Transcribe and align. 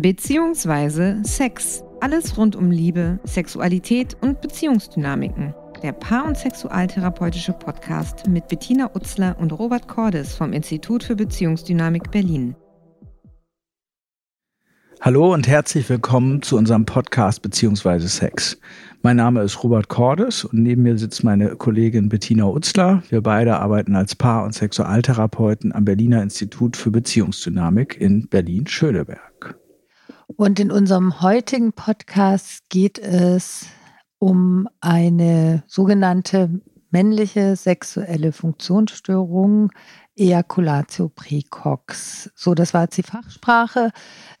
beziehungsweise 0.00 1.20
Sex. 1.24 1.84
Alles 2.00 2.38
rund 2.38 2.56
um 2.56 2.70
Liebe, 2.70 3.18
Sexualität 3.24 4.16
und 4.22 4.40
Beziehungsdynamiken. 4.40 5.54
Der 5.82 5.92
Paar- 5.92 6.26
und 6.26 6.36
Sexualtherapeutische 6.36 7.52
Podcast 7.52 8.26
mit 8.26 8.48
Bettina 8.48 8.90
Utzler 8.94 9.36
und 9.38 9.52
Robert 9.52 9.88
Cordes 9.88 10.34
vom 10.34 10.52
Institut 10.52 11.04
für 11.04 11.16
Beziehungsdynamik 11.16 12.10
Berlin. 12.10 12.54
Hallo 15.02 15.32
und 15.32 15.48
herzlich 15.48 15.88
willkommen 15.88 16.42
zu 16.42 16.58
unserem 16.58 16.84
Podcast 16.84 17.40
beziehungsweise 17.40 18.08
Sex. 18.08 18.58
Mein 19.02 19.16
Name 19.16 19.42
ist 19.42 19.62
Robert 19.64 19.88
Cordes 19.88 20.44
und 20.44 20.62
neben 20.62 20.82
mir 20.82 20.98
sitzt 20.98 21.24
meine 21.24 21.56
Kollegin 21.56 22.10
Bettina 22.10 22.46
Utzler. 22.46 23.02
Wir 23.08 23.22
beide 23.22 23.58
arbeiten 23.58 23.96
als 23.96 24.14
Paar- 24.14 24.44
und 24.44 24.54
Sexualtherapeuten 24.54 25.72
am 25.72 25.86
Berliner 25.86 26.22
Institut 26.22 26.76
für 26.76 26.90
Beziehungsdynamik 26.90 27.98
in 27.98 28.28
Berlin-Schöneberg. 28.28 29.60
Und 30.36 30.60
in 30.60 30.70
unserem 30.70 31.20
heutigen 31.22 31.72
Podcast 31.72 32.68
geht 32.68 32.98
es 32.98 33.66
um 34.18 34.68
eine 34.80 35.64
sogenannte 35.66 36.60
männliche 36.90 37.56
sexuelle 37.56 38.32
Funktionsstörung, 38.32 39.72
Ejaculatio 40.16 41.08
precox. 41.08 42.30
So, 42.34 42.54
das 42.54 42.74
war 42.74 42.82
jetzt 42.82 42.96
die 42.96 43.02
Fachsprache. 43.02 43.90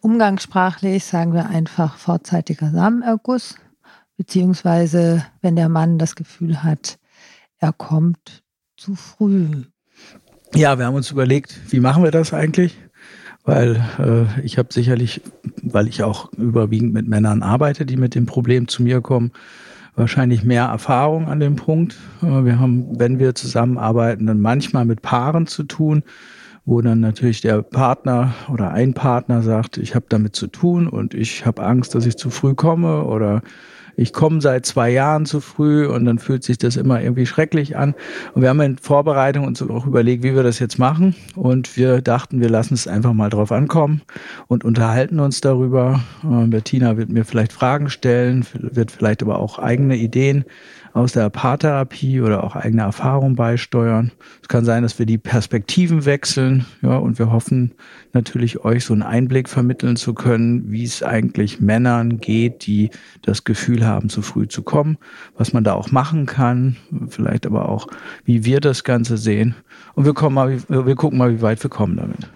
Umgangssprachlich 0.00 1.04
sagen 1.04 1.32
wir 1.32 1.48
einfach 1.48 1.96
vorzeitiger 1.96 2.70
Samenerguss, 2.70 3.56
beziehungsweise 4.16 5.24
wenn 5.40 5.56
der 5.56 5.68
Mann 5.68 5.98
das 5.98 6.14
Gefühl 6.14 6.62
hat, 6.62 6.98
er 7.58 7.72
kommt 7.72 8.42
zu 8.76 8.94
früh. 8.94 9.64
Ja, 10.54 10.78
wir 10.78 10.86
haben 10.86 10.94
uns 10.94 11.10
überlegt, 11.10 11.72
wie 11.72 11.80
machen 11.80 12.02
wir 12.02 12.10
das 12.10 12.32
eigentlich? 12.32 12.76
Weil 13.50 13.84
äh, 13.98 14.44
ich 14.44 14.58
habe 14.58 14.72
sicherlich, 14.72 15.22
weil 15.60 15.88
ich 15.88 16.04
auch 16.04 16.32
überwiegend 16.34 16.92
mit 16.92 17.08
Männern 17.08 17.42
arbeite, 17.42 17.84
die 17.84 17.96
mit 17.96 18.14
dem 18.14 18.24
Problem 18.24 18.68
zu 18.68 18.80
mir 18.80 19.00
kommen, 19.00 19.32
wahrscheinlich 19.96 20.44
mehr 20.44 20.66
Erfahrung 20.66 21.26
an 21.26 21.40
dem 21.40 21.56
Punkt. 21.56 21.96
Äh, 22.22 22.44
wir 22.44 22.60
haben, 22.60 23.00
wenn 23.00 23.18
wir 23.18 23.34
zusammenarbeiten, 23.34 24.28
dann 24.28 24.40
manchmal 24.40 24.84
mit 24.84 25.02
Paaren 25.02 25.48
zu 25.48 25.64
tun, 25.64 26.04
wo 26.64 26.80
dann 26.80 27.00
natürlich 27.00 27.40
der 27.40 27.62
Partner 27.62 28.34
oder 28.52 28.70
ein 28.70 28.94
Partner 28.94 29.42
sagt, 29.42 29.78
ich 29.78 29.96
habe 29.96 30.06
damit 30.08 30.36
zu 30.36 30.46
tun 30.46 30.86
und 30.86 31.12
ich 31.14 31.44
habe 31.44 31.64
Angst, 31.64 31.96
dass 31.96 32.06
ich 32.06 32.16
zu 32.16 32.30
früh 32.30 32.54
komme 32.54 33.02
oder 33.02 33.42
ich 34.00 34.14
komme 34.14 34.40
seit 34.40 34.64
zwei 34.64 34.88
Jahren 34.88 35.26
zu 35.26 35.42
früh 35.42 35.86
und 35.86 36.06
dann 36.06 36.18
fühlt 36.18 36.42
sich 36.42 36.56
das 36.56 36.76
immer 36.76 37.02
irgendwie 37.02 37.26
schrecklich 37.26 37.76
an. 37.76 37.94
Und 38.32 38.40
wir 38.40 38.48
haben 38.48 38.60
in 38.62 38.78
Vorbereitung 38.78 39.44
uns 39.44 39.60
auch 39.60 39.86
überlegt, 39.86 40.22
wie 40.22 40.34
wir 40.34 40.42
das 40.42 40.58
jetzt 40.58 40.78
machen. 40.78 41.14
Und 41.36 41.76
wir 41.76 42.00
dachten, 42.00 42.40
wir 42.40 42.48
lassen 42.48 42.72
es 42.72 42.88
einfach 42.88 43.12
mal 43.12 43.28
drauf 43.28 43.52
ankommen 43.52 44.00
und 44.46 44.64
unterhalten 44.64 45.20
uns 45.20 45.42
darüber. 45.42 46.00
Äh, 46.24 46.46
Bettina 46.46 46.96
wird 46.96 47.10
mir 47.10 47.26
vielleicht 47.26 47.52
Fragen 47.52 47.90
stellen, 47.90 48.46
wird 48.54 48.90
vielleicht 48.90 49.22
aber 49.22 49.38
auch 49.38 49.58
eigene 49.58 49.96
Ideen 49.96 50.46
aus 50.92 51.12
der 51.12 51.30
Paartherapie 51.30 52.20
oder 52.20 52.42
auch 52.42 52.56
eigene 52.56 52.82
Erfahrungen 52.82 53.36
beisteuern. 53.36 54.12
Es 54.42 54.48
kann 54.48 54.64
sein, 54.64 54.82
dass 54.82 54.98
wir 54.98 55.06
die 55.06 55.18
Perspektiven 55.18 56.04
wechseln, 56.04 56.66
ja, 56.82 56.96
und 56.96 57.18
wir 57.18 57.30
hoffen 57.30 57.74
natürlich 58.12 58.64
euch 58.64 58.84
so 58.84 58.92
einen 58.92 59.02
Einblick 59.02 59.48
vermitteln 59.48 59.96
zu 59.96 60.14
können, 60.14 60.70
wie 60.70 60.84
es 60.84 61.02
eigentlich 61.02 61.60
Männern 61.60 62.18
geht, 62.18 62.66
die 62.66 62.90
das 63.22 63.44
Gefühl 63.44 63.86
haben, 63.86 64.08
zu 64.08 64.22
früh 64.22 64.48
zu 64.48 64.62
kommen, 64.62 64.98
was 65.36 65.52
man 65.52 65.64
da 65.64 65.74
auch 65.74 65.92
machen 65.92 66.26
kann, 66.26 66.76
vielleicht 67.08 67.46
aber 67.46 67.68
auch, 67.68 67.86
wie 68.24 68.44
wir 68.44 68.60
das 68.60 68.82
Ganze 68.84 69.16
sehen. 69.16 69.54
Und 69.94 70.04
wir 70.04 70.14
kommen 70.14 70.34
mal, 70.34 70.58
wir 70.68 70.96
gucken 70.96 71.18
mal, 71.18 71.32
wie 71.32 71.42
weit 71.42 71.62
wir 71.62 71.70
kommen 71.70 71.96
damit. 71.96 72.28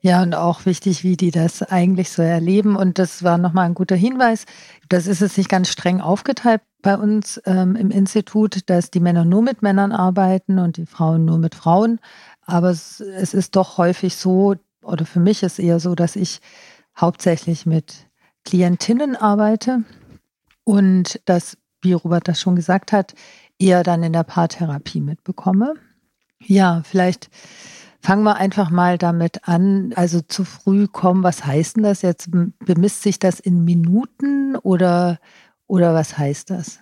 Ja, 0.00 0.22
und 0.22 0.34
auch 0.34 0.66
wichtig, 0.66 1.02
wie 1.02 1.16
die 1.16 1.30
das 1.30 1.62
eigentlich 1.62 2.10
so 2.10 2.20
erleben. 2.20 2.76
Und 2.76 2.98
das 2.98 3.22
war 3.22 3.38
nochmal 3.38 3.64
ein 3.64 3.74
guter 3.74 3.96
Hinweis. 3.96 4.44
Das 4.90 5.06
ist 5.06 5.22
es 5.22 5.38
nicht 5.38 5.48
ganz 5.48 5.70
streng 5.70 6.02
aufgeteilt 6.02 6.60
bei 6.84 6.98
uns 6.98 7.40
ähm, 7.46 7.76
im 7.76 7.90
Institut, 7.90 8.68
dass 8.68 8.90
die 8.90 9.00
Männer 9.00 9.24
nur 9.24 9.40
mit 9.40 9.62
Männern 9.62 9.90
arbeiten 9.90 10.58
und 10.58 10.76
die 10.76 10.84
Frauen 10.84 11.24
nur 11.24 11.38
mit 11.38 11.54
Frauen. 11.54 11.98
Aber 12.42 12.68
es, 12.68 13.00
es 13.00 13.32
ist 13.32 13.56
doch 13.56 13.78
häufig 13.78 14.16
so, 14.16 14.56
oder 14.82 15.06
für 15.06 15.18
mich 15.18 15.42
ist 15.42 15.58
eher 15.58 15.80
so, 15.80 15.94
dass 15.94 16.14
ich 16.14 16.42
hauptsächlich 16.94 17.64
mit 17.64 18.06
Klientinnen 18.44 19.16
arbeite 19.16 19.84
und 20.64 21.22
das, 21.24 21.56
wie 21.80 21.94
Robert 21.94 22.28
das 22.28 22.38
schon 22.38 22.54
gesagt 22.54 22.92
hat, 22.92 23.14
eher 23.58 23.82
dann 23.82 24.02
in 24.02 24.12
der 24.12 24.24
Paartherapie 24.24 25.00
mitbekomme. 25.00 25.72
Ja, 26.38 26.82
vielleicht 26.84 27.30
Fangen 28.04 28.24
wir 28.24 28.36
einfach 28.36 28.68
mal 28.68 28.98
damit 28.98 29.48
an. 29.48 29.94
Also 29.96 30.20
zu 30.20 30.44
früh 30.44 30.88
kommen, 30.88 31.22
was 31.22 31.46
heißt 31.46 31.76
denn 31.76 31.84
das 31.84 32.02
jetzt? 32.02 32.28
Bemisst 32.58 33.00
sich 33.00 33.18
das 33.18 33.40
in 33.40 33.64
Minuten 33.64 34.56
oder, 34.56 35.18
oder 35.66 35.94
was 35.94 36.18
heißt 36.18 36.50
das? 36.50 36.78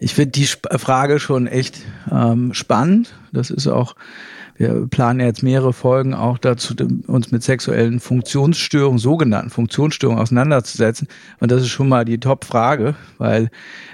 Ich 0.00 0.14
finde 0.14 0.32
die 0.32 0.46
Frage 0.46 1.20
schon 1.20 1.46
echt 1.46 1.82
ähm, 2.10 2.54
spannend. 2.54 3.14
Das 3.32 3.50
ist 3.50 3.66
auch 3.66 3.94
wir 4.60 4.86
planen 4.88 5.20
jetzt 5.20 5.42
mehrere 5.42 5.72
Folgen 5.72 6.12
auch 6.12 6.36
dazu, 6.36 6.74
uns 7.06 7.32
mit 7.32 7.42
sexuellen 7.42 7.98
Funktionsstörungen, 7.98 8.98
sogenannten 8.98 9.48
Funktionsstörungen 9.48 10.20
auseinanderzusetzen. 10.20 11.08
Und 11.38 11.50
das 11.50 11.62
ist 11.62 11.70
schon 11.70 11.88
mal 11.88 12.04
die 12.04 12.20
Top-Frage, 12.20 12.94
weil 13.16 13.48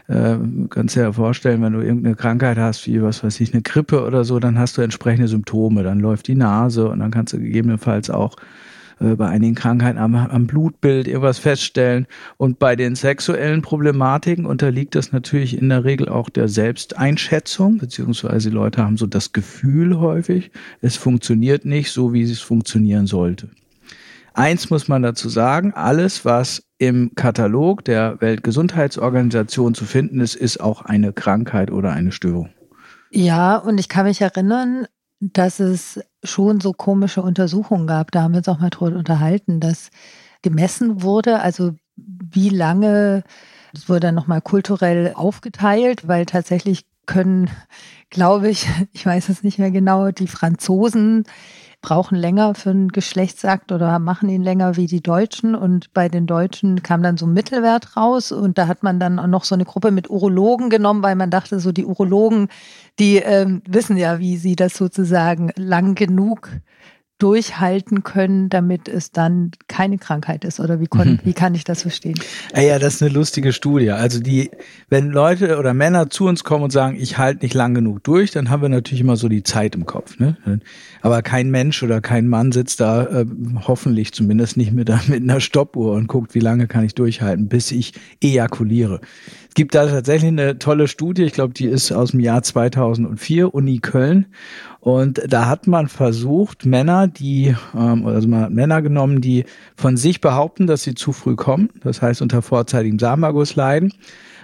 äh, 0.09 0.35
kannst 0.69 0.97
dir 0.97 1.03
ja 1.03 1.13
vorstellen, 1.13 1.63
wenn 1.63 1.73
du 1.73 1.83
irgendeine 1.83 2.17
Krankheit 2.17 2.59
hast, 2.59 2.85
wie 2.89 3.01
was 3.01 3.23
weiß 3.23 3.39
ich, 3.39 3.53
eine 3.53 3.63
Grippe 3.63 4.05
oder 4.05 4.25
so, 4.25 4.41
dann 4.41 4.59
hast 4.59 4.77
du 4.77 4.83
entsprechende 4.83 5.29
Symptome. 5.29 5.85
Dann 5.85 6.01
läuft 6.01 6.27
die 6.27 6.35
Nase 6.35 6.89
und 6.89 6.99
dann 6.99 7.13
kannst 7.13 7.33
du 7.33 7.39
gegebenenfalls 7.39 8.11
auch 8.11 8.35
äh, 9.01 9.15
bei 9.15 9.29
einigen 9.29 9.55
Krankheiten 9.55 9.99
am, 9.99 10.15
am 10.15 10.47
Blutbild 10.47 11.07
irgendwas 11.09 11.39
feststellen. 11.39 12.07
Und 12.37 12.59
bei 12.59 12.77
den 12.77 12.95
sexuellen 12.95 13.63
Problematiken 13.63 14.47
unterliegt 14.47 14.95
das 14.95 15.13
natürlich 15.13 15.59
in 15.59 15.69
der 15.69 15.85
Regel 15.85 16.09
auch 16.09 16.31
der 16.31 16.49
Selbsteinschätzung, 16.49 17.79
beziehungsweise 17.79 18.51
die 18.51 18.55
Leute 18.55 18.83
haben 18.83 18.97
so 18.97 19.07
das 19.07 19.33
Gefühl 19.33 19.99
häufig, 19.99 20.51
es 20.81 20.97
funktioniert 20.97 21.65
nicht 21.65 21.91
so, 21.91 22.13
wie 22.13 22.23
es 22.23 22.41
funktionieren 22.41 23.07
sollte. 23.07 23.51
Eins 24.35 24.69
muss 24.69 24.87
man 24.87 25.03
dazu 25.03 25.31
sagen, 25.31 25.73
alles, 25.73 26.27
was 26.27 26.63
im 26.77 27.15
Katalog 27.15 27.85
der 27.87 28.21
Weltgesundheitsorganisation 28.21 29.73
zu 29.73 29.87
finden 29.87 30.21
ist, 30.21 30.35
ist 30.35 30.61
auch 30.61 30.83
eine 30.83 31.15
Krankheit 31.15 31.71
oder 31.71 31.93
eine 31.93 32.13
Störung. 32.13 32.51
Ja, 33.11 33.57
und 33.57 33.79
ich 33.79 33.89
kann 33.89 34.05
mich 34.05 34.21
erinnern, 34.21 34.87
dass 35.21 35.61
es 35.61 36.01
schon 36.23 36.61
so 36.61 36.73
komische 36.73 37.23
Untersuchungen 37.23 37.87
gab. 37.87 38.11
Da 38.11 38.23
haben 38.23 38.33
wir 38.33 38.39
uns 38.39 38.49
auch 38.49 38.59
mal 38.59 38.71
drüber 38.71 38.97
unterhalten, 38.97 39.61
dass 39.61 39.91
gemessen 40.43 41.03
wurde, 41.03 41.41
also 41.41 41.73
wie 41.97 42.51
lange, 42.51 43.25
das 43.73 43.89
wurde 43.89 44.01
dann 44.01 44.15
nochmal 44.15 44.43
kulturell 44.43 45.13
aufgeteilt, 45.15 46.07
weil 46.07 46.27
tatsächlich 46.27 46.87
können, 47.07 47.51
glaube 48.11 48.49
ich, 48.49 48.69
ich 48.93 49.07
weiß 49.07 49.29
es 49.29 49.43
nicht 49.43 49.59
mehr 49.59 49.71
genau, 49.71 50.11
die 50.11 50.29
Franzosen 50.29 51.25
brauchen 51.83 52.17
länger 52.17 52.55
für 52.55 52.71
einen 52.71 52.89
Geschlechtsakt 52.89 53.71
oder 53.71 54.01
machen 54.01 54.29
ihn 54.29 54.43
länger 54.43 54.77
wie 54.77 54.87
die 54.87 55.03
Deutschen. 55.03 55.55
Und 55.55 55.93
bei 55.93 56.09
den 56.09 56.27
Deutschen 56.27 56.83
kam 56.83 57.03
dann 57.03 57.17
so 57.17 57.27
ein 57.27 57.33
Mittelwert 57.33 57.97
raus. 57.97 58.33
Und 58.33 58.59
da 58.59 58.67
hat 58.67 58.83
man 58.83 58.99
dann 58.99 59.21
auch 59.21 59.29
noch 59.29 59.45
so 59.45 59.55
eine 59.55 59.65
Gruppe 59.65 59.93
mit 59.93 60.11
Urologen 60.11 60.69
genommen, 60.69 61.05
weil 61.05 61.15
man 61.15 61.31
dachte, 61.31 61.61
so 61.61 61.71
die 61.71 61.85
Urologen, 61.85 62.49
die 62.99 63.17
ähm, 63.17 63.63
wissen 63.69 63.97
ja, 63.97 64.19
wie 64.19 64.37
sie 64.37 64.57
das 64.57 64.75
sozusagen 64.75 65.51
lang 65.57 65.95
genug 65.95 66.51
durchhalten 67.19 68.03
können, 68.03 68.51
damit 68.51 68.89
es 68.89 69.11
dann 69.11 69.53
keine 69.69 69.97
Krankheit 69.99 70.45
ist? 70.45 70.61
Oder 70.61 70.81
wie, 70.81 70.87
kon, 70.87 71.13
mhm. 71.13 71.21
wie 71.25 71.33
kann 71.33 71.55
ich 71.55 71.65
das 71.65 71.83
verstehen? 71.83 72.19
Ja, 72.55 72.63
ja, 72.63 72.79
das 72.79 72.97
ist 72.97 73.03
eine 73.03 73.13
lustige 73.13 73.53
Studie. 73.53 73.91
Also 73.91 74.21
die, 74.21 74.51
wenn 74.89 75.11
Leute 75.11 75.59
oder 75.59 75.73
Männer 75.73 76.11
zu 76.11 76.27
uns 76.27 76.45
kommen 76.45 76.65
und 76.65 76.71
sagen, 76.71 76.97
ich 77.01 77.17
halte 77.17 77.45
nicht 77.45 77.55
lang 77.55 77.75
genug 77.75 78.05
durch, 78.05 78.33
dann 78.33 78.51
haben 78.51 78.63
wir 78.63 78.69
natürlich 78.69 79.01
immer 79.01 79.17
so 79.17 79.29
die 79.29 79.43
Zeit 79.43 79.75
im 79.75 79.87
Kopf. 79.87 80.19
Ne? 80.19 80.37
Aber 81.01 81.23
kein 81.23 81.51
Mensch 81.51 81.83
oder 81.83 82.01
kein 82.01 82.29
Mann 82.29 82.53
sitzt 82.53 82.81
da, 82.81 83.05
äh, 83.05 83.27
hoffentlich 83.67 84.13
zumindest 84.13 84.57
nicht 84.57 84.73
mit, 84.73 84.89
mit 85.09 85.23
einer 85.23 85.41
Stoppuhr 85.41 85.95
und 85.95 86.09
guckt, 86.09 86.35
wie 86.35 86.41
lange 86.41 86.67
kann 86.67 86.85
ich 86.85 86.95
durchhalten, 86.95 87.49
bis 87.49 87.71
ich 87.73 87.95
ejakuliere. 88.23 89.01
Es 89.49 89.55
gibt 89.55 89.75
da 89.75 89.87
tatsächlich 89.87 90.29
eine 90.29 90.59
tolle 90.59 90.87
Studie, 90.87 91.23
ich 91.23 91.33
glaube, 91.33 91.55
die 91.55 91.67
ist 91.67 91.91
aus 91.91 92.11
dem 92.11 92.21
Jahr 92.21 92.43
2004, 92.43 93.55
Uni 93.55 93.79
Köln. 93.79 94.27
Und 94.87 95.21
da 95.27 95.49
hat 95.49 95.67
man 95.67 95.89
versucht, 95.89 96.65
Männer, 96.65 97.09
die, 97.09 97.57
ähm, 97.77 98.07
also 98.07 98.29
man 98.29 98.43
hat 98.43 98.53
Männer 98.53 98.83
genommen, 98.83 99.21
die 99.21 99.45
von 99.75 99.97
sich 99.97 100.21
behaupten, 100.21 100.69
dass 100.69 100.85
sie 100.85 100.95
zu 100.95 101.13
früh 101.13 101.35
kommen, 101.35 101.71
das 101.83 102.03
heißt 102.03 102.23
unter 102.23 102.41
vorzeitigem 102.41 103.01
Samenerguss 103.01 103.57
leiden, 103.57 103.93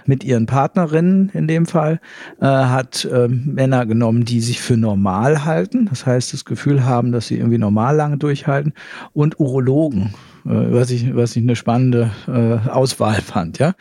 mit 0.05 0.25
ihren 0.25 0.45
Partnerinnen 0.45 1.29
in 1.29 1.47
dem 1.47 1.65
Fall, 1.65 2.01
äh, 2.41 2.45
hat 2.45 3.05
äh, 3.05 3.29
Männer 3.29 3.85
genommen, 3.85 4.25
die 4.25 4.41
sich 4.41 4.59
für 4.59 4.75
normal 4.75 5.45
halten, 5.45 5.85
das 5.85 6.05
heißt 6.05 6.33
das 6.33 6.43
Gefühl 6.43 6.83
haben, 6.83 7.13
dass 7.13 7.27
sie 7.27 7.37
irgendwie 7.37 7.57
normal 7.57 7.95
lange 7.95 8.17
durchhalten, 8.17 8.73
und 9.13 9.39
Urologen 9.39 10.13
was 10.43 10.91
ich, 10.91 11.15
was 11.15 11.35
ich 11.35 11.43
eine 11.43 11.55
spannende 11.55 12.11
äh, 12.27 12.69
Auswahl 12.69 13.21
fand, 13.21 13.59
ja. 13.59 13.73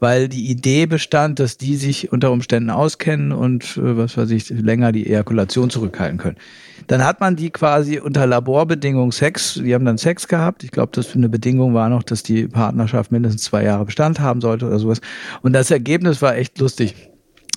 Weil 0.00 0.28
die 0.28 0.48
Idee 0.50 0.86
bestand, 0.86 1.40
dass 1.40 1.56
die 1.56 1.76
sich 1.76 2.12
unter 2.12 2.30
Umständen 2.30 2.70
auskennen 2.70 3.32
und 3.32 3.76
äh, 3.76 3.96
was 3.96 4.16
weiß 4.16 4.30
ich, 4.30 4.50
länger 4.50 4.92
die 4.92 5.08
Ejakulation 5.08 5.70
zurückhalten 5.70 6.18
können. 6.18 6.36
Dann 6.86 7.04
hat 7.04 7.20
man 7.20 7.36
die 7.36 7.50
quasi 7.50 7.98
unter 7.98 8.26
Laborbedingungen 8.26 9.12
Sex, 9.12 9.60
die 9.62 9.74
haben 9.74 9.84
dann 9.84 9.98
Sex 9.98 10.28
gehabt. 10.28 10.64
Ich 10.64 10.70
glaube, 10.70 10.92
das 10.94 11.06
für 11.06 11.18
eine 11.18 11.28
Bedingung 11.28 11.74
war 11.74 11.88
noch, 11.88 12.02
dass 12.02 12.22
die 12.22 12.46
Partnerschaft 12.46 13.12
mindestens 13.12 13.42
zwei 13.42 13.64
Jahre 13.64 13.84
Bestand 13.84 14.20
haben 14.20 14.40
sollte 14.40 14.66
oder 14.66 14.78
sowas. 14.78 15.00
Und 15.42 15.52
das 15.52 15.70
Ergebnis 15.70 16.22
war 16.22 16.36
echt 16.36 16.58
lustig. 16.58 16.94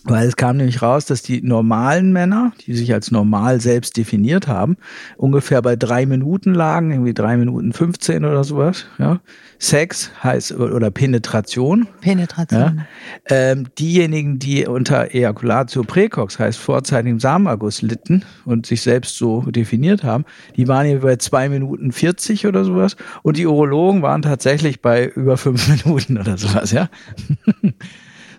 Weil 0.04 0.28
es 0.28 0.36
kam 0.36 0.58
nämlich 0.58 0.82
raus, 0.82 1.06
dass 1.06 1.22
die 1.22 1.44
normalen 1.44 2.12
Männer, 2.12 2.54
die 2.66 2.74
sich 2.74 2.92
als 2.92 3.12
normal 3.12 3.62
selbst 3.62 3.98
definiert 3.98 4.48
haben, 4.48 4.78
ungefähr 5.16 5.62
bei 5.62 5.76
drei 5.76 6.08
Minuten 6.08 6.56
lagen, 6.56 6.92
irgendwie 6.92 7.14
drei 7.14 7.38
Minuten 7.38 7.72
15 7.72 8.26
oder 8.26 8.44
sowas. 8.44 8.86
Ja. 8.98 9.20
Sex 9.60 10.12
heißt 10.24 10.54
oder 10.54 10.90
Penetration. 10.90 11.88
Penetration. 12.02 12.60
Ja. 12.60 12.86
Ähm, 13.30 13.68
diejenigen, 13.78 14.40
die 14.40 14.66
unter 14.66 15.14
Ejaculatio 15.14 15.84
precox, 15.84 16.40
heißt 16.40 16.58
vorzeitigem 16.58 17.20
Samenerguss 17.20 17.84
litten 17.84 18.26
und 18.46 18.66
sich 18.66 18.82
selbst 18.82 19.18
so 19.18 19.42
definiert 19.42 20.04
haben, 20.04 20.26
die 20.56 20.68
waren 20.68 20.88
hier 20.88 21.02
bei 21.02 21.18
zwei 21.18 21.48
Minuten 21.48 21.92
40 21.92 22.48
oder 22.48 22.66
sowas. 22.66 22.96
Und 23.22 23.38
die 23.38 23.46
Urologen 23.46 24.02
waren 24.02 24.24
tatsächlich 24.24 24.82
bei 24.82 25.06
über 25.06 25.38
fünf 25.38 25.68
Minuten 25.86 26.18
oder 26.18 26.40
sowas, 26.40 26.72
ja. 26.72 26.90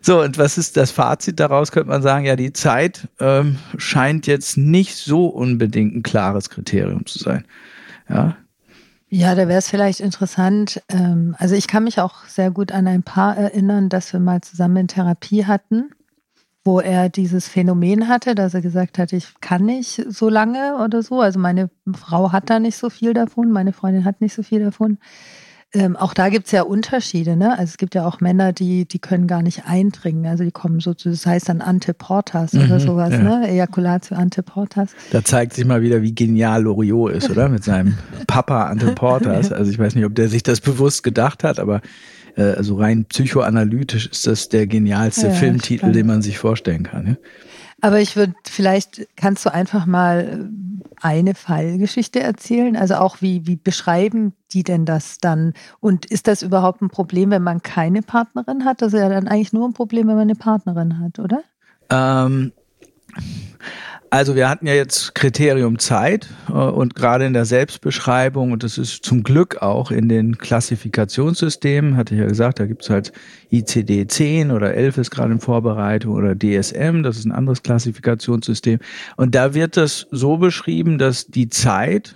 So, 0.02 0.20
und 0.20 0.36
was 0.36 0.58
ist 0.58 0.76
das 0.76 0.90
Fazit 0.90 1.40
daraus? 1.40 1.72
Könnte 1.72 1.88
man 1.88 2.02
sagen, 2.02 2.26
ja, 2.26 2.36
die 2.36 2.52
Zeit 2.52 3.08
ähm, 3.20 3.58
scheint 3.78 4.26
jetzt 4.26 4.56
nicht 4.56 4.96
so 4.96 5.26
unbedingt 5.26 5.94
ein 5.94 6.02
klares 6.02 6.50
Kriterium 6.50 7.06
zu 7.06 7.18
sein. 7.18 7.44
Ja, 8.08 8.36
ja, 9.14 9.34
da 9.34 9.46
wäre 9.46 9.58
es 9.58 9.68
vielleicht 9.68 10.00
interessant. 10.00 10.82
Ähm, 10.88 11.36
also 11.38 11.54
ich 11.54 11.68
kann 11.68 11.84
mich 11.84 12.00
auch 12.00 12.24
sehr 12.24 12.50
gut 12.50 12.72
an 12.72 12.88
ein 12.88 13.02
Paar 13.02 13.36
erinnern, 13.36 13.90
das 13.90 14.10
wir 14.14 14.20
mal 14.20 14.40
zusammen 14.40 14.78
in 14.78 14.88
Therapie 14.88 15.44
hatten, 15.44 15.90
wo 16.64 16.80
er 16.80 17.10
dieses 17.10 17.46
Phänomen 17.46 18.08
hatte, 18.08 18.34
dass 18.34 18.54
er 18.54 18.62
gesagt 18.62 18.96
hat, 18.96 19.12
ich 19.12 19.34
kann 19.42 19.66
nicht 19.66 20.02
so 20.08 20.30
lange 20.30 20.78
oder 20.82 21.02
so. 21.02 21.20
Also 21.20 21.38
meine 21.38 21.68
Frau 21.94 22.32
hat 22.32 22.48
da 22.48 22.58
nicht 22.58 22.78
so 22.78 22.88
viel 22.88 23.12
davon, 23.12 23.52
meine 23.52 23.74
Freundin 23.74 24.06
hat 24.06 24.22
nicht 24.22 24.32
so 24.32 24.42
viel 24.42 24.64
davon. 24.64 24.96
Ähm, 25.74 25.96
auch 25.96 26.12
da 26.12 26.28
gibt 26.28 26.46
es 26.46 26.52
ja 26.52 26.62
Unterschiede, 26.62 27.34
ne? 27.34 27.52
Also 27.52 27.70
es 27.70 27.76
gibt 27.78 27.94
ja 27.94 28.06
auch 28.06 28.20
Männer, 28.20 28.52
die, 28.52 28.84
die 28.84 28.98
können 28.98 29.26
gar 29.26 29.40
nicht 29.40 29.64
eindringen. 29.66 30.26
Also 30.26 30.44
die 30.44 30.50
kommen 30.50 30.80
so 30.80 30.92
zu, 30.92 31.08
das 31.08 31.24
heißt 31.24 31.48
dann 31.48 31.62
Anteportas 31.62 32.52
mhm, 32.52 32.64
oder 32.64 32.78
sowas, 32.78 33.12
ja. 33.12 33.22
ne? 33.22 33.48
Ejakulatio 33.48 34.16
Anteportas. 34.18 34.90
Da 35.12 35.24
zeigt 35.24 35.54
sich 35.54 35.64
mal 35.64 35.80
wieder, 35.80 36.02
wie 36.02 36.14
genial 36.14 36.64
Loriot 36.64 37.12
ist, 37.12 37.30
oder? 37.30 37.48
Mit 37.48 37.64
seinem 37.64 37.96
Papa 38.26 38.64
Anteportas. 38.64 39.50
Also 39.50 39.70
ich 39.70 39.78
weiß 39.78 39.94
nicht, 39.94 40.04
ob 40.04 40.14
der 40.14 40.28
sich 40.28 40.42
das 40.42 40.60
bewusst 40.60 41.02
gedacht 41.02 41.42
hat, 41.42 41.58
aber 41.58 41.80
äh, 42.36 42.42
also 42.42 42.76
rein 42.76 43.06
psychoanalytisch 43.06 44.08
ist 44.08 44.26
das 44.26 44.50
der 44.50 44.66
genialste 44.66 45.28
ja, 45.28 45.32
Filmtitel, 45.32 45.78
spannend. 45.78 45.96
den 45.96 46.06
man 46.06 46.20
sich 46.20 46.38
vorstellen 46.38 46.82
kann. 46.82 47.06
Ja? 47.06 47.16
Aber 47.82 48.00
ich 48.00 48.16
würde, 48.16 48.34
vielleicht 48.44 49.08
kannst 49.16 49.44
du 49.44 49.52
einfach 49.52 49.86
mal 49.86 50.48
eine 51.00 51.34
Fallgeschichte 51.34 52.20
erzählen? 52.20 52.76
Also 52.76 52.94
auch 52.94 53.20
wie, 53.20 53.44
wie 53.46 53.56
beschreiben 53.56 54.34
die 54.52 54.62
denn 54.62 54.86
das 54.86 55.18
dann? 55.18 55.52
Und 55.80 56.06
ist 56.06 56.28
das 56.28 56.42
überhaupt 56.42 56.80
ein 56.80 56.90
Problem, 56.90 57.30
wenn 57.30 57.42
man 57.42 57.60
keine 57.60 58.02
Partnerin 58.02 58.64
hat? 58.64 58.82
Das 58.82 58.92
ist 58.92 59.00
ja 59.00 59.08
dann 59.08 59.26
eigentlich 59.26 59.52
nur 59.52 59.68
ein 59.68 59.74
Problem, 59.74 60.06
wenn 60.06 60.14
man 60.14 60.22
eine 60.22 60.36
Partnerin 60.36 61.00
hat, 61.00 61.18
oder? 61.18 61.42
Ähm, 61.90 62.52
also 64.12 64.36
wir 64.36 64.50
hatten 64.50 64.66
ja 64.66 64.74
jetzt 64.74 65.14
Kriterium 65.14 65.78
Zeit 65.78 66.28
äh, 66.50 66.52
und 66.52 66.94
gerade 66.94 67.24
in 67.24 67.32
der 67.32 67.46
Selbstbeschreibung, 67.46 68.52
und 68.52 68.62
das 68.62 68.76
ist 68.76 69.06
zum 69.06 69.22
Glück 69.22 69.62
auch 69.62 69.90
in 69.90 70.10
den 70.10 70.36
Klassifikationssystemen, 70.36 71.96
hatte 71.96 72.14
ich 72.14 72.20
ja 72.20 72.26
gesagt, 72.26 72.60
da 72.60 72.66
gibt 72.66 72.82
es 72.82 72.90
halt 72.90 73.12
ICD 73.50 74.06
10 74.06 74.50
oder 74.50 74.74
11 74.74 74.98
ist 74.98 75.10
gerade 75.12 75.32
in 75.32 75.40
Vorbereitung 75.40 76.12
oder 76.12 76.34
DSM, 76.34 77.02
das 77.02 77.16
ist 77.16 77.24
ein 77.24 77.32
anderes 77.32 77.62
Klassifikationssystem. 77.62 78.80
Und 79.16 79.34
da 79.34 79.54
wird 79.54 79.78
das 79.78 80.08
so 80.10 80.36
beschrieben, 80.36 80.98
dass 80.98 81.28
die 81.28 81.48
Zeit 81.48 82.14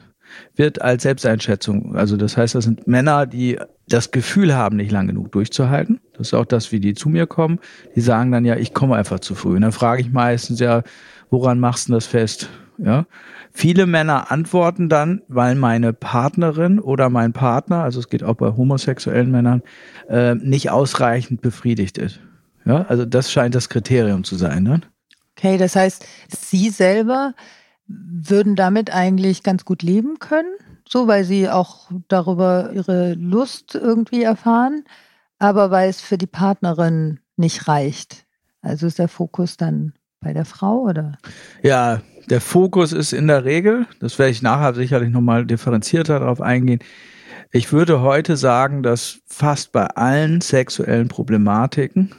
wird 0.55 0.83
als 0.83 1.05
Selbsteinschätzung, 1.05 1.97
also 1.97 2.19
das 2.19 2.37
heißt, 2.37 2.55
das 2.55 2.65
sind 2.65 2.87
Männer, 2.87 3.25
die 3.25 3.59
das 3.89 4.11
Gefühl 4.11 4.55
haben, 4.55 4.77
nicht 4.77 4.91
lang 4.91 5.07
genug 5.07 5.33
durchzuhalten. 5.33 6.01
Das 6.13 6.29
ist 6.29 6.35
auch 6.35 6.45
das, 6.45 6.73
wie 6.73 6.81
die 6.81 6.93
zu 6.93 7.09
mir 7.09 7.27
kommen. 7.27 7.59
Die 7.95 8.01
sagen 8.01 8.33
dann 8.33 8.45
ja, 8.45 8.57
ich 8.57 8.75
komme 8.75 8.97
einfach 8.97 9.21
zu 9.21 9.35
früh. 9.35 9.55
Und 9.55 9.63
dann 9.63 9.73
frage 9.73 10.03
ich 10.03 10.11
meistens 10.11 10.59
ja, 10.59 10.83
woran 11.31 11.61
machst 11.61 11.89
du 11.89 11.93
das 11.93 12.07
fest? 12.07 12.49
Ja. 12.79 13.07
Viele 13.53 13.87
Männer 13.87 14.31
antworten 14.31 14.89
dann, 14.89 15.23
weil 15.29 15.55
meine 15.55 15.93
Partnerin 15.93 16.79
oder 16.79 17.09
mein 17.09 17.33
Partner, 17.33 17.83
also 17.83 18.01
es 18.01 18.09
geht 18.09 18.23
auch 18.23 18.35
bei 18.35 18.49
homosexuellen 18.49 19.31
Männern, 19.31 19.63
äh, 20.09 20.35
nicht 20.35 20.71
ausreichend 20.71 21.41
befriedigt 21.41 21.97
ist. 21.97 22.21
Ja, 22.67 22.85
also 22.89 23.05
das 23.05 23.33
scheint 23.33 23.55
das 23.55 23.69
Kriterium 23.69 24.25
zu 24.25 24.37
sein. 24.37 24.65
Ne? 24.65 24.81
Okay, 25.37 25.57
das 25.57 25.77
heißt, 25.77 26.05
Sie 26.29 26.71
selber 26.71 27.35
würden 27.87 28.57
damit 28.57 28.93
eigentlich 28.93 29.43
ganz 29.43 29.65
gut 29.65 29.83
leben 29.83 30.19
können, 30.19 30.53
so 30.87 31.07
weil 31.07 31.25
Sie 31.25 31.49
auch 31.49 31.91
darüber 32.09 32.73
Ihre 32.75 33.15
Lust 33.15 33.75
irgendwie 33.75 34.23
erfahren, 34.23 34.85
aber 35.39 35.71
weil 35.71 35.89
es 35.89 36.01
für 36.01 36.19
die 36.19 36.27
Partnerin 36.27 37.21
nicht 37.37 37.69
reicht. 37.69 38.27
Also 38.61 38.87
ist 38.87 38.99
der 38.99 39.09
Fokus 39.09 39.57
dann 39.57 39.93
bei 40.27 40.33
der 40.33 40.45
Frau 40.45 40.81
oder? 40.81 41.19
Ja, 41.63 42.01
der 42.29 42.41
Fokus 42.41 42.93
ist 42.93 43.13
in 43.13 43.29
der 43.29 43.45
Regel, 43.45 43.87
das 44.01 44.19
werde 44.19 44.33
ich 44.33 44.43
nachher 44.43 44.75
sicherlich 44.75 45.11
nochmal 45.11 45.47
differenzierter 45.47 46.19
darauf 46.19 46.41
eingehen. 46.41 46.81
Ich 47.53 47.73
würde 47.73 48.01
heute 48.01 48.37
sagen, 48.37 48.83
dass 48.83 49.21
fast 49.25 49.71
bei 49.71 49.87
allen 49.87 50.41
sexuellen 50.41 51.07
Problematiken 51.07 52.11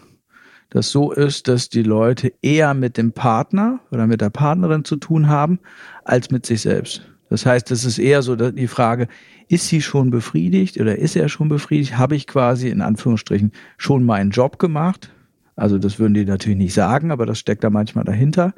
das 0.69 0.89
so 0.89 1.12
ist, 1.12 1.50
dass 1.50 1.68
die 1.68 1.83
Leute 1.83 2.31
eher 2.42 2.74
mit 2.74 2.95
dem 2.95 3.12
Partner 3.12 3.81
oder 3.92 4.07
mit 4.07 4.21
der 4.21 4.30
Partnerin 4.30 4.86
zu 4.86 4.95
tun 4.95 5.27
haben, 5.27 5.60
als 6.06 6.31
mit 6.31 6.45
sich 6.45 6.62
selbst. 6.62 7.01
Das 7.30 7.45
heißt, 7.45 7.71
es 7.71 7.83
ist 7.83 8.00
eher 8.00 8.21
so 8.21 8.38
die 8.38 8.68
Frage, 8.68 9.10
ist 9.50 9.68
sie 9.68 9.81
schon 9.81 10.12
befriedigt 10.12 10.80
oder 10.80 10.98
ist 10.98 11.18
er 11.18 11.27
schon 11.27 11.50
befriedigt? 11.50 11.98
Habe 11.98 12.15
ich 12.15 12.25
quasi 12.25 12.69
in 12.69 12.80
Anführungsstrichen 12.80 13.51
schon 13.77 14.06
meinen 14.06 14.31
Job 14.31 14.60
gemacht? 14.60 15.10
Also 15.57 15.80
das 15.80 15.98
würden 15.98 16.13
die 16.13 16.24
natürlich 16.24 16.57
nicht 16.57 16.74
sagen, 16.75 17.12
aber 17.12 17.25
das 17.25 17.39
steckt 17.39 17.63
da 17.63 17.71
manchmal 17.71 18.06
dahinter. 18.06 18.54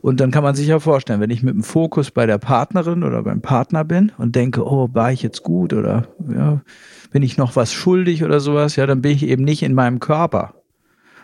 Und 0.00 0.20
dann 0.20 0.30
kann 0.30 0.44
man 0.44 0.54
sich 0.54 0.68
ja 0.68 0.78
vorstellen, 0.78 1.20
wenn 1.20 1.30
ich 1.30 1.42
mit 1.42 1.52
dem 1.52 1.64
Fokus 1.64 2.12
bei 2.12 2.26
der 2.26 2.38
Partnerin 2.38 3.02
oder 3.02 3.24
beim 3.24 3.40
Partner 3.42 3.84
bin 3.84 4.12
und 4.18 4.36
denke, 4.36 4.64
oh, 4.64 4.88
war 4.92 5.10
ich 5.10 5.22
jetzt 5.22 5.42
gut 5.42 5.72
oder 5.72 6.06
ja, 6.32 6.62
bin 7.10 7.24
ich 7.24 7.36
noch 7.36 7.56
was 7.56 7.72
schuldig 7.72 8.22
oder 8.22 8.38
sowas, 8.38 8.76
ja, 8.76 8.86
dann 8.86 9.02
bin 9.02 9.12
ich 9.12 9.24
eben 9.24 9.42
nicht 9.42 9.64
in 9.64 9.74
meinem 9.74 9.98
Körper. 9.98 10.54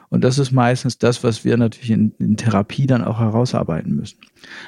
Und 0.09 0.25
das 0.25 0.39
ist 0.39 0.51
meistens 0.51 0.99
das, 0.99 1.23
was 1.23 1.45
wir 1.45 1.57
natürlich 1.57 1.93
in, 1.93 2.13
in 2.19 2.37
Therapie 2.37 2.89
dann 2.89 3.05
auch 3.05 3.21
herausarbeiten 3.21 3.95
müssen. 3.95 4.19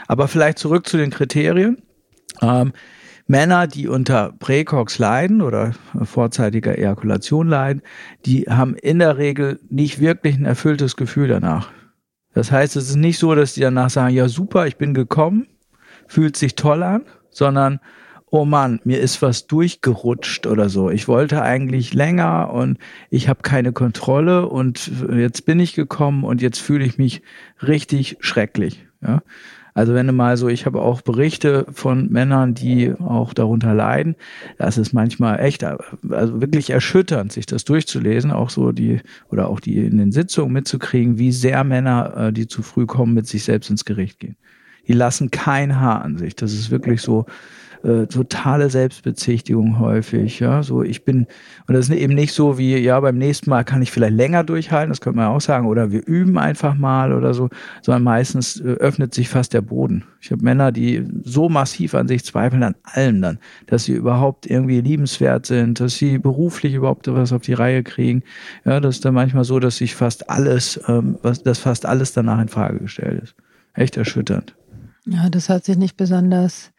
Aber 0.07 0.29
vielleicht 0.29 0.59
zurück 0.59 0.87
zu 0.87 0.97
den 0.97 1.11
Kriterien. 1.11 1.83
Ähm, 2.41 2.73
Männer, 3.27 3.67
die 3.67 3.89
unter 3.89 4.33
Präcox 4.39 4.99
leiden 4.99 5.43
oder 5.43 5.73
vorzeitiger 6.03 6.77
Ejakulation 6.77 7.49
leiden, 7.49 7.83
die 8.27 8.43
haben 8.43 8.75
in 8.75 8.99
der 8.99 9.17
Regel 9.19 9.61
nicht 9.69 10.01
wirklich 10.01 10.37
ein 10.37 10.45
erfülltes 10.45 10.97
Gefühl 10.97 11.29
danach. 11.29 11.71
Das 12.35 12.51
heißt, 12.51 12.77
es 12.77 12.89
ist 12.89 12.97
nicht 12.97 13.19
so, 13.19 13.35
dass 13.35 13.55
die 13.55 13.61
danach 13.61 13.91
sagen, 13.91 14.15
ja 14.15 14.29
super, 14.29 14.67
ich 14.67 14.77
bin 14.77 14.95
gekommen, 14.95 15.47
fühlt 16.09 16.37
sich 16.37 16.55
toll 16.55 16.83
an, 16.83 17.03
sondern 17.31 17.81
oh 18.33 18.47
Mann, 18.47 18.81
mir 18.85 18.99
ist 18.99 19.21
was 19.21 19.47
durchgerutscht 19.47 20.47
oder 20.47 20.71
so. 20.71 20.89
Ich 20.89 21.07
wollte 21.07 21.43
eigentlich 21.43 21.93
länger 21.93 22.51
und 22.51 22.79
ich 23.11 23.29
habe 23.29 23.43
keine 23.43 23.73
Kontrolle 23.73 24.49
und 24.49 24.91
jetzt 25.15 25.45
bin 25.45 25.61
ich 25.61 25.75
gekommen 25.75 26.25
und 26.25 26.41
jetzt 26.41 26.59
fühle 26.59 26.85
ich 26.85 26.97
mich 26.97 27.21
richtig 27.63 28.17
schrecklich. 28.21 28.87
Ja? 29.03 29.23
Also 29.75 29.95
wenn 29.95 30.07
du 30.07 30.13
mal 30.13 30.37
so, 30.37 30.49
ich 30.49 30.67
habe 30.67 30.83
auch 30.83 31.01
Berichte 31.01 31.67
von 31.73 32.11
Männern, 32.11 32.55
die 32.55 32.93
auch 32.93 33.33
darunter 33.33 33.75
leiden. 33.75 34.17
Das 34.59 34.77
ist 34.77 34.93
manchmal 34.93 35.41
echt, 35.41 35.65
also 35.65 36.41
wirklich 36.41 36.71
erschütternd, 36.71 37.33
sich 37.33 37.47
das 37.47 37.65
durchzulesen, 37.65 38.31
auch 38.31 38.51
so 38.51 38.73
die, 38.73 39.01
oder 39.31 39.49
auch 39.49 39.61
die 39.61 39.79
in 39.79 39.99
den 39.99 40.13
Sitzungen 40.13 40.53
mitzukriegen, 40.53 41.19
wie 41.19 41.33
sehr 41.33 41.65
Männer, 41.65 42.17
äh, 42.17 42.33
die 42.33 42.47
zu 42.47 42.63
früh 42.63 42.87
kommen, 42.87 43.15
mit 43.15 43.27
sich 43.27 43.45
selbst 43.45 43.71
ins 43.71 43.85
Gericht 43.85 44.19
gehen. 44.19 44.37
Die 44.89 44.93
lassen 44.93 45.31
kein 45.31 45.81
Haar 45.81 46.03
an 46.03 46.19
sich. 46.19 46.37
Das 46.37 46.53
ist 46.53 46.71
wirklich 46.71 47.01
so, 47.01 47.27
äh, 47.83 48.07
totale 48.07 48.71
Selbstbezichtigung 48.71 49.79
häufig. 49.79 50.41
Ja, 50.41 50.63
so 50.63 50.83
ich 50.83 51.05
bin, 51.05 51.27
und 51.67 51.75
das 51.75 51.89
ist 51.89 51.95
eben 51.95 52.15
nicht 52.15 52.33
so 52.33 52.59
wie, 52.59 52.77
ja, 52.77 52.99
beim 53.01 53.19
nächsten 53.19 53.51
Mal 53.51 53.65
kann 53.65 53.83
ich 53.83 53.91
vielleicht 53.91 54.15
länger 54.15 54.45
durchhalten, 54.45 54.91
das 54.91 55.01
könnte 55.01 55.19
man 55.19 55.29
auch 55.29 55.41
sagen, 55.41 55.67
oder 55.67 55.91
wir 55.91 56.07
üben 56.07 56.39
einfach 56.39 56.75
mal 56.75 57.13
oder 57.13 57.35
so, 57.35 57.49
sondern 57.83 58.03
meistens 58.03 58.61
äh, 58.61 58.65
öffnet 58.65 59.15
sich 59.15 59.29
fast 59.29 59.53
der 59.53 59.63
Boden. 59.63 60.05
Ich 60.21 60.31
habe 60.31 60.45
Männer, 60.45 60.73
die 60.73 61.05
so 61.25 61.49
massiv 61.49 61.95
an 61.95 62.09
sich 62.09 62.25
zweifeln, 62.25 62.63
an 62.63 62.75
allem 62.85 63.21
dann, 63.21 63.39
dass 63.67 63.85
sie 63.85 63.93
überhaupt 63.93 64.47
irgendwie 64.47 64.81
liebenswert 64.81 65.47
sind, 65.47 65.81
dass 65.81 65.97
sie 65.97 66.19
beruflich 66.19 66.75
überhaupt 66.75 67.09
was 67.09 67.33
auf 67.33 67.43
die 67.43 67.55
Reihe 67.55 67.83
kriegen. 67.83 68.23
Ja, 68.65 68.81
das 68.81 68.97
ist 68.97 69.05
dann 69.05 69.15
manchmal 69.15 69.45
so, 69.45 69.59
dass 69.59 69.79
sich 69.79 69.95
fast 69.95 70.31
alles, 70.31 70.81
ähm, 70.89 71.19
was, 71.23 71.43
dass 71.43 71.59
fast 71.59 71.87
alles 71.87 72.13
danach 72.13 72.41
in 72.41 72.49
Frage 72.49 72.79
gestellt 72.79 73.23
ist. 73.23 73.35
Echt 73.75 73.97
erschütternd. 73.97 74.55
Ja, 75.07 75.29
das 75.29 75.49
hört 75.49 75.65
sich 75.65 75.77
nicht 75.77 75.97
besonders 75.97 76.72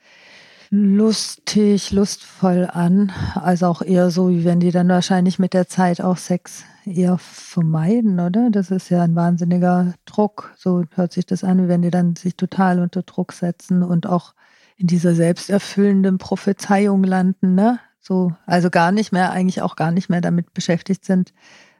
lustig, 0.75 1.91
lustvoll 1.91 2.67
an. 2.71 3.11
Also 3.35 3.67
auch 3.67 3.83
eher 3.83 4.09
so, 4.09 4.29
wie 4.31 4.43
wenn 4.43 4.59
die 4.59 4.71
dann 4.71 4.89
wahrscheinlich 4.89 5.37
mit 5.37 5.53
der 5.53 5.67
Zeit 5.67 6.01
auch 6.01 6.17
Sex 6.17 6.63
eher 6.83 7.19
vermeiden, 7.19 8.19
oder? 8.19 8.49
Das 8.49 8.71
ist 8.71 8.89
ja 8.89 9.03
ein 9.03 9.15
wahnsinniger 9.15 9.93
Druck. 10.05 10.51
So 10.57 10.83
hört 10.95 11.13
sich 11.13 11.27
das 11.27 11.43
an, 11.43 11.63
wie 11.63 11.67
wenn 11.67 11.83
die 11.83 11.91
dann 11.91 12.15
sich 12.15 12.35
total 12.35 12.79
unter 12.79 13.03
Druck 13.03 13.33
setzen 13.33 13.83
und 13.83 14.07
auch 14.07 14.33
in 14.75 14.87
dieser 14.87 15.13
selbsterfüllenden 15.13 16.17
Prophezeiung 16.17 17.03
landen, 17.03 17.53
ne? 17.53 17.79
So, 17.99 18.33
also 18.47 18.71
gar 18.71 18.91
nicht 18.91 19.13
mehr, 19.13 19.31
eigentlich 19.31 19.61
auch 19.61 19.75
gar 19.75 19.91
nicht 19.91 20.09
mehr 20.09 20.21
damit 20.21 20.55
beschäftigt 20.55 21.05
sind, 21.05 21.33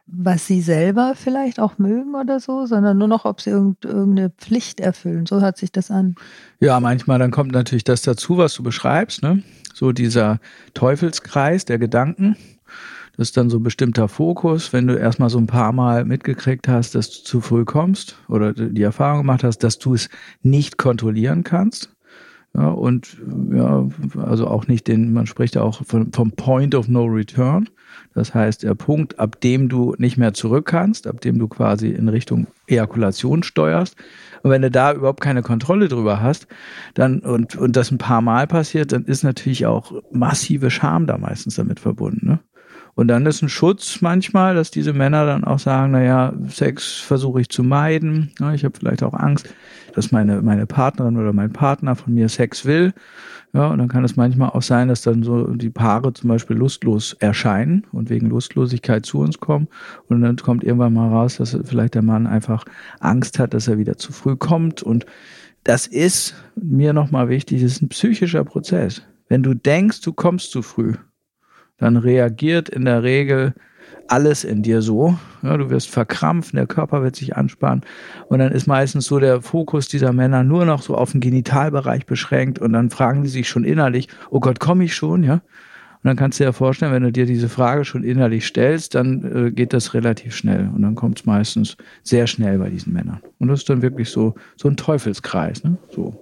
was 0.06 0.46
sie 0.46 0.60
selber 0.60 1.14
vielleicht 1.16 1.58
auch 1.58 1.78
mögen 1.78 2.14
oder 2.14 2.38
so, 2.38 2.66
sondern 2.66 2.98
nur 2.98 3.08
noch, 3.08 3.24
ob 3.24 3.40
sie 3.40 3.50
irgendeine 3.50 4.30
Pflicht 4.30 4.80
erfüllen. 4.80 5.26
So 5.26 5.40
hört 5.40 5.56
sich 5.56 5.72
das 5.72 5.90
an. 5.90 6.14
Ja, 6.60 6.78
manchmal 6.80 7.18
dann 7.18 7.30
kommt 7.30 7.52
natürlich 7.52 7.84
das 7.84 8.02
dazu, 8.02 8.36
was 8.36 8.54
du 8.54 8.62
beschreibst, 8.62 9.22
ne? 9.22 9.42
So 9.72 9.92
dieser 9.92 10.40
Teufelskreis 10.74 11.64
der 11.64 11.78
Gedanken. 11.78 12.36
Das 13.16 13.28
ist 13.28 13.36
dann 13.36 13.48
so 13.48 13.58
ein 13.58 13.62
bestimmter 13.62 14.08
Fokus, 14.08 14.72
wenn 14.72 14.88
du 14.88 14.98
erstmal 14.98 15.30
so 15.30 15.38
ein 15.38 15.46
paar 15.46 15.72
Mal 15.72 16.04
mitgekriegt 16.04 16.66
hast, 16.66 16.94
dass 16.94 17.10
du 17.10 17.22
zu 17.22 17.40
früh 17.40 17.64
kommst 17.64 18.16
oder 18.28 18.52
die 18.52 18.82
Erfahrung 18.82 19.18
gemacht 19.18 19.44
hast, 19.44 19.58
dass 19.58 19.78
du 19.78 19.94
es 19.94 20.08
nicht 20.42 20.78
kontrollieren 20.78 21.44
kannst. 21.44 21.93
Ja, 22.56 22.68
und 22.68 23.16
ja, 23.52 23.88
also 24.16 24.46
auch 24.46 24.68
nicht 24.68 24.86
den, 24.86 25.12
man 25.12 25.26
spricht 25.26 25.56
ja 25.56 25.62
auch 25.62 25.84
von, 25.84 26.12
vom 26.12 26.32
Point 26.32 26.74
of 26.74 26.88
No 26.88 27.04
Return. 27.04 27.68
Das 28.14 28.32
heißt, 28.32 28.62
der 28.62 28.76
Punkt, 28.76 29.18
ab 29.18 29.40
dem 29.40 29.68
du 29.68 29.94
nicht 29.98 30.16
mehr 30.16 30.34
zurück 30.34 30.66
kannst, 30.66 31.08
ab 31.08 31.20
dem 31.20 31.38
du 31.38 31.48
quasi 31.48 31.88
in 31.90 32.08
Richtung 32.08 32.46
Ejakulation 32.68 33.42
steuerst. 33.42 33.96
Und 34.42 34.50
wenn 34.50 34.62
du 34.62 34.70
da 34.70 34.92
überhaupt 34.92 35.20
keine 35.20 35.42
Kontrolle 35.42 35.88
drüber 35.88 36.20
hast, 36.20 36.46
dann 36.94 37.20
und, 37.20 37.56
und 37.56 37.74
das 37.76 37.90
ein 37.90 37.98
paar 37.98 38.20
Mal 38.20 38.46
passiert, 38.46 38.92
dann 38.92 39.04
ist 39.04 39.24
natürlich 39.24 39.66
auch 39.66 39.92
massive 40.12 40.70
Scham 40.70 41.08
da 41.08 41.18
meistens 41.18 41.56
damit 41.56 41.80
verbunden. 41.80 42.26
Ne? 42.26 42.38
Und 42.94 43.08
dann 43.08 43.26
ist 43.26 43.42
ein 43.42 43.48
Schutz 43.48 44.00
manchmal, 44.00 44.54
dass 44.54 44.70
diese 44.70 44.92
Männer 44.92 45.26
dann 45.26 45.44
auch 45.44 45.58
sagen, 45.58 45.92
naja, 45.92 46.32
Sex 46.48 46.94
versuche 47.00 47.40
ich 47.40 47.48
zu 47.48 47.64
meiden. 47.64 48.30
Ja, 48.38 48.54
ich 48.54 48.64
habe 48.64 48.78
vielleicht 48.78 49.02
auch 49.02 49.14
Angst, 49.14 49.52
dass 49.94 50.12
meine, 50.12 50.42
meine 50.42 50.66
Partnerin 50.66 51.16
oder 51.16 51.32
mein 51.32 51.52
Partner 51.52 51.96
von 51.96 52.14
mir 52.14 52.28
Sex 52.28 52.64
will. 52.64 52.92
Ja, 53.52 53.68
und 53.68 53.78
dann 53.78 53.88
kann 53.88 54.04
es 54.04 54.16
manchmal 54.16 54.50
auch 54.50 54.62
sein, 54.62 54.88
dass 54.88 55.02
dann 55.02 55.22
so 55.22 55.46
die 55.54 55.70
Paare 55.70 56.12
zum 56.12 56.28
Beispiel 56.28 56.56
lustlos 56.56 57.14
erscheinen 57.20 57.86
und 57.92 58.10
wegen 58.10 58.28
Lustlosigkeit 58.28 59.06
zu 59.06 59.20
uns 59.20 59.38
kommen. 59.38 59.68
Und 60.08 60.22
dann 60.22 60.36
kommt 60.36 60.64
irgendwann 60.64 60.94
mal 60.94 61.08
raus, 61.08 61.36
dass 61.36 61.56
vielleicht 61.64 61.94
der 61.94 62.02
Mann 62.02 62.26
einfach 62.26 62.64
Angst 62.98 63.38
hat, 63.38 63.54
dass 63.54 63.68
er 63.68 63.78
wieder 63.78 63.96
zu 63.96 64.12
früh 64.12 64.34
kommt. 64.34 64.82
Und 64.82 65.06
das 65.62 65.86
ist 65.86 66.34
mir 66.60 66.92
nochmal 66.92 67.28
wichtig, 67.28 67.62
das 67.62 67.72
ist 67.72 67.82
ein 67.82 67.88
psychischer 67.88 68.44
Prozess. 68.44 69.02
Wenn 69.28 69.44
du 69.44 69.54
denkst, 69.54 70.00
du 70.00 70.12
kommst 70.12 70.50
zu 70.50 70.60
früh, 70.62 70.94
dann 71.76 71.96
reagiert 71.96 72.68
in 72.68 72.84
der 72.84 73.02
Regel 73.02 73.54
alles 74.08 74.44
in 74.44 74.62
dir 74.62 74.82
so. 74.82 75.18
Ja, 75.42 75.56
du 75.56 75.70
wirst 75.70 75.90
verkrampfen, 75.90 76.56
der 76.56 76.66
Körper 76.66 77.02
wird 77.02 77.16
sich 77.16 77.36
anspannen 77.36 77.82
und 78.28 78.38
dann 78.38 78.52
ist 78.52 78.66
meistens 78.66 79.06
so 79.06 79.18
der 79.18 79.42
Fokus 79.42 79.88
dieser 79.88 80.12
Männer 80.12 80.44
nur 80.44 80.64
noch 80.64 80.82
so 80.82 80.96
auf 80.96 81.12
den 81.12 81.20
Genitalbereich 81.20 82.06
beschränkt 82.06 82.58
und 82.58 82.72
dann 82.72 82.90
fragen 82.90 83.22
die 83.22 83.28
sich 83.28 83.48
schon 83.48 83.64
innerlich, 83.64 84.08
oh 84.30 84.40
Gott, 84.40 84.60
komme 84.60 84.84
ich 84.84 84.94
schon, 84.94 85.22
ja? 85.22 85.34
Und 86.04 86.08
dann 86.08 86.16
kannst 86.16 86.38
du 86.38 86.44
dir 86.44 86.48
ja 86.48 86.52
vorstellen, 86.52 86.92
wenn 86.92 87.02
du 87.02 87.12
dir 87.12 87.24
diese 87.24 87.48
Frage 87.48 87.86
schon 87.86 88.04
innerlich 88.04 88.44
stellst, 88.44 88.94
dann 88.94 89.46
äh, 89.46 89.50
geht 89.50 89.72
das 89.72 89.94
relativ 89.94 90.36
schnell 90.36 90.70
und 90.74 90.82
dann 90.82 90.94
kommt 90.94 91.20
es 91.20 91.24
meistens 91.24 91.78
sehr 92.02 92.26
schnell 92.26 92.58
bei 92.58 92.68
diesen 92.68 92.92
Männern. 92.92 93.20
Und 93.38 93.48
das 93.48 93.60
ist 93.60 93.70
dann 93.70 93.80
wirklich 93.80 94.10
so, 94.10 94.34
so 94.56 94.68
ein 94.68 94.76
Teufelskreis, 94.76 95.64
ne? 95.64 95.78
So. 95.90 96.14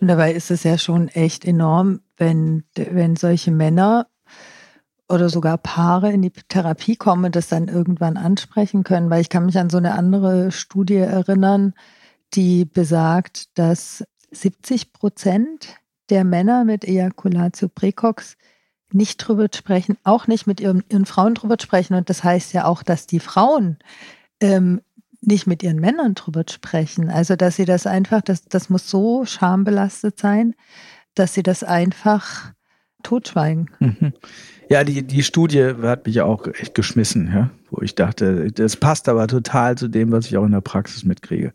Und 0.00 0.06
dabei 0.06 0.32
ist 0.32 0.52
es 0.52 0.62
ja 0.62 0.78
schon 0.78 1.08
echt 1.08 1.44
enorm, 1.44 2.00
wenn, 2.16 2.62
wenn 2.76 3.16
solche 3.16 3.50
Männer 3.50 4.06
oder 5.08 5.28
sogar 5.28 5.58
Paare 5.58 6.12
in 6.12 6.22
die 6.22 6.30
Therapie 6.30 6.96
kommen 6.96 7.30
das 7.32 7.48
dann 7.48 7.68
irgendwann 7.68 8.16
ansprechen 8.16 8.82
können, 8.82 9.08
weil 9.10 9.20
ich 9.20 9.28
kann 9.28 9.46
mich 9.46 9.58
an 9.58 9.70
so 9.70 9.76
eine 9.78 9.94
andere 9.94 10.50
Studie 10.50 10.96
erinnern, 10.96 11.74
die 12.34 12.64
besagt, 12.64 13.56
dass 13.58 14.04
70 14.32 14.92
Prozent 14.92 15.76
der 16.10 16.24
Männer 16.24 16.64
mit 16.64 16.84
Ejaculatio 16.84 17.68
precox 17.68 18.36
nicht 18.92 19.18
drüber 19.18 19.48
sprechen, 19.54 19.96
auch 20.04 20.26
nicht 20.26 20.46
mit 20.46 20.60
ihren, 20.60 20.84
ihren, 20.88 21.06
Frauen 21.06 21.34
drüber 21.34 21.56
sprechen. 21.60 21.94
Und 21.94 22.08
das 22.08 22.22
heißt 22.22 22.52
ja 22.52 22.64
auch, 22.64 22.82
dass 22.82 23.06
die 23.06 23.20
Frauen 23.20 23.78
ähm, 24.40 24.80
nicht 25.20 25.46
mit 25.46 25.62
ihren 25.62 25.80
Männern 25.80 26.14
drüber 26.14 26.44
sprechen. 26.48 27.10
Also, 27.10 27.36
dass 27.36 27.56
sie 27.56 27.64
das 27.64 27.86
einfach, 27.86 28.22
das, 28.22 28.44
das 28.44 28.70
muss 28.70 28.88
so 28.88 29.24
schambelastet 29.24 30.18
sein, 30.20 30.54
dass 31.14 31.34
sie 31.34 31.42
das 31.42 31.64
einfach 31.64 32.52
totschweigen. 33.02 33.70
Mhm. 33.80 34.12
Ja, 34.68 34.82
die, 34.82 35.02
die 35.02 35.22
Studie 35.22 35.74
hat 35.82 36.06
mich 36.06 36.20
auch 36.20 36.46
echt 36.46 36.74
geschmissen, 36.74 37.30
ja, 37.32 37.50
wo 37.70 37.82
ich 37.82 37.94
dachte, 37.94 38.50
das 38.50 38.76
passt 38.76 39.08
aber 39.08 39.28
total 39.28 39.76
zu 39.76 39.88
dem, 39.88 40.10
was 40.10 40.26
ich 40.26 40.36
auch 40.36 40.44
in 40.44 40.52
der 40.52 40.60
Praxis 40.60 41.04
mitkriege. 41.04 41.52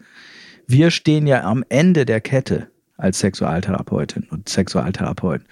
Wir 0.67 0.91
stehen 0.91 1.27
ja 1.27 1.43
am 1.43 1.65
Ende 1.67 2.05
der 2.05 2.21
Kette 2.21 2.67
als 2.97 3.19
Sexualtherapeutin 3.19 4.27
und 4.29 4.47
Sexualtherapeuten. 4.47 5.45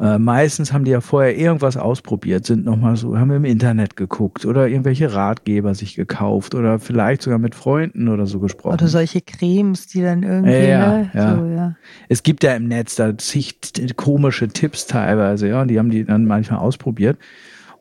Äh, 0.00 0.18
meistens 0.18 0.72
haben 0.72 0.84
die 0.84 0.92
ja 0.92 1.00
vorher 1.00 1.36
irgendwas 1.36 1.76
ausprobiert, 1.76 2.46
sind 2.46 2.64
nochmal 2.64 2.94
so, 2.94 3.18
haben 3.18 3.32
im 3.32 3.44
Internet 3.44 3.96
geguckt 3.96 4.44
oder 4.44 4.68
irgendwelche 4.68 5.12
Ratgeber 5.12 5.74
sich 5.74 5.96
gekauft 5.96 6.54
oder 6.54 6.78
vielleicht 6.78 7.22
sogar 7.22 7.40
mit 7.40 7.56
Freunden 7.56 8.08
oder 8.08 8.26
so 8.26 8.38
gesprochen. 8.38 8.74
Oder 8.74 8.86
solche 8.86 9.20
Cremes, 9.20 9.88
die 9.88 10.02
dann 10.02 10.22
irgendwie. 10.22 10.68
Ja, 10.68 10.98
ne? 10.98 11.10
ja. 11.12 11.36
So, 11.36 11.44
ja. 11.46 11.76
Es 12.08 12.22
gibt 12.22 12.44
ja 12.44 12.54
im 12.54 12.68
Netz 12.68 12.94
da 12.94 13.18
zig 13.18 13.58
komische 13.96 14.46
Tipps 14.46 14.86
teilweise, 14.86 15.48
ja, 15.48 15.62
und 15.62 15.68
die 15.68 15.80
haben 15.80 15.90
die 15.90 16.04
dann 16.04 16.26
manchmal 16.26 16.60
ausprobiert. 16.60 17.18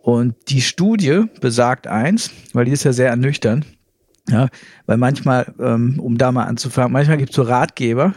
Und 0.02 0.34
die 0.48 0.62
Studie 0.62 1.26
besagt 1.40 1.86
eins, 1.86 2.32
weil 2.54 2.66
die 2.66 2.72
ist 2.72 2.84
ja 2.84 2.94
sehr 2.94 3.10
ernüchternd, 3.10 3.68
ja, 4.28 4.48
weil 4.88 4.98
manchmal, 4.98 5.54
ähm, 5.60 6.00
um 6.00 6.18
da 6.18 6.32
mal 6.32 6.46
anzufangen, 6.46 6.94
manchmal 6.94 7.18
gibt 7.18 7.30
es 7.30 7.36
so 7.36 7.44
Ratgeber, 7.44 8.16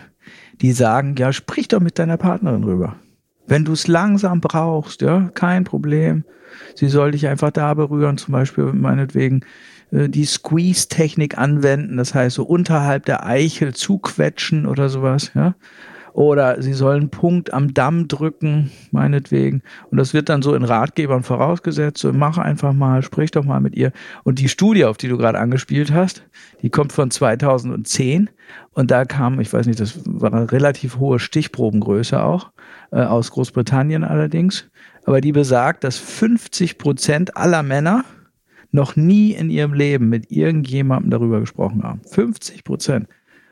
die 0.63 0.73
sagen, 0.73 1.17
ja, 1.19 1.35
sprich 1.35 1.69
doch 1.69 1.81
mit 1.81 1.99
deiner 1.99 2.17
Partnerin 2.17 2.65
rüber. 2.65 2.97
Wenn 3.47 3.65
du 3.65 3.73
es 3.73 3.89
langsam 3.89 4.41
brauchst, 4.41 5.03
ja, 5.03 5.31
kein 5.35 5.65
Problem. 5.65 6.25
Sie 6.75 6.89
soll 6.89 7.13
dich 7.13 7.27
einfach 7.27 7.51
da 7.51 7.75
berühren, 7.75 8.19
zum 8.19 8.33
Beispiel 8.33 8.65
meinetwegen 8.73 9.45
äh, 9.93 10.09
die 10.09 10.25
Squeeze-Technik 10.25 11.39
anwenden, 11.39 11.97
das 11.97 12.15
heißt 12.15 12.37
so 12.37 12.45
unterhalb 12.45 13.07
der 13.07 13.27
Eichel 13.27 13.75
zuquetschen 13.75 14.67
oder 14.67 14.89
sowas, 14.89 15.33
ja. 15.35 15.55
Oder 16.13 16.61
sie 16.61 16.73
sollen 16.73 17.03
einen 17.03 17.11
Punkt 17.11 17.53
am 17.53 17.73
Damm 17.73 18.09
drücken, 18.09 18.71
meinetwegen. 18.91 19.63
Und 19.91 19.99
das 19.99 20.13
wird 20.13 20.29
dann 20.29 20.43
so 20.43 20.55
in 20.55 20.65
Ratgebern 20.65 21.23
vorausgesetzt. 21.23 21.99
So, 21.99 22.13
mach 22.13 22.37
einfach 22.39 22.73
mal, 22.73 23.03
sprich 23.03 23.31
doch 23.31 23.45
mal 23.45 23.61
mit 23.61 23.77
ihr. 23.77 23.93
Und 24.25 24.41
die 24.41 24.49
Studie, 24.49 24.85
auf 24.85 24.97
die 24.97 25.09
du 25.09 25.17
gerade 25.17 25.39
angespielt 25.39 25.93
hast, 25.93 26.25
die 26.63 26.71
kommt 26.71 26.93
von 26.93 27.11
2010. 27.11 28.29
Und 28.73 28.91
da 28.91 29.05
kam, 29.05 29.41
ich 29.41 29.53
weiß 29.53 29.67
nicht, 29.67 29.79
das 29.79 30.01
war 30.05 30.33
eine 30.33 30.51
relativ 30.51 30.99
hohe 30.99 31.21
Stichprobengröße 31.21 32.23
auch, 32.23 32.51
äh, 32.93 33.03
aus 33.03 33.31
Großbritannien 33.31 34.05
allerdings. 34.05 34.71
Aber 35.05 35.21
die 35.21 35.33
besagt, 35.33 35.85
dass 35.85 35.99
50 35.99 36.79
Prozent 36.79 37.37
aller 37.37 37.63
Männer 37.63 38.05
noch 38.73 38.97
nie 38.97 39.33
in 39.33 39.51
ihrem 39.51 39.75
Leben 39.75 40.09
mit 40.09 40.31
irgendjemandem 40.31 41.11
darüber 41.11 41.41
gesprochen 41.41 41.83
haben. 41.83 42.01
50 42.05 42.65
Prozent. 42.65 43.09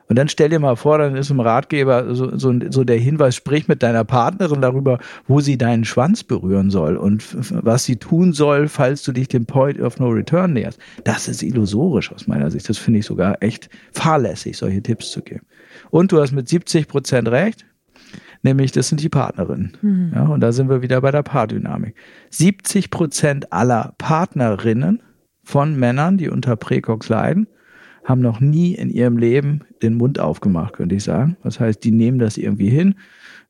Und 0.09 0.16
dann 0.16 0.28
stell 0.28 0.49
dir 0.49 0.59
mal 0.59 0.76
vor, 0.76 0.97
dann 0.99 1.16
ist 1.16 1.30
im 1.30 1.40
Ratgeber 1.40 2.14
so, 2.14 2.37
so, 2.37 2.54
so 2.71 2.85
der 2.85 2.97
Hinweis, 2.97 3.37
sprich 3.37 3.68
mit 3.68 3.83
deiner 3.83 4.04
Partnerin 4.04 4.62
darüber, 4.62 4.99
wo 5.26 5.40
sie 5.40 5.59
deinen 5.59 5.85
Schwanz 5.85 6.25
berühren 6.25 6.71
soll 6.71 6.97
und 6.97 7.25
was 7.62 7.85
sie 7.85 7.97
tun 7.97 8.33
soll, 8.33 8.68
falls 8.68 9.02
du 9.02 9.12
dich 9.12 9.28
dem 9.28 9.45
Point 9.45 9.78
of 9.80 9.99
No 9.99 10.09
Return 10.09 10.54
näherst. 10.54 10.78
Das 11.04 11.28
ist 11.28 11.42
illusorisch 11.42 12.11
aus 12.11 12.26
meiner 12.26 12.50
Sicht. 12.50 12.68
Das 12.71 12.78
finde 12.78 13.00
ich 13.00 13.07
sogar 13.07 13.42
echt 13.42 13.68
fahrlässig, 13.92 14.57
solche 14.57 14.83
Tipps 14.83 15.11
zu 15.11 15.21
geben. 15.21 15.45
Und 15.90 16.11
du 16.11 16.21
hast 16.21 16.33
mit 16.33 16.49
70 16.49 16.88
Prozent 16.88 17.28
recht. 17.28 17.66
Nämlich, 18.42 18.73
das 18.73 18.88
sind 18.88 19.02
die 19.02 19.09
Partnerinnen. 19.09 19.76
Mhm. 19.83 20.12
Ja, 20.14 20.26
und 20.26 20.40
da 20.40 20.52
sind 20.52 20.68
wir 20.68 20.83
wieder 20.83 21.00
bei 21.00 21.11
der 21.11 21.23
Paardynamik. 21.23 21.95
70 22.30 22.90
Prozent 22.90 23.52
aller 23.52 23.95
Partnerinnen 23.99 25.02
von 25.42 25.76
Männern, 25.78 26.18
die 26.18 26.28
unter 26.28 26.57
Präcox 26.57 27.09
leiden, 27.09 27.49
haben 28.04 28.21
noch 28.21 28.40
nie 28.40 28.75
in 28.75 28.90
ihrem 28.90 29.18
Leben 29.18 29.64
den 29.83 29.95
Mund 29.95 30.18
aufgemacht, 30.18 30.75
könnte 30.75 30.95
ich 30.95 31.04
sagen. 31.04 31.37
Das 31.42 31.61
heißt, 31.61 31.83
die 31.85 31.90
nehmen 31.90 32.18
das 32.18 32.38
irgendwie 32.38 32.71
hin. 32.71 32.95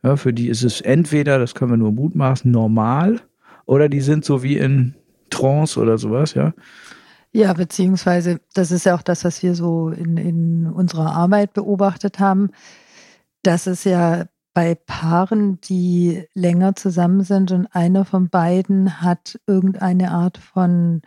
Ja, 0.03 0.17
für 0.17 0.33
die 0.33 0.49
ist 0.49 0.63
es 0.63 0.81
entweder, 0.81 1.39
das 1.39 1.55
können 1.55 1.73
wir 1.73 1.77
nur 1.77 1.93
mutmaßen, 1.93 2.51
normal 2.51 3.21
oder 3.67 3.89
die 3.89 4.01
sind 4.01 4.25
so 4.25 4.43
wie 4.43 4.57
in 4.57 4.95
Trance 5.31 5.79
oder 5.79 5.99
sowas, 5.99 6.35
ja. 6.35 6.55
Ja, 7.33 7.53
beziehungsweise, 7.53 8.41
das 8.55 8.71
ist 8.71 8.87
ja 8.87 8.95
auch 8.95 9.03
das, 9.03 9.25
was 9.25 9.43
wir 9.43 9.55
so 9.55 9.91
in, 9.91 10.17
in 10.17 10.67
unserer 10.67 11.13
Arbeit 11.13 11.53
beobachtet 11.53 12.19
haben, 12.19 12.51
dass 13.43 13.67
es 13.67 13.85
ja 13.85 14.25
bei 14.55 14.75
Paaren, 14.75 15.61
die 15.61 16.25
länger 16.35 16.75
zusammen 16.75 17.23
sind 17.23 17.53
und 17.53 17.67
einer 17.67 18.05
von 18.05 18.29
beiden 18.29 19.01
hat 19.01 19.39
irgendeine 19.47 20.11
Art 20.11 20.39
von 20.39 21.03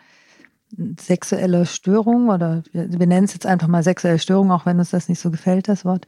sexuelle 0.99 1.65
Störung 1.65 2.29
oder 2.29 2.63
wir, 2.71 2.87
wir 2.97 3.07
nennen 3.07 3.25
es 3.25 3.33
jetzt 3.33 3.45
einfach 3.45 3.67
mal 3.67 3.83
sexuelle 3.83 4.19
Störung, 4.19 4.51
auch 4.51 4.65
wenn 4.65 4.79
uns 4.79 4.91
das 4.91 5.09
nicht 5.09 5.19
so 5.19 5.31
gefällt, 5.31 5.67
das 5.67 5.85
Wort, 5.85 6.07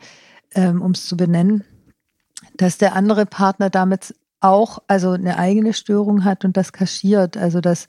ähm, 0.56 0.82
um 0.82 0.92
es 0.92 1.06
zu 1.06 1.18
benennen, 1.18 1.64
dass 2.56 2.78
der 2.78 2.96
andere 2.96 3.26
Partner 3.26 3.70
damit 3.70 4.16
auch 4.40 4.80
also 4.88 5.12
eine 5.12 5.38
eigene 5.38 5.74
Störung 5.74 6.24
hat 6.26 6.46
und 6.46 6.58
das 6.58 6.74
kaschiert. 6.74 7.38
Also 7.38 7.62
dass 7.62 7.88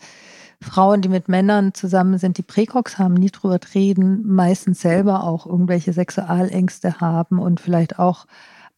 Frauen, 0.60 1.02
die 1.02 1.08
mit 1.08 1.28
Männern 1.28 1.74
zusammen 1.74 2.18
sind, 2.18 2.38
die 2.38 2.42
Präcox 2.42 2.98
haben, 2.98 3.14
nie 3.14 3.30
drüber 3.30 3.58
reden, 3.74 4.26
meistens 4.26 4.80
selber 4.80 5.24
auch 5.24 5.46
irgendwelche 5.46 5.92
Sexualängste 5.92 7.00
haben 7.00 7.38
und 7.38 7.60
vielleicht 7.60 7.98
auch 7.98 8.26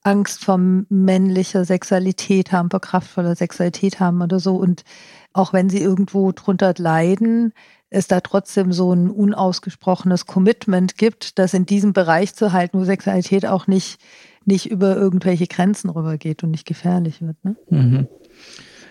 Angst 0.06 0.44
vor 0.44 0.58
männlicher 0.58 1.64
Sexualität 1.64 2.52
haben, 2.52 2.70
vor 2.70 2.80
kraftvoller 2.80 3.34
Sexualität 3.34 3.98
haben 3.98 4.22
oder 4.22 4.38
so. 4.38 4.54
Und 4.54 4.84
auch 5.32 5.52
wenn 5.52 5.68
sie 5.68 5.80
irgendwo 5.80 6.30
drunter 6.30 6.74
leiden, 6.78 7.52
es 7.90 8.06
da 8.06 8.20
trotzdem 8.20 8.72
so 8.72 8.92
ein 8.92 9.10
unausgesprochenes 9.10 10.26
Commitment 10.26 10.96
gibt, 10.96 11.38
das 11.40 11.54
in 11.54 11.66
diesem 11.66 11.92
Bereich 11.92 12.34
zu 12.34 12.52
halten, 12.52 12.78
wo 12.78 12.84
Sexualität 12.84 13.46
auch 13.46 13.66
nicht, 13.66 13.98
nicht 14.44 14.70
über 14.70 14.96
irgendwelche 14.96 15.48
Grenzen 15.48 15.90
rübergeht 15.90 16.44
und 16.44 16.52
nicht 16.52 16.66
gefährlich 16.66 17.20
wird. 17.20 17.44
Ne? 17.44 17.56
Mhm. 17.68 18.08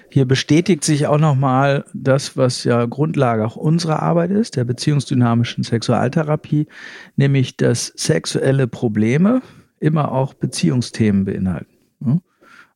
Hier 0.10 0.25
bestätigt 0.25 0.84
sich 0.84 1.07
auch 1.07 1.17
nochmal 1.17 1.86
das, 1.93 2.36
was 2.36 2.65
ja 2.65 2.86
Grundlage 2.86 3.45
auch 3.45 3.55
unserer 3.55 4.01
Arbeit 4.01 4.31
ist, 4.31 4.57
der 4.57 4.65
beziehungsdynamischen 4.65 5.63
Sexualtherapie, 5.63 6.67
nämlich 7.15 7.55
dass 7.57 7.93
sexuelle 7.95 8.67
Probleme 8.67 9.41
immer 9.85 10.11
auch 10.11 10.33
Beziehungsthemen 10.33 11.25
beinhalten. 11.25 11.75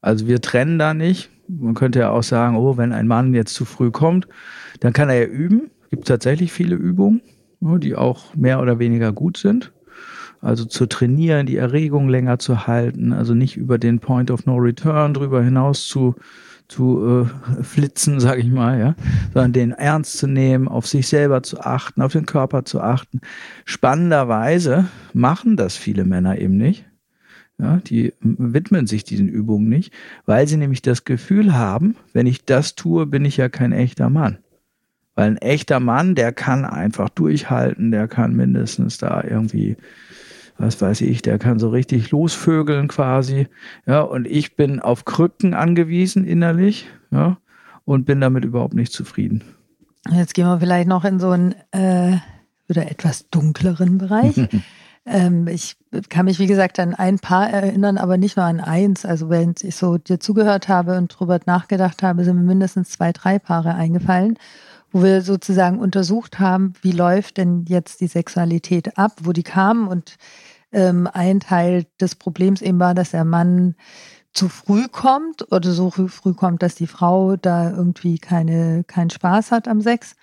Also 0.01 0.27
wir 0.27 0.41
trennen 0.41 0.79
da 0.79 0.93
nicht. 0.93 1.29
Man 1.47 1.73
könnte 1.73 1.99
ja 1.99 2.11
auch 2.11 2.23
sagen, 2.23 2.55
oh, 2.55 2.77
wenn 2.77 2.93
ein 2.93 3.07
Mann 3.07 3.33
jetzt 3.33 3.53
zu 3.53 3.65
früh 3.65 3.91
kommt, 3.91 4.27
dann 4.79 4.93
kann 4.93 5.09
er 5.09 5.19
ja 5.19 5.25
üben. 5.25 5.71
Es 5.83 5.89
gibt 5.89 6.07
tatsächlich 6.07 6.51
viele 6.51 6.75
Übungen, 6.75 7.21
die 7.59 7.95
auch 7.95 8.35
mehr 8.35 8.61
oder 8.61 8.79
weniger 8.79 9.11
gut 9.11 9.37
sind. 9.37 9.73
Also 10.41 10.63
zu 10.63 10.85
trainieren, 10.85 11.47
die 11.47 11.57
Erregung 11.57 12.07
länger 12.07 12.39
zu 12.39 12.65
halten, 12.65 13.11
also 13.11 13.33
nicht 13.33 13.57
über 13.57 13.77
den 13.77 13.99
Point 13.99 14.31
of 14.31 14.45
No 14.45 14.55
Return 14.55 15.13
drüber 15.13 15.43
hinaus 15.43 15.87
zu 15.87 16.15
zu 16.69 17.25
äh, 17.59 17.63
flitzen, 17.63 18.19
sage 18.19 18.41
ich 18.41 18.47
mal, 18.47 18.79
ja, 18.79 18.95
sondern 19.33 19.53
den 19.53 19.71
ernst 19.71 20.19
zu 20.19 20.27
nehmen, 20.27 20.67
auf 20.67 20.85
sich 20.85 21.07
selber 21.07 21.41
zu 21.41 21.59
achten, 21.59 22.01
auf 22.03 22.13
den 22.13 22.27
Körper 22.27 22.63
zu 22.63 22.79
achten. 22.79 23.21
Spannenderweise 23.65 24.87
machen 25.13 25.57
das 25.57 25.75
viele 25.75 26.05
Männer 26.05 26.37
eben 26.37 26.57
nicht. 26.57 26.85
Ja, 27.59 27.77
die 27.77 28.13
widmen 28.21 28.87
sich 28.87 29.03
diesen 29.03 29.27
Übungen 29.27 29.67
nicht, 29.67 29.93
weil 30.25 30.47
sie 30.47 30.55
nämlich 30.55 30.81
das 30.81 31.03
Gefühl 31.03 31.53
haben, 31.53 31.95
wenn 32.13 32.25
ich 32.25 32.45
das 32.45 32.75
tue, 32.75 33.05
bin 33.05 33.25
ich 33.25 33.35
ja 33.35 33.49
kein 33.49 33.73
echter 33.73 34.09
Mann. 34.09 34.37
Weil 35.15 35.31
ein 35.31 35.37
echter 35.37 35.81
Mann, 35.81 36.15
der 36.15 36.31
kann 36.31 36.63
einfach 36.63 37.09
durchhalten, 37.09 37.91
der 37.91 38.07
kann 38.07 38.33
mindestens 38.33 38.97
da 38.97 39.21
irgendwie 39.23 39.75
was 40.59 40.81
weiß 40.81 41.01
ich, 41.01 41.21
der 41.21 41.39
kann 41.39 41.57
so 41.57 41.69
richtig 41.69 42.11
losvögeln 42.11 42.89
quasi. 42.89 43.47
Ja, 43.85 44.01
und 44.01 44.27
ich 44.27 44.55
bin 44.55 44.79
auf 44.79 45.05
Krücken 45.05 45.53
angewiesen 45.53 46.25
innerlich, 46.25 46.87
ja, 47.11 47.37
und 47.85 48.05
bin 48.05 48.21
damit 48.21 48.45
überhaupt 48.45 48.73
nicht 48.73 48.91
zufrieden. 48.91 49.43
Jetzt 50.11 50.33
gehen 50.33 50.45
wir 50.45 50.59
vielleicht 50.59 50.87
noch 50.87 51.05
in 51.05 51.19
so 51.19 51.31
einen 51.31 51.55
äh, 51.71 52.17
oder 52.67 52.91
etwas 52.91 53.29
dunkleren 53.29 53.97
Bereich. 53.97 54.35
ähm, 55.06 55.48
ich 55.48 55.77
kann 56.10 56.25
mich, 56.25 56.39
wie 56.39 56.48
gesagt, 56.48 56.79
an 56.79 56.94
ein 56.94 57.20
Paar 57.20 57.50
erinnern, 57.50 57.98
aber 57.98 58.18
nicht 58.18 58.38
nur 58.38 58.46
an 58.46 58.60
eins. 58.60 59.06
Also 59.06 59.29
wenn 59.29 59.56
ich 59.62 59.75
so 59.75 59.98
dir 59.98 60.20
zugehört 60.20 60.68
habe 60.68 60.98
und 60.98 61.08
drüber 61.08 61.39
nachgedacht 61.46 62.03
habe, 62.03 62.24
sind 62.24 62.38
mir 62.38 62.44
mindestens 62.44 62.89
zwei, 62.89 63.12
drei 63.12 63.39
Paare 63.39 63.74
eingefallen 63.75 64.38
wo 64.91 65.03
wir 65.03 65.22
sozusagen 65.22 65.79
untersucht 65.79 66.39
haben, 66.39 66.74
wie 66.82 66.91
läuft 66.91 67.38
denn 67.38 67.65
jetzt 67.68 68.01
die 68.01 68.08
Sexualität 68.08 68.98
ab, 68.98 69.13
wo 69.22 69.32
die 69.34 69.44
kamen 69.44 69.88
und 69.88 70.18
ähm, 70.72 71.08
ein 71.12 71.39
Teil 71.39 71.86
des 72.00 72.15
Problems 72.15 72.62
eben 72.62 72.79
war, 72.79 72.94
dass 72.94 73.12
der 73.12 73.25
Mann 73.25 73.75
zu 74.34 74.48
früh 74.50 74.88
kommt 74.88 75.51
oder 75.51 75.72
so 75.72 75.89
früh 75.89 76.34
kommt, 76.34 76.62
dass 76.62 76.75
die 76.75 76.88
Frau 76.88 77.36
da 77.36 77.72
irgendwie 77.72 78.20
keine, 78.20 78.84
keinen 78.84 79.10
Spaß 79.10 79.51
hat 79.51 79.68
am 79.68 79.82
Sex. 79.82 80.15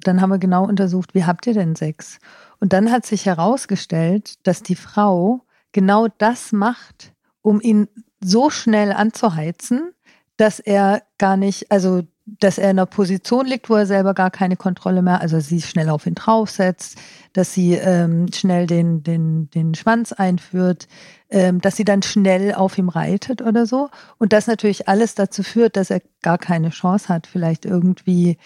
Dann 0.00 0.20
haben 0.20 0.30
wir 0.30 0.38
genau 0.38 0.64
untersucht, 0.64 1.14
wie 1.14 1.24
habt 1.24 1.46
ihr 1.46 1.54
denn 1.54 1.76
Sex? 1.76 2.18
Und 2.62 2.72
dann 2.72 2.92
hat 2.92 3.04
sich 3.04 3.26
herausgestellt, 3.26 4.34
dass 4.46 4.62
die 4.62 4.76
Frau 4.76 5.40
genau 5.72 6.06
das 6.18 6.52
macht, 6.52 7.12
um 7.40 7.60
ihn 7.60 7.88
so 8.20 8.50
schnell 8.50 8.92
anzuheizen, 8.92 9.90
dass 10.36 10.60
er 10.60 11.02
gar 11.18 11.36
nicht, 11.36 11.72
also 11.72 12.02
dass 12.24 12.58
er 12.58 12.70
in 12.70 12.78
einer 12.78 12.86
Position 12.86 13.46
liegt, 13.46 13.68
wo 13.68 13.74
er 13.74 13.86
selber 13.86 14.14
gar 14.14 14.30
keine 14.30 14.54
Kontrolle 14.54 15.02
mehr, 15.02 15.20
also 15.20 15.40
sie 15.40 15.60
schnell 15.60 15.88
auf 15.88 16.06
ihn 16.06 16.14
draufsetzt, 16.14 16.98
dass 17.32 17.52
sie 17.52 17.74
ähm, 17.74 18.28
schnell 18.32 18.68
den, 18.68 19.02
den, 19.02 19.50
den 19.50 19.74
Schwanz 19.74 20.12
einführt, 20.12 20.86
ähm, 21.30 21.60
dass 21.60 21.74
sie 21.74 21.84
dann 21.84 22.02
schnell 22.02 22.54
auf 22.54 22.78
ihm 22.78 22.90
reitet 22.90 23.42
oder 23.42 23.66
so. 23.66 23.90
Und 24.18 24.32
das 24.32 24.46
natürlich 24.46 24.86
alles 24.86 25.16
dazu 25.16 25.42
führt, 25.42 25.76
dass 25.76 25.90
er 25.90 26.00
gar 26.22 26.38
keine 26.38 26.70
Chance 26.70 27.08
hat, 27.08 27.26
vielleicht 27.26 27.64
irgendwie 27.64 28.38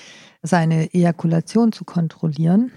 seine 0.43 0.95
Ejakulation 0.95 1.71
zu 1.71 1.85
kontrollieren. 1.85 2.73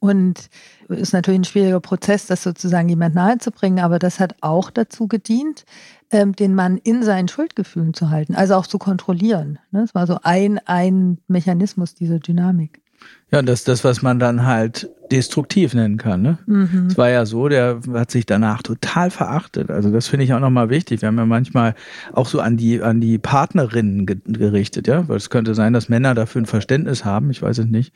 Und 0.00 0.48
ist 0.88 1.12
natürlich 1.12 1.40
ein 1.40 1.44
schwieriger 1.44 1.80
Prozess, 1.80 2.26
das 2.26 2.42
sozusagen 2.42 2.88
jemand 2.88 3.14
nahezubringen, 3.14 3.84
aber 3.84 3.98
das 3.98 4.18
hat 4.18 4.34
auch 4.40 4.70
dazu 4.70 5.06
gedient, 5.06 5.64
ähm, 6.10 6.34
den 6.34 6.54
Mann 6.54 6.78
in 6.78 7.02
seinen 7.02 7.28
Schuldgefühlen 7.28 7.92
zu 7.92 8.08
halten, 8.08 8.34
also 8.34 8.54
auch 8.54 8.66
zu 8.66 8.78
kontrollieren. 8.78 9.58
Ne? 9.70 9.82
Das 9.82 9.94
war 9.94 10.06
so 10.06 10.18
ein, 10.22 10.58
ein 10.64 11.18
Mechanismus 11.28 11.94
dieser 11.94 12.18
Dynamik. 12.18 12.80
Ja, 13.30 13.42
das 13.42 13.60
ist 13.60 13.68
das, 13.68 13.84
was 13.84 14.02
man 14.02 14.18
dann 14.18 14.44
halt 14.44 14.90
destruktiv 15.12 15.74
nennen 15.74 15.98
kann. 15.98 16.22
Ne? 16.22 16.38
Mhm. 16.46 16.86
Es 16.88 16.98
war 16.98 17.10
ja 17.10 17.26
so, 17.26 17.48
der 17.48 17.80
hat 17.92 18.10
sich 18.10 18.26
danach 18.26 18.62
total 18.62 19.10
verachtet. 19.10 19.70
Also 19.70 19.90
das 19.90 20.08
finde 20.08 20.24
ich 20.24 20.32
auch 20.32 20.40
nochmal 20.40 20.70
wichtig. 20.70 21.02
Wir 21.02 21.08
haben 21.08 21.18
ja 21.18 21.26
manchmal 21.26 21.74
auch 22.12 22.26
so 22.26 22.40
an 22.40 22.56
die, 22.56 22.82
an 22.82 23.00
die 23.00 23.18
Partnerinnen 23.18 24.06
gerichtet, 24.06 24.86
ja, 24.86 25.06
weil 25.08 25.16
es 25.16 25.30
könnte 25.30 25.54
sein, 25.54 25.72
dass 25.72 25.88
Männer 25.88 26.14
dafür 26.14 26.42
ein 26.42 26.46
Verständnis 26.46 27.04
haben, 27.04 27.30
ich 27.30 27.42
weiß 27.42 27.58
es 27.58 27.66
nicht 27.66 27.92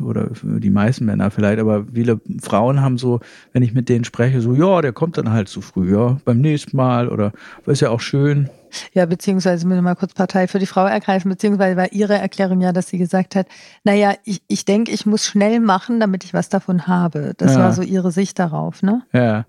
oder 0.00 0.30
die 0.42 0.70
meisten 0.70 1.04
Männer 1.04 1.30
vielleicht, 1.30 1.58
aber 1.58 1.86
viele 1.92 2.20
Frauen 2.40 2.80
haben 2.80 2.98
so, 2.98 3.20
wenn 3.52 3.62
ich 3.62 3.74
mit 3.74 3.88
denen 3.88 4.04
spreche, 4.04 4.40
so, 4.40 4.54
ja, 4.54 4.80
der 4.80 4.92
kommt 4.92 5.18
dann 5.18 5.30
halt 5.30 5.48
zu 5.48 5.60
früh, 5.60 5.92
ja, 5.92 6.18
beim 6.24 6.40
nächsten 6.40 6.76
Mal 6.76 7.08
oder 7.08 7.32
ist 7.66 7.80
ja 7.80 7.90
auch 7.90 8.00
schön. 8.00 8.48
Ja, 8.92 9.06
beziehungsweise 9.06 9.66
müssen 9.66 9.78
wir 9.78 9.82
mal 9.82 9.94
kurz 9.94 10.14
Partei 10.14 10.46
für 10.46 10.58
die 10.58 10.66
Frau 10.66 10.84
ergreifen, 10.84 11.30
beziehungsweise 11.30 11.76
war 11.76 11.92
ihre 11.92 12.14
Erklärung 12.14 12.60
ja, 12.60 12.72
dass 12.72 12.88
sie 12.88 12.98
gesagt 12.98 13.34
hat, 13.34 13.46
naja, 13.84 14.14
ich, 14.24 14.42
ich 14.48 14.64
denke, 14.64 14.92
ich 14.92 15.06
muss 15.06 15.24
schnell 15.24 15.60
machen, 15.60 16.00
damit 16.00 16.24
ich 16.24 16.34
was 16.34 16.48
davon 16.48 16.86
habe. 16.86 17.32
Das 17.38 17.54
ja. 17.54 17.60
war 17.60 17.72
so 17.72 17.82
ihre 17.82 18.12
Sicht 18.12 18.38
darauf, 18.38 18.82
ne? 18.82 19.02
Ja. 19.12 19.46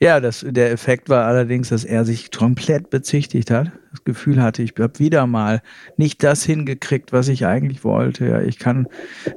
Ja, 0.00 0.20
das, 0.20 0.44
der 0.48 0.70
Effekt 0.70 1.08
war 1.08 1.26
allerdings, 1.26 1.70
dass 1.70 1.84
er 1.84 2.04
sich 2.04 2.30
komplett 2.30 2.90
bezichtigt 2.90 3.50
hat. 3.50 3.72
Das 3.90 4.04
Gefühl 4.04 4.40
hatte, 4.40 4.62
ich 4.62 4.74
habe 4.78 4.98
wieder 4.98 5.26
mal 5.26 5.62
nicht 5.96 6.22
das 6.22 6.44
hingekriegt, 6.44 7.12
was 7.12 7.28
ich 7.28 7.46
eigentlich 7.46 7.84
wollte. 7.84 8.26
Ja, 8.26 8.40
ich 8.40 8.58
kann 8.58 8.86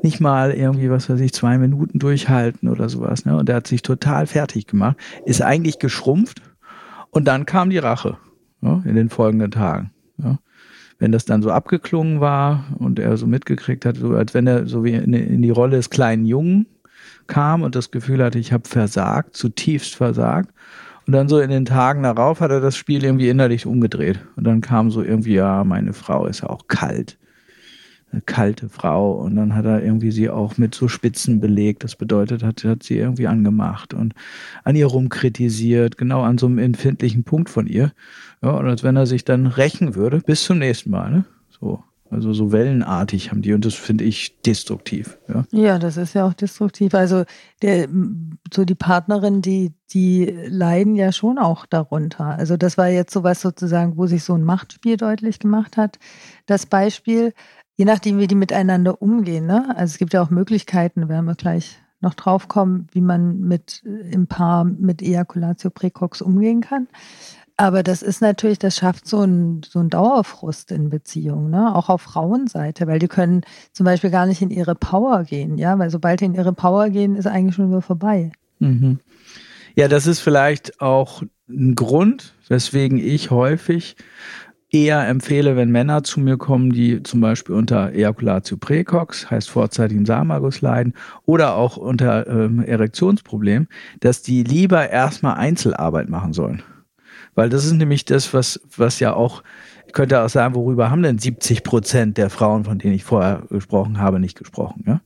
nicht 0.03 0.19
mal 0.19 0.51
irgendwie, 0.51 0.89
was 0.89 1.09
weiß 1.09 1.19
ich, 1.19 1.33
zwei 1.33 1.57
Minuten 1.57 1.99
durchhalten 1.99 2.69
oder 2.69 2.89
sowas. 2.89 3.25
Ne? 3.25 3.35
Und 3.35 3.49
er 3.49 3.55
hat 3.55 3.67
sich 3.67 3.81
total 3.81 4.27
fertig 4.27 4.67
gemacht, 4.67 4.97
ist 5.25 5.41
eigentlich 5.41 5.79
geschrumpft 5.79 6.41
und 7.09 7.27
dann 7.27 7.45
kam 7.45 7.69
die 7.69 7.79
Rache 7.79 8.17
ja, 8.61 8.81
in 8.85 8.95
den 8.95 9.09
folgenden 9.09 9.51
Tagen. 9.51 9.91
Ja 10.17 10.37
wenn 11.01 11.11
das 11.11 11.25
dann 11.25 11.41
so 11.41 11.49
abgeklungen 11.49 12.21
war 12.21 12.63
und 12.77 12.99
er 12.99 13.17
so 13.17 13.25
mitgekriegt 13.25 13.85
hat, 13.85 13.97
so 13.97 14.11
als 14.11 14.35
wenn 14.35 14.45
er 14.45 14.67
so 14.67 14.83
wie 14.83 14.93
in, 14.93 15.13
in 15.13 15.41
die 15.41 15.49
Rolle 15.49 15.77
des 15.77 15.89
kleinen 15.89 16.27
Jungen 16.27 16.67
kam 17.31 17.63
und 17.63 17.75
das 17.75 17.91
Gefühl 17.91 18.21
hatte, 18.21 18.39
ich 18.39 18.51
habe 18.51 18.67
versagt, 18.67 19.37
zutiefst 19.37 19.95
versagt. 19.95 20.53
Und 21.07 21.13
dann 21.13 21.29
so 21.29 21.39
in 21.39 21.49
den 21.49 21.63
Tagen 21.63 22.03
darauf 22.03 22.41
hat 22.41 22.51
er 22.51 22.59
das 22.59 22.75
Spiel 22.75 23.05
irgendwie 23.05 23.29
innerlich 23.29 23.65
umgedreht. 23.65 24.19
Und 24.35 24.45
dann 24.45 24.59
kam 24.59 24.91
so 24.91 25.01
irgendwie, 25.01 25.35
ja, 25.35 25.63
meine 25.63 25.93
Frau 25.93 26.25
ist 26.25 26.41
ja 26.41 26.49
auch 26.49 26.67
kalt. 26.67 27.17
Eine 28.11 28.21
kalte 28.21 28.67
Frau. 28.67 29.13
Und 29.13 29.37
dann 29.37 29.55
hat 29.55 29.63
er 29.63 29.81
irgendwie 29.81 30.11
sie 30.11 30.29
auch 30.29 30.57
mit 30.57 30.75
so 30.75 30.89
Spitzen 30.89 31.39
belegt. 31.39 31.85
Das 31.85 31.95
bedeutet, 31.95 32.43
hat, 32.43 32.65
hat 32.65 32.83
sie 32.83 32.97
irgendwie 32.97 33.27
angemacht 33.27 33.93
und 33.93 34.13
an 34.65 34.75
ihr 34.75 34.87
rumkritisiert, 34.87 35.97
genau 35.97 36.23
an 36.23 36.37
so 36.37 36.47
einem 36.47 36.59
empfindlichen 36.59 37.23
Punkt 37.23 37.49
von 37.49 37.65
ihr. 37.65 37.93
Ja, 38.43 38.51
und 38.51 38.67
als 38.67 38.83
wenn 38.83 38.97
er 38.97 39.05
sich 39.05 39.23
dann 39.23 39.47
rächen 39.47 39.95
würde, 39.95 40.19
bis 40.19 40.43
zum 40.43 40.59
nächsten 40.59 40.91
Mal, 40.91 41.09
ne? 41.09 41.25
So. 41.61 41.81
Also 42.11 42.33
so 42.33 42.51
wellenartig 42.51 43.31
haben 43.31 43.41
die 43.41 43.53
und 43.53 43.63
das 43.63 43.73
finde 43.73 44.03
ich 44.03 44.41
destruktiv. 44.41 45.17
Ja. 45.29 45.45
ja, 45.51 45.79
das 45.79 45.95
ist 45.95 46.13
ja 46.13 46.27
auch 46.27 46.33
destruktiv. 46.33 46.93
Also 46.93 47.23
der, 47.61 47.87
so 48.53 48.65
die 48.65 48.75
Partnerin, 48.75 49.41
die, 49.41 49.71
die 49.91 50.25
leiden 50.47 50.95
ja 50.95 51.13
schon 51.13 51.37
auch 51.37 51.65
darunter. 51.65 52.25
Also 52.25 52.57
das 52.57 52.77
war 52.77 52.89
jetzt 52.89 53.13
sowas 53.13 53.39
sozusagen, 53.39 53.95
wo 53.95 54.07
sich 54.07 54.25
so 54.25 54.33
ein 54.33 54.43
Machtspiel 54.43 54.97
deutlich 54.97 55.39
gemacht 55.39 55.77
hat. 55.77 55.99
Das 56.47 56.65
Beispiel, 56.65 57.33
je 57.77 57.85
nachdem, 57.85 58.19
wie 58.19 58.27
die 58.27 58.35
miteinander 58.35 59.01
umgehen. 59.01 59.45
Ne? 59.45 59.73
Also 59.77 59.93
es 59.93 59.97
gibt 59.97 60.13
ja 60.13 60.21
auch 60.21 60.29
Möglichkeiten, 60.29 61.07
werden 61.07 61.25
wir 61.25 61.35
gleich 61.35 61.79
noch 62.01 62.15
drauf 62.15 62.47
kommen, 62.47 62.87
wie 62.91 63.01
man 63.01 63.39
mit 63.39 63.83
im 63.83 64.27
Paar 64.27 64.65
mit 64.65 65.01
Ejaculatio 65.01 65.69
precox 65.69 66.21
umgehen 66.21 66.59
kann. 66.59 66.87
Aber 67.61 67.83
das 67.83 68.01
ist 68.01 68.23
natürlich, 68.23 68.57
das 68.57 68.75
schafft 68.75 69.07
so 69.07 69.19
einen 69.19 69.61
so 69.61 69.83
Dauerfrust 69.83 70.71
in 70.71 70.89
Beziehungen, 70.89 71.51
ne? 71.51 71.75
auch 71.75 71.89
auf 71.89 72.01
Frauenseite, 72.01 72.87
weil 72.87 72.97
die 72.97 73.07
können 73.07 73.41
zum 73.71 73.85
Beispiel 73.85 74.09
gar 74.09 74.25
nicht 74.25 74.41
in 74.41 74.49
ihre 74.49 74.73
Power 74.73 75.25
gehen, 75.25 75.59
ja, 75.59 75.77
weil 75.77 75.91
sobald 75.91 76.21
die 76.21 76.25
in 76.25 76.33
ihre 76.33 76.53
Power 76.53 76.89
gehen, 76.89 77.15
ist 77.15 77.27
eigentlich 77.27 77.53
schon 77.53 77.69
wieder 77.69 77.83
vorbei. 77.83 78.31
Mhm. 78.57 78.97
Ja, 79.75 79.87
das 79.87 80.07
ist 80.07 80.21
vielleicht 80.21 80.81
auch 80.81 81.21
ein 81.47 81.75
Grund, 81.75 82.33
weswegen 82.47 82.97
ich 82.97 83.29
häufig 83.29 83.95
eher 84.71 85.07
empfehle, 85.07 85.55
wenn 85.55 85.69
Männer 85.69 86.01
zu 86.01 86.19
mir 86.19 86.37
kommen, 86.37 86.71
die 86.71 87.03
zum 87.03 87.21
Beispiel 87.21 87.53
unter 87.53 87.91
Ejaculatio 87.91 88.57
precox, 88.57 89.29
heißt 89.29 89.51
vorzeitigem 89.51 90.07
Samenerguss 90.07 90.61
leiden, 90.61 90.95
oder 91.27 91.53
auch 91.57 91.77
unter 91.77 92.25
ähm, 92.25 92.63
Erektionsproblem, 92.63 93.67
dass 93.99 94.23
die 94.23 94.41
lieber 94.41 94.89
erstmal 94.89 95.35
Einzelarbeit 95.35 96.09
machen 96.09 96.33
sollen. 96.33 96.63
Weil 97.35 97.49
das 97.49 97.65
ist 97.65 97.73
nämlich 97.73 98.05
das, 98.05 98.33
was, 98.33 98.59
was 98.75 98.99
ja 98.99 99.13
auch, 99.13 99.43
ich 99.87 99.93
könnte 99.93 100.21
auch 100.21 100.29
sagen, 100.29 100.55
worüber 100.55 100.91
haben 100.91 101.03
denn 101.03 101.17
70 101.17 101.63
Prozent 101.63 102.17
der 102.17 102.29
Frauen, 102.29 102.65
von 102.65 102.79
denen 102.79 102.93
ich 102.93 103.03
vorher 103.03 103.43
gesprochen 103.49 103.99
habe, 103.99 104.19
nicht 104.19 104.37
gesprochen, 104.37 104.83
ja? 104.85 105.01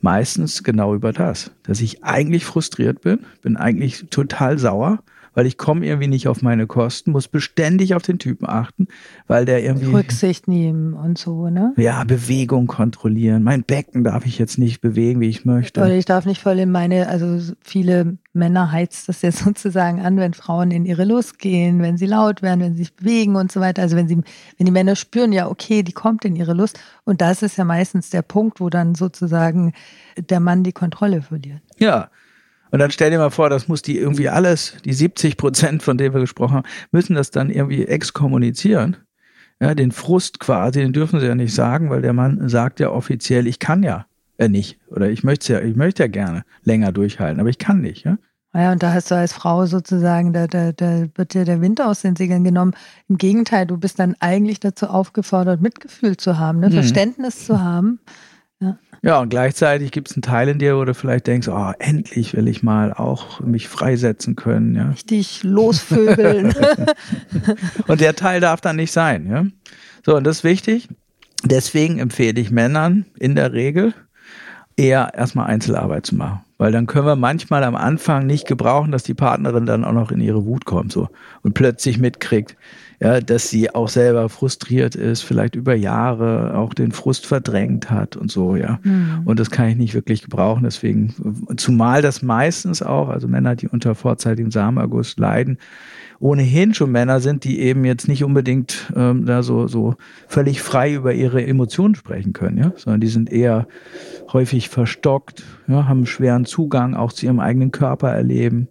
Meistens 0.00 0.64
genau 0.64 0.96
über 0.96 1.12
das, 1.12 1.52
dass 1.62 1.80
ich 1.80 2.02
eigentlich 2.02 2.44
frustriert 2.44 3.02
bin, 3.02 3.20
bin 3.40 3.56
eigentlich 3.56 4.06
total 4.10 4.58
sauer 4.58 4.98
weil 5.34 5.46
ich 5.46 5.56
komme 5.56 5.86
irgendwie 5.86 6.08
nicht 6.08 6.28
auf 6.28 6.42
meine 6.42 6.66
Kosten, 6.66 7.12
muss 7.12 7.28
beständig 7.28 7.94
auf 7.94 8.02
den 8.02 8.18
Typen 8.18 8.48
achten, 8.48 8.88
weil 9.26 9.44
der 9.44 9.62
irgendwie. 9.62 9.92
Rücksicht 9.92 10.48
nehmen 10.48 10.94
und 10.94 11.18
so, 11.18 11.48
ne? 11.48 11.72
Ja, 11.76 12.04
Bewegung 12.04 12.66
kontrollieren. 12.66 13.42
Mein 13.42 13.64
Becken 13.64 14.04
darf 14.04 14.26
ich 14.26 14.38
jetzt 14.38 14.58
nicht 14.58 14.80
bewegen, 14.80 15.20
wie 15.20 15.28
ich 15.28 15.44
möchte. 15.44 15.80
Oder 15.80 15.94
ich 15.94 16.04
darf 16.04 16.26
nicht 16.26 16.40
voll 16.40 16.58
in 16.58 16.70
meine, 16.70 17.08
also 17.08 17.54
viele 17.60 18.18
Männer 18.32 18.72
heizt 18.72 19.08
das 19.08 19.22
jetzt 19.22 19.38
sozusagen 19.44 20.00
an, 20.00 20.16
wenn 20.16 20.34
Frauen 20.34 20.70
in 20.70 20.84
ihre 20.84 21.04
Lust 21.04 21.38
gehen, 21.38 21.82
wenn 21.82 21.96
sie 21.96 22.06
laut 22.06 22.42
werden, 22.42 22.60
wenn 22.60 22.72
sie 22.72 22.82
sich 22.84 22.94
bewegen 22.94 23.36
und 23.36 23.52
so 23.52 23.60
weiter. 23.60 23.82
Also 23.82 23.96
wenn 23.96 24.08
sie, 24.08 24.16
wenn 24.58 24.66
die 24.66 24.72
Männer 24.72 24.96
spüren, 24.96 25.32
ja, 25.32 25.48
okay, 25.48 25.82
die 25.82 25.92
kommt 25.92 26.24
in 26.24 26.36
ihre 26.36 26.52
Lust. 26.52 26.78
Und 27.04 27.20
das 27.20 27.42
ist 27.42 27.56
ja 27.56 27.64
meistens 27.64 28.10
der 28.10 28.22
Punkt, 28.22 28.60
wo 28.60 28.70
dann 28.70 28.94
sozusagen 28.94 29.72
der 30.16 30.40
Mann 30.40 30.62
die 30.62 30.72
Kontrolle 30.72 31.22
verliert. 31.22 31.62
Ja, 31.78 32.10
und 32.72 32.78
dann 32.78 32.90
stell 32.90 33.10
dir 33.10 33.18
mal 33.18 33.30
vor, 33.30 33.50
das 33.50 33.68
muss 33.68 33.82
die 33.82 33.98
irgendwie 33.98 34.30
alles, 34.30 34.74
die 34.86 34.94
70 34.94 35.36
Prozent, 35.36 35.82
von 35.82 35.98
denen 35.98 36.14
wir 36.14 36.22
gesprochen 36.22 36.56
haben, 36.56 36.68
müssen 36.90 37.14
das 37.14 37.30
dann 37.30 37.50
irgendwie 37.50 37.86
exkommunizieren. 37.86 38.96
Ja, 39.60 39.74
den 39.74 39.92
Frust 39.92 40.40
quasi, 40.40 40.80
den 40.80 40.94
dürfen 40.94 41.20
sie 41.20 41.26
ja 41.26 41.34
nicht 41.34 41.54
sagen, 41.54 41.90
weil 41.90 42.00
der 42.00 42.14
Mann 42.14 42.48
sagt 42.48 42.80
ja 42.80 42.90
offiziell, 42.90 43.46
ich 43.46 43.58
kann 43.58 43.82
ja 43.82 44.06
äh, 44.38 44.48
nicht. 44.48 44.80
Oder 44.88 45.10
ich 45.10 45.22
möchte 45.22 45.52
ja, 45.52 45.60
ich 45.60 45.76
möchte 45.76 46.02
ja 46.02 46.06
gerne 46.08 46.44
länger 46.64 46.92
durchhalten, 46.92 47.40
aber 47.40 47.50
ich 47.50 47.58
kann 47.58 47.82
nicht, 47.82 48.04
ja. 48.04 48.16
Ja, 48.54 48.72
und 48.72 48.82
da 48.82 48.92
hast 48.92 49.10
du 49.10 49.14
als 49.14 49.32
Frau 49.32 49.64
sozusagen, 49.66 50.32
da, 50.32 50.46
da, 50.46 50.72
da 50.72 51.06
wird 51.14 51.34
dir 51.34 51.44
der 51.44 51.60
Wind 51.60 51.80
aus 51.80 52.02
den 52.02 52.16
Segeln 52.16 52.44
genommen. 52.44 52.74
Im 53.08 53.16
Gegenteil, 53.16 53.66
du 53.66 53.78
bist 53.78 53.98
dann 53.98 54.14
eigentlich 54.20 54.60
dazu 54.60 54.88
aufgefordert, 54.88 55.62
Mitgefühl 55.62 56.16
zu 56.16 56.38
haben, 56.38 56.60
ne? 56.60 56.68
Mhm. 56.68 56.74
Verständnis 56.74 57.46
zu 57.46 57.62
haben 57.62 58.00
ja. 58.62 58.78
ja, 59.02 59.20
und 59.20 59.28
gleichzeitig 59.28 59.90
gibt 59.90 60.10
es 60.10 60.16
einen 60.16 60.22
Teil 60.22 60.48
in 60.48 60.58
dir, 60.58 60.76
wo 60.76 60.84
du 60.84 60.94
vielleicht 60.94 61.26
denkst, 61.26 61.48
oh, 61.48 61.72
endlich 61.78 62.34
will 62.34 62.48
ich 62.48 62.62
mal 62.62 62.92
auch 62.92 63.40
mich 63.40 63.68
freisetzen 63.68 64.36
können. 64.36 64.74
Ja. 64.74 64.90
Richtig 64.90 65.42
losvögeln. 65.42 66.54
und 67.88 68.00
der 68.00 68.14
Teil 68.14 68.40
darf 68.40 68.60
dann 68.60 68.76
nicht 68.76 68.92
sein. 68.92 69.28
Ja. 69.28 69.44
So, 70.06 70.16
und 70.16 70.24
das 70.24 70.38
ist 70.38 70.44
wichtig. 70.44 70.88
Deswegen 71.44 71.98
empfehle 71.98 72.40
ich 72.40 72.50
Männern 72.50 73.04
in 73.18 73.34
der 73.34 73.52
Regel 73.52 73.94
eher 74.76 75.12
erstmal 75.14 75.46
Einzelarbeit 75.46 76.06
zu 76.06 76.14
machen. 76.14 76.40
Weil 76.58 76.70
dann 76.70 76.86
können 76.86 77.06
wir 77.06 77.16
manchmal 77.16 77.64
am 77.64 77.74
Anfang 77.74 78.26
nicht 78.26 78.46
gebrauchen, 78.46 78.92
dass 78.92 79.02
die 79.02 79.14
Partnerin 79.14 79.66
dann 79.66 79.84
auch 79.84 79.92
noch 79.92 80.12
in 80.12 80.20
ihre 80.20 80.46
Wut 80.46 80.64
kommt 80.64 80.92
so 80.92 81.08
und 81.42 81.54
plötzlich 81.54 81.98
mitkriegt, 81.98 82.56
ja, 83.02 83.20
dass 83.20 83.50
sie 83.50 83.74
auch 83.74 83.88
selber 83.88 84.28
frustriert 84.28 84.94
ist, 84.94 85.22
vielleicht 85.22 85.56
über 85.56 85.74
Jahre 85.74 86.56
auch 86.56 86.72
den 86.72 86.92
Frust 86.92 87.26
verdrängt 87.26 87.90
hat 87.90 88.16
und 88.16 88.30
so, 88.30 88.54
ja. 88.54 88.78
Mhm. 88.84 89.22
Und 89.24 89.40
das 89.40 89.50
kann 89.50 89.68
ich 89.68 89.76
nicht 89.76 89.94
wirklich 89.94 90.22
gebrauchen. 90.22 90.62
Deswegen, 90.62 91.12
zumal 91.56 92.00
das 92.00 92.22
meistens 92.22 92.80
auch, 92.80 93.08
also 93.08 93.26
Männer, 93.26 93.56
die 93.56 93.66
unter 93.66 93.96
vorzeitigem 93.96 94.52
Samenerguss 94.52 95.16
leiden, 95.16 95.58
ohnehin 96.20 96.74
schon 96.74 96.92
Männer 96.92 97.18
sind, 97.18 97.42
die 97.42 97.58
eben 97.58 97.84
jetzt 97.84 98.06
nicht 98.06 98.22
unbedingt 98.22 98.92
ähm, 98.94 99.26
da 99.26 99.42
so, 99.42 99.66
so 99.66 99.96
völlig 100.28 100.62
frei 100.62 100.94
über 100.94 101.12
ihre 101.12 101.44
Emotionen 101.44 101.96
sprechen 101.96 102.32
können, 102.32 102.58
ja, 102.58 102.72
sondern 102.76 103.00
die 103.00 103.08
sind 103.08 103.32
eher 103.32 103.66
häufig 104.32 104.68
verstockt, 104.68 105.42
ja, 105.66 105.88
haben 105.88 106.06
schweren 106.06 106.44
Zugang 106.44 106.94
auch 106.94 107.12
zu 107.12 107.26
ihrem 107.26 107.40
eigenen 107.40 107.72
Körper 107.72 108.10
erleben 108.10 108.68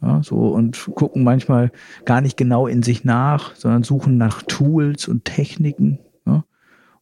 ja, 0.00 0.22
so 0.22 0.48
und 0.48 0.90
gucken 0.94 1.24
manchmal 1.24 1.72
gar 2.04 2.20
nicht 2.20 2.36
genau 2.36 2.66
in 2.66 2.82
sich 2.82 3.04
nach, 3.04 3.54
sondern 3.56 3.82
suchen 3.82 4.16
nach 4.16 4.42
Tools 4.42 5.08
und 5.08 5.24
Techniken 5.24 5.98
ja, 6.26 6.44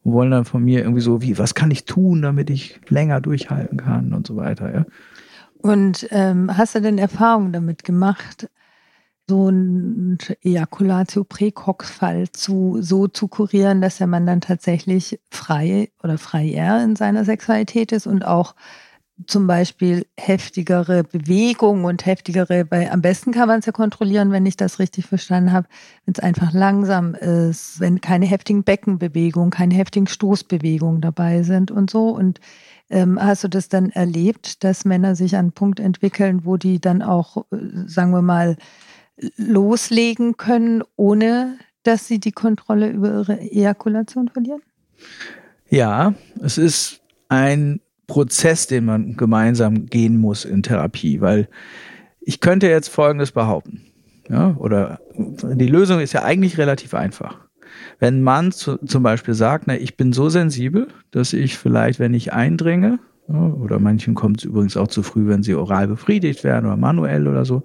und 0.03 0.13
wollen 0.13 0.31
dann 0.31 0.45
von 0.45 0.63
mir 0.63 0.81
irgendwie 0.81 1.01
so, 1.01 1.21
wie, 1.21 1.37
was 1.37 1.53
kann 1.53 1.71
ich 1.71 1.85
tun, 1.85 2.21
damit 2.21 2.49
ich 2.49 2.79
länger 2.89 3.21
durchhalten 3.21 3.77
kann 3.77 4.13
und 4.13 4.25
so 4.25 4.35
weiter. 4.35 4.73
Ja. 4.73 4.85
Und 5.59 6.07
ähm, 6.11 6.55
hast 6.55 6.75
du 6.75 6.81
denn 6.81 6.97
Erfahrungen 6.97 7.53
damit 7.53 7.83
gemacht, 7.83 8.49
so 9.29 9.49
ein 9.49 10.17
Ejaculatio 10.41 11.25
Präcox-Fall 11.25 12.31
zu, 12.31 12.77
so 12.79 13.07
zu 13.07 13.27
kurieren, 13.27 13.81
dass 13.81 13.97
der 13.97 14.07
Mann 14.07 14.25
dann 14.25 14.39
tatsächlich 14.39 15.19
frei 15.29 15.89
oder 16.01 16.17
freier 16.17 16.81
in 16.81 16.95
seiner 16.95 17.25
Sexualität 17.25 17.91
ist 17.91 18.07
und 18.07 18.25
auch 18.25 18.55
zum 19.25 19.47
Beispiel 19.47 20.05
heftigere 20.15 21.03
Bewegung 21.03 21.85
und 21.85 22.05
heftigere, 22.05 22.67
weil 22.69 22.89
am 22.89 23.01
besten 23.01 23.31
kann 23.31 23.47
man 23.47 23.59
es 23.59 23.65
ja 23.65 23.71
kontrollieren, 23.71 24.31
wenn 24.31 24.45
ich 24.45 24.57
das 24.57 24.77
richtig 24.79 25.07
verstanden 25.07 25.51
habe, 25.51 25.67
wenn 26.05 26.13
es 26.13 26.19
einfach 26.19 26.53
langsam 26.53 27.15
ist, 27.15 27.79
wenn 27.79 27.99
keine 27.99 28.27
heftigen 28.27 28.63
Beckenbewegungen, 28.63 29.49
keine 29.49 29.73
heftigen 29.73 30.07
Stoßbewegungen 30.07 31.01
dabei 31.01 31.41
sind 31.41 31.71
und 31.71 31.89
so. 31.89 32.09
Und 32.09 32.39
ähm, 32.89 33.21
hast 33.21 33.43
du 33.43 33.47
das 33.47 33.69
dann 33.69 33.89
erlebt, 33.89 34.63
dass 34.63 34.85
Männer 34.85 35.15
sich 35.15 35.35
an 35.35 35.39
einen 35.39 35.51
Punkt 35.51 35.79
entwickeln, 35.79 36.45
wo 36.45 36.57
die 36.57 36.79
dann 36.79 37.01
auch, 37.01 37.37
äh, 37.51 37.57
sagen 37.87 38.11
wir 38.11 38.21
mal, 38.21 38.55
loslegen 39.35 40.37
können, 40.37 40.83
ohne 40.95 41.57
dass 41.83 42.07
sie 42.07 42.19
die 42.19 42.31
Kontrolle 42.31 42.89
über 42.89 43.19
ihre 43.19 43.39
Ejakulation 43.39 44.29
verlieren? 44.29 44.61
Ja, 45.69 46.13
es 46.41 46.57
ist 46.57 47.01
ein 47.29 47.81
Prozess, 48.07 48.67
den 48.67 48.85
man 48.85 49.17
gemeinsam 49.17 49.85
gehen 49.85 50.17
muss 50.17 50.45
in 50.45 50.63
Therapie, 50.63 51.21
weil 51.21 51.47
ich 52.21 52.39
könnte 52.39 52.67
jetzt 52.67 52.87
Folgendes 52.87 53.31
behaupten. 53.31 53.81
Ja, 54.29 54.55
oder 54.57 54.99
die 55.17 55.67
Lösung 55.67 55.99
ist 55.99 56.13
ja 56.13 56.23
eigentlich 56.23 56.57
relativ 56.57 56.93
einfach. 56.93 57.37
Wenn 57.99 58.21
Mann 58.21 58.51
zu, 58.51 58.77
zum 58.77 59.03
Beispiel 59.03 59.33
sagt, 59.33 59.65
na, 59.67 59.75
ich 59.75 59.95
bin 59.97 60.13
so 60.13 60.29
sensibel, 60.29 60.87
dass 61.11 61.33
ich 61.33 61.57
vielleicht, 61.57 61.99
wenn 61.99 62.13
ich 62.13 62.33
eindringe, 62.33 62.99
ja, 63.29 63.39
oder 63.39 63.79
manchen 63.79 64.15
kommt 64.15 64.39
es 64.39 64.43
übrigens 64.45 64.77
auch 64.77 64.87
zu 64.87 65.03
früh, 65.03 65.27
wenn 65.27 65.43
sie 65.43 65.55
oral 65.55 65.87
befriedigt 65.87 66.43
werden 66.43 66.65
oder 66.65 66.77
manuell 66.77 67.27
oder 67.27 67.45
so, 67.45 67.63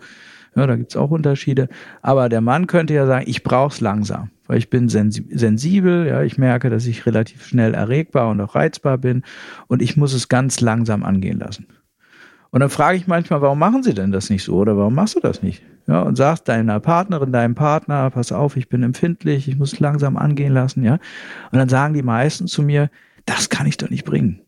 ja, 0.54 0.66
da 0.66 0.76
gibt's 0.76 0.96
auch 0.96 1.10
Unterschiede. 1.10 1.68
Aber 2.02 2.28
der 2.28 2.40
Mann 2.40 2.66
könnte 2.66 2.94
ja 2.94 3.06
sagen, 3.06 3.24
ich 3.28 3.42
brauche 3.42 3.72
es 3.72 3.80
langsam, 3.80 4.30
weil 4.52 4.58
ich 4.58 4.68
bin 4.68 4.90
sensibel, 4.90 6.06
ja, 6.06 6.22
ich 6.22 6.36
merke, 6.36 6.68
dass 6.68 6.84
ich 6.84 7.06
relativ 7.06 7.46
schnell 7.46 7.72
erregbar 7.72 8.28
und 8.28 8.38
auch 8.42 8.54
reizbar 8.54 8.98
bin 8.98 9.22
und 9.66 9.80
ich 9.80 9.96
muss 9.96 10.12
es 10.12 10.28
ganz 10.28 10.60
langsam 10.60 11.04
angehen 11.04 11.38
lassen. 11.38 11.68
Und 12.50 12.60
dann 12.60 12.68
frage 12.68 12.98
ich 12.98 13.06
manchmal, 13.06 13.40
warum 13.40 13.58
machen 13.58 13.82
Sie 13.82 13.94
denn 13.94 14.12
das 14.12 14.28
nicht 14.28 14.44
so 14.44 14.56
oder 14.56 14.76
warum 14.76 14.94
machst 14.94 15.16
du 15.16 15.20
das 15.20 15.42
nicht? 15.42 15.62
Ja, 15.86 16.02
und 16.02 16.16
sagst 16.16 16.48
deiner 16.48 16.80
Partnerin, 16.80 17.32
deinem 17.32 17.54
Partner, 17.54 18.10
pass 18.10 18.30
auf, 18.30 18.58
ich 18.58 18.68
bin 18.68 18.82
empfindlich, 18.82 19.48
ich 19.48 19.56
muss 19.56 19.72
es 19.72 19.80
langsam 19.80 20.18
angehen 20.18 20.52
lassen, 20.52 20.84
ja. 20.84 20.98
Und 21.50 21.58
dann 21.58 21.70
sagen 21.70 21.94
die 21.94 22.02
meisten 22.02 22.46
zu 22.46 22.62
mir, 22.62 22.90
das 23.24 23.48
kann 23.48 23.66
ich 23.66 23.78
doch 23.78 23.88
nicht 23.88 24.04
bringen. 24.04 24.42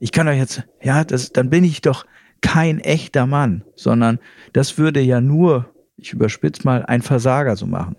Ich 0.00 0.12
kann 0.12 0.26
doch 0.26 0.34
jetzt, 0.34 0.64
ja, 0.82 1.02
das, 1.02 1.32
dann 1.32 1.48
bin 1.48 1.64
ich 1.64 1.80
doch 1.80 2.04
kein 2.42 2.78
echter 2.78 3.26
Mann, 3.26 3.64
sondern 3.74 4.18
das 4.52 4.76
würde 4.76 5.00
ja 5.00 5.22
nur, 5.22 5.72
ich 5.96 6.12
überspitze 6.12 6.64
mal, 6.64 6.84
ein 6.84 7.00
Versager 7.00 7.56
so 7.56 7.66
machen. 7.66 7.96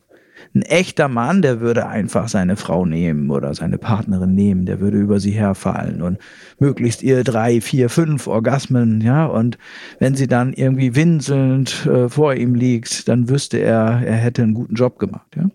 Ein 0.53 0.61
echter 0.63 1.07
Mann, 1.07 1.41
der 1.41 1.61
würde 1.61 1.87
einfach 1.87 2.27
seine 2.27 2.55
Frau 2.55 2.85
nehmen 2.85 3.29
oder 3.29 3.53
seine 3.53 3.77
Partnerin 3.77 4.35
nehmen, 4.35 4.65
der 4.65 4.79
würde 4.79 4.97
über 4.97 5.19
sie 5.19 5.31
herfallen 5.31 6.01
und 6.01 6.17
möglichst 6.59 7.03
ihr 7.03 7.23
drei, 7.23 7.61
vier, 7.61 7.89
fünf 7.89 8.27
Orgasmen, 8.27 9.01
ja, 9.01 9.25
und 9.25 9.57
wenn 9.99 10.15
sie 10.15 10.27
dann 10.27 10.53
irgendwie 10.53 10.95
winselnd 10.95 11.85
äh, 11.85 12.09
vor 12.09 12.35
ihm 12.35 12.55
liegt, 12.55 13.07
dann 13.07 13.29
wüsste 13.29 13.57
er, 13.57 14.01
er 14.05 14.15
hätte 14.15 14.43
einen 14.43 14.53
guten 14.53 14.75
Job 14.75 14.99
gemacht, 14.99 15.35
ja. 15.35 15.49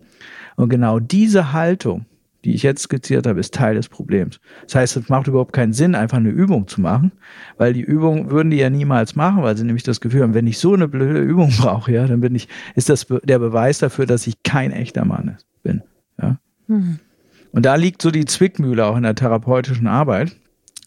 Und 0.55 0.69
genau 0.69 0.99
diese 0.99 1.53
Haltung, 1.53 2.05
die 2.47 2.53
ich 2.53 2.63
jetzt 2.63 2.83
skizziert 2.83 3.27
habe, 3.27 3.41
ist 3.41 3.53
Teil 3.53 3.75
des 3.75 3.89
Problems. 3.89 4.39
Das 4.63 4.75
heißt, 4.75 4.95
es 4.95 5.09
macht 5.09 5.27
überhaupt 5.27 5.51
keinen 5.51 5.73
Sinn, 5.73 5.95
einfach 5.95 6.15
eine 6.15 6.29
Übung 6.29 6.65
zu 6.69 6.79
machen, 6.79 7.11
weil 7.57 7.73
die 7.73 7.81
Übung 7.81 8.31
würden 8.31 8.51
die 8.51 8.57
ja 8.57 8.69
niemals 8.69 9.17
machen, 9.17 9.43
weil 9.43 9.57
sie 9.57 9.65
nämlich 9.65 9.83
das 9.83 9.99
Gefühl 9.99 10.23
haben, 10.23 10.33
wenn 10.33 10.47
ich 10.47 10.57
so 10.57 10.73
eine 10.73 10.87
blöde 10.87 11.19
Übung 11.19 11.49
brauche, 11.57 11.91
ja, 11.91 12.07
dann 12.07 12.21
bin 12.21 12.35
ich, 12.35 12.47
ist 12.75 12.87
das 12.87 13.05
der 13.23 13.39
Beweis 13.39 13.79
dafür, 13.79 14.05
dass 14.05 14.27
ich 14.27 14.43
kein 14.43 14.71
echter 14.71 15.03
Mann 15.03 15.35
bin. 15.61 15.81
Ja. 16.21 16.39
Mhm. 16.67 16.99
Und 17.51 17.65
da 17.65 17.75
liegt 17.75 18.01
so 18.01 18.11
die 18.11 18.23
Zwickmühle 18.23 18.85
auch 18.85 18.95
in 18.95 19.03
der 19.03 19.15
therapeutischen 19.15 19.87
Arbeit. 19.87 20.33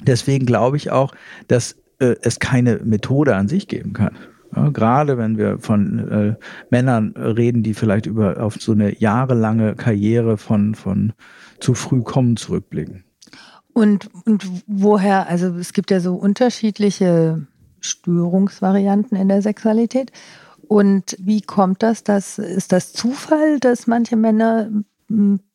Deswegen 0.00 0.46
glaube 0.46 0.78
ich 0.78 0.90
auch, 0.90 1.14
dass 1.46 1.76
äh, 1.98 2.14
es 2.22 2.38
keine 2.38 2.80
Methode 2.82 3.36
an 3.36 3.48
sich 3.48 3.68
geben 3.68 3.92
kann. 3.92 4.16
Ja, 4.56 4.70
gerade 4.70 5.18
wenn 5.18 5.36
wir 5.36 5.58
von 5.58 6.08
äh, 6.10 6.34
Männern 6.70 7.12
reden, 7.16 7.62
die 7.62 7.74
vielleicht 7.74 8.06
über 8.06 8.42
auf 8.42 8.54
so 8.54 8.72
eine 8.72 8.98
jahrelange 8.98 9.74
Karriere 9.74 10.38
von, 10.38 10.74
von 10.74 11.12
zu 11.60 11.74
früh 11.74 12.02
kommen 12.02 12.36
zurückblicken. 12.36 13.04
Und, 13.72 14.10
und 14.26 14.44
woher, 14.66 15.28
also 15.28 15.54
es 15.56 15.72
gibt 15.72 15.90
ja 15.90 16.00
so 16.00 16.14
unterschiedliche 16.14 17.46
Störungsvarianten 17.80 19.16
in 19.16 19.28
der 19.28 19.42
Sexualität. 19.42 20.10
Und 20.66 21.16
wie 21.18 21.40
kommt 21.40 21.82
das? 21.82 22.04
Dass, 22.04 22.38
ist 22.38 22.72
das 22.72 22.92
Zufall, 22.92 23.58
dass 23.60 23.86
manche 23.86 24.16
Männer 24.16 24.70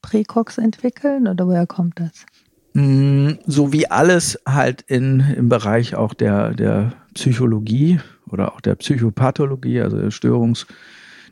Präcox 0.01 0.57
entwickeln 0.57 1.27
oder 1.27 1.47
woher 1.47 1.67
kommt 1.67 1.99
das? 1.99 2.25
Mm, 2.73 3.33
so 3.45 3.71
wie 3.71 3.89
alles 3.89 4.39
halt 4.45 4.81
in, 4.81 5.21
im 5.21 5.49
Bereich 5.49 5.95
auch 5.95 6.13
der, 6.13 6.53
der 6.53 6.93
Psychologie 7.13 7.99
oder 8.27 8.53
auch 8.53 8.61
der 8.61 8.75
Psychopathologie, 8.75 9.81
also 9.81 9.97
der 9.97 10.11
Störungs- 10.11 10.65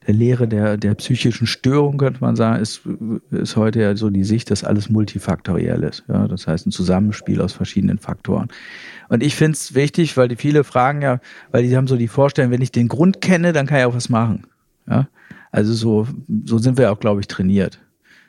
der 0.08 0.14
Lehre 0.14 0.48
der, 0.48 0.78
der 0.78 0.96
psychischen 0.96 1.48
Störung, 1.48 1.98
könnte 1.98 2.22
man 2.22 2.36
sagen, 2.36 2.62
ist, 2.62 2.82
ist 3.32 3.56
heute 3.56 3.82
ja 3.82 3.96
so 3.96 4.10
die 4.10 4.24
Sicht, 4.24 4.52
dass 4.52 4.64
alles 4.64 4.90
multifaktoriell 4.90 5.84
ist. 5.84 6.04
Ja, 6.08 6.28
das 6.28 6.48
heißt 6.48 6.68
ein 6.68 6.72
Zusammenspiel 6.72 7.42
aus 7.42 7.54
verschiedenen 7.54 8.00
Faktoren. 8.00 8.50
Und 9.10 9.24
ich 9.24 9.36
finde 9.36 9.54
es 9.54 9.76
wichtig, 9.76 10.18
weil 10.18 10.28
die 10.28 10.36
viele 10.36 10.64
fragen 10.64 11.02
ja, 11.02 11.20
weil 11.52 11.64
die 11.64 11.76
haben 11.76 11.88
so 11.88 11.96
die 11.96 12.08
Vorstellung, 12.08 12.52
wenn 12.52 12.62
ich 12.62 12.72
den 12.72 12.88
Grund 12.88 13.22
kenne, 13.22 13.54
dann 13.54 13.66
kann 13.66 13.80
ich 13.80 13.86
auch 13.86 13.96
was 13.96 14.10
machen. 14.10 14.46
Ja, 14.90 15.08
also 15.52 15.74
so, 15.74 16.08
so 16.46 16.58
sind 16.58 16.78
wir 16.78 16.92
auch, 16.92 17.00
glaube 17.00 17.22
ich, 17.22 17.28
trainiert. 17.28 17.80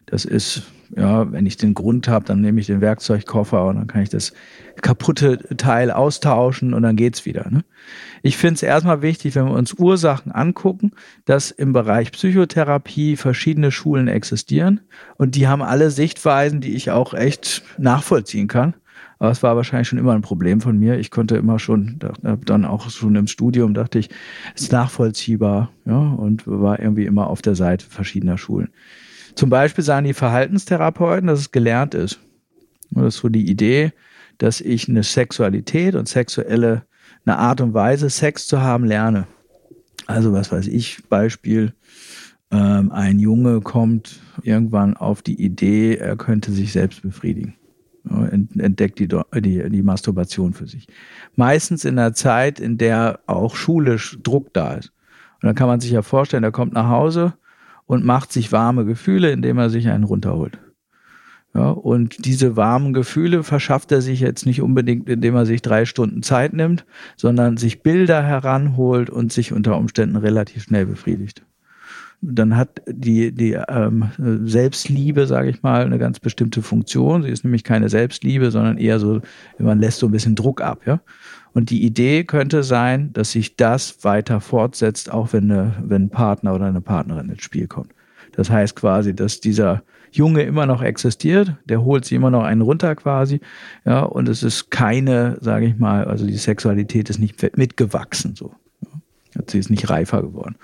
Das 0.06 0.24
ist, 0.24 0.62
ja, 0.96 1.30
wenn 1.32 1.46
ich 1.46 1.56
den 1.56 1.74
Grund 1.74 2.08
habe, 2.08 2.24
dann 2.24 2.40
nehme 2.40 2.60
ich 2.60 2.66
den 2.66 2.80
Werkzeugkoffer 2.80 3.66
und 3.66 3.76
dann 3.76 3.86
kann 3.86 4.02
ich 4.02 4.08
das 4.08 4.32
kaputte 4.82 5.38
Teil 5.56 5.90
austauschen 5.90 6.74
und 6.74 6.82
dann 6.82 6.96
geht's 6.96 7.24
wieder. 7.24 7.50
Ne? 7.50 7.64
Ich 8.22 8.36
finde 8.36 8.54
es 8.54 8.62
erstmal 8.62 9.02
wichtig, 9.02 9.34
wenn 9.34 9.46
wir 9.46 9.52
uns 9.54 9.74
Ursachen 9.74 10.32
angucken, 10.32 10.92
dass 11.24 11.50
im 11.50 11.72
Bereich 11.72 12.12
Psychotherapie 12.12 13.16
verschiedene 13.16 13.70
Schulen 13.70 14.08
existieren 14.08 14.80
und 15.16 15.34
die 15.34 15.48
haben 15.48 15.62
alle 15.62 15.90
Sichtweisen, 15.90 16.60
die 16.60 16.74
ich 16.74 16.90
auch 16.90 17.14
echt 17.14 17.62
nachvollziehen 17.78 18.48
kann. 18.48 18.74
Aber 19.18 19.30
es 19.30 19.42
war 19.42 19.56
wahrscheinlich 19.56 19.88
schon 19.88 19.98
immer 19.98 20.12
ein 20.12 20.22
Problem 20.22 20.60
von 20.60 20.78
mir. 20.78 20.98
Ich 20.98 21.10
konnte 21.10 21.36
immer 21.36 21.58
schon, 21.58 21.98
dann 22.22 22.64
auch 22.64 22.90
schon 22.90 23.14
im 23.14 23.26
Studium 23.26 23.72
dachte 23.72 23.98
ich, 23.98 24.10
ist 24.54 24.72
nachvollziehbar, 24.72 25.70
ja, 25.86 25.98
und 25.98 26.46
war 26.46 26.80
irgendwie 26.80 27.06
immer 27.06 27.28
auf 27.28 27.40
der 27.40 27.54
Seite 27.54 27.86
verschiedener 27.88 28.38
Schulen. 28.38 28.68
Zum 29.34 29.50
Beispiel 29.50 29.82
sagen 29.82 30.06
die 30.06 30.14
Verhaltenstherapeuten, 30.14 31.26
dass 31.26 31.40
es 31.40 31.50
gelernt 31.50 31.94
ist. 31.94 32.20
Das 32.90 33.16
ist 33.16 33.20
so 33.20 33.28
die 33.28 33.48
Idee, 33.48 33.92
dass 34.38 34.60
ich 34.60 34.88
eine 34.88 35.02
Sexualität 35.02 35.94
und 35.94 36.08
sexuelle, 36.08 36.84
eine 37.24 37.38
Art 37.38 37.60
und 37.60 37.74
Weise, 37.74 38.10
Sex 38.10 38.46
zu 38.46 38.60
haben, 38.60 38.84
lerne. 38.84 39.26
Also 40.06 40.32
was 40.32 40.52
weiß 40.52 40.68
ich, 40.68 41.08
Beispiel, 41.08 41.74
ähm, 42.50 42.92
ein 42.92 43.18
Junge 43.18 43.60
kommt 43.60 44.20
irgendwann 44.42 44.96
auf 44.96 45.22
die 45.22 45.42
Idee, 45.42 45.96
er 45.96 46.16
könnte 46.16 46.52
sich 46.52 46.72
selbst 46.72 47.02
befriedigen. 47.02 47.54
Entdeckt 48.58 48.98
die, 48.98 49.08
die, 49.08 49.70
die 49.70 49.82
Masturbation 49.82 50.52
für 50.52 50.66
sich. 50.66 50.86
Meistens 51.36 51.86
in 51.86 51.98
einer 51.98 52.12
Zeit, 52.12 52.60
in 52.60 52.76
der 52.76 53.20
auch 53.26 53.56
schulisch 53.56 54.18
Druck 54.22 54.52
da 54.52 54.74
ist. 54.74 54.92
Und 55.40 55.46
dann 55.46 55.54
kann 55.54 55.68
man 55.68 55.80
sich 55.80 55.90
ja 55.90 56.02
vorstellen, 56.02 56.44
er 56.44 56.52
kommt 56.52 56.74
nach 56.74 56.88
Hause 56.88 57.32
und 57.86 58.04
macht 58.04 58.32
sich 58.32 58.52
warme 58.52 58.84
Gefühle, 58.84 59.30
indem 59.30 59.58
er 59.58 59.70
sich 59.70 59.88
einen 59.88 60.04
runterholt. 60.04 60.58
Ja, 61.54 61.70
und 61.70 62.24
diese 62.24 62.56
warmen 62.56 62.92
Gefühle 62.92 63.44
verschafft 63.44 63.92
er 63.92 64.00
sich 64.00 64.18
jetzt 64.18 64.44
nicht 64.44 64.60
unbedingt, 64.60 65.08
indem 65.08 65.36
er 65.36 65.46
sich 65.46 65.62
drei 65.62 65.84
Stunden 65.84 66.24
Zeit 66.24 66.52
nimmt, 66.52 66.84
sondern 67.16 67.56
sich 67.58 67.82
Bilder 67.82 68.24
heranholt 68.24 69.08
und 69.08 69.32
sich 69.32 69.52
unter 69.52 69.76
Umständen 69.78 70.16
relativ 70.16 70.64
schnell 70.64 70.86
befriedigt. 70.86 71.44
Dann 72.20 72.56
hat 72.56 72.82
die, 72.88 73.32
die 73.32 73.52
ähm, 73.52 74.08
Selbstliebe, 74.18 75.26
sage 75.26 75.50
ich 75.50 75.62
mal, 75.62 75.84
eine 75.84 75.98
ganz 75.98 76.18
bestimmte 76.18 76.62
Funktion. 76.62 77.22
Sie 77.22 77.28
ist 77.28 77.44
nämlich 77.44 77.62
keine 77.62 77.88
Selbstliebe, 77.88 78.50
sondern 78.50 78.78
eher 78.78 78.98
so, 78.98 79.20
man 79.58 79.78
lässt 79.78 79.98
so 79.98 80.06
ein 80.06 80.12
bisschen 80.12 80.34
Druck 80.34 80.60
ab. 80.60 80.80
Ja? 80.86 81.00
Und 81.54 81.70
die 81.70 81.84
Idee 81.84 82.24
könnte 82.24 82.64
sein, 82.64 83.12
dass 83.12 83.32
sich 83.32 83.56
das 83.56 84.02
weiter 84.02 84.40
fortsetzt, 84.40 85.10
auch 85.10 85.32
wenn, 85.32 85.50
eine, 85.50 85.76
wenn 85.82 86.04
ein 86.04 86.10
Partner 86.10 86.54
oder 86.54 86.66
eine 86.66 86.80
Partnerin 86.80 87.30
ins 87.30 87.42
Spiel 87.42 87.68
kommt. 87.68 87.92
Das 88.32 88.50
heißt 88.50 88.74
quasi, 88.74 89.14
dass 89.14 89.40
dieser 89.40 89.82
Junge 90.10 90.42
immer 90.42 90.66
noch 90.66 90.82
existiert, 90.82 91.54
der 91.64 91.82
holt 91.82 92.04
sich 92.04 92.16
immer 92.16 92.30
noch 92.30 92.42
einen 92.42 92.60
runter 92.60 92.94
quasi, 92.96 93.40
ja, 93.84 94.02
und 94.02 94.28
es 94.28 94.42
ist 94.42 94.70
keine, 94.70 95.38
sage 95.40 95.66
ich 95.66 95.78
mal, 95.78 96.04
also 96.04 96.26
die 96.26 96.36
Sexualität 96.36 97.08
ist 97.10 97.18
nicht 97.18 97.56
mitgewachsen, 97.56 98.34
so. 98.36 98.54
Ja. 98.82 99.42
Sie 99.48 99.58
ist 99.58 99.70
nicht 99.70 99.90
reifer 99.90 100.22
geworden. 100.22 100.56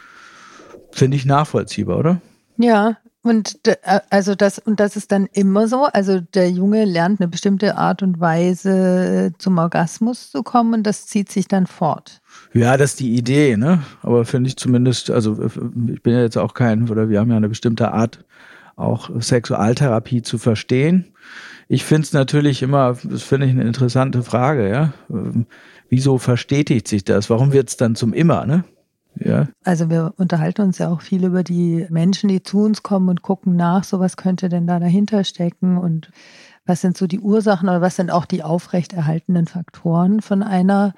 Finde 0.92 1.16
ich 1.16 1.24
nachvollziehbar, 1.24 1.98
oder? 1.98 2.20
Ja, 2.56 2.98
und 3.22 3.66
äh, 3.66 4.00
also 4.08 4.34
das 4.34 4.58
und 4.58 4.80
das 4.80 4.96
ist 4.96 5.12
dann 5.12 5.26
immer 5.32 5.68
so. 5.68 5.84
Also 5.84 6.20
der 6.20 6.50
Junge 6.50 6.84
lernt 6.84 7.20
eine 7.20 7.28
bestimmte 7.28 7.76
Art 7.76 8.02
und 8.02 8.20
Weise 8.20 9.32
zum 9.38 9.58
Orgasmus 9.58 10.30
zu 10.30 10.42
kommen 10.42 10.74
und 10.74 10.82
das 10.84 11.06
zieht 11.06 11.30
sich 11.30 11.46
dann 11.46 11.66
fort. 11.66 12.20
Ja, 12.52 12.76
das 12.76 12.92
ist 12.92 13.00
die 13.00 13.14
Idee, 13.14 13.56
ne? 13.56 13.82
Aber 14.02 14.24
finde 14.24 14.48
ich 14.48 14.56
zumindest, 14.56 15.10
also 15.10 15.42
ich 15.42 16.02
bin 16.02 16.14
ja 16.14 16.20
jetzt 16.22 16.38
auch 16.38 16.54
kein, 16.54 16.88
oder 16.88 17.08
wir 17.08 17.20
haben 17.20 17.30
ja 17.30 17.36
eine 17.36 17.48
bestimmte 17.48 17.92
Art, 17.92 18.24
auch 18.76 19.10
Sexualtherapie 19.20 20.22
zu 20.22 20.38
verstehen. 20.38 21.12
Ich 21.68 21.84
finde 21.84 22.06
es 22.06 22.12
natürlich 22.12 22.62
immer, 22.62 22.96
das 23.04 23.22
finde 23.22 23.46
ich 23.46 23.52
eine 23.52 23.64
interessante 23.64 24.22
Frage, 24.22 24.70
ja. 24.70 24.92
Wieso 25.90 26.18
verstetigt 26.18 26.88
sich 26.88 27.04
das? 27.04 27.28
Warum 27.28 27.52
wird 27.52 27.68
es 27.68 27.76
dann 27.76 27.94
zum 27.94 28.14
Immer, 28.14 28.46
ne? 28.46 28.64
Ja. 29.16 29.48
Also 29.64 29.90
wir 29.90 30.14
unterhalten 30.16 30.62
uns 30.62 30.78
ja 30.78 30.88
auch 30.88 31.00
viel 31.00 31.24
über 31.24 31.42
die 31.42 31.86
Menschen, 31.90 32.28
die 32.28 32.42
zu 32.42 32.60
uns 32.60 32.82
kommen 32.82 33.08
und 33.08 33.22
gucken 33.22 33.56
nach, 33.56 33.84
so 33.84 34.00
was 34.00 34.16
könnte 34.16 34.48
denn 34.48 34.66
da 34.66 34.78
dahinter 34.78 35.24
stecken 35.24 35.76
und 35.76 36.10
was 36.64 36.80
sind 36.80 36.96
so 36.96 37.06
die 37.06 37.20
Ursachen 37.20 37.68
oder 37.68 37.80
was 37.80 37.96
sind 37.96 38.10
auch 38.10 38.24
die 38.24 38.42
aufrechterhaltenden 38.42 39.46
Faktoren 39.46 40.22
von 40.22 40.42
einer 40.42 40.94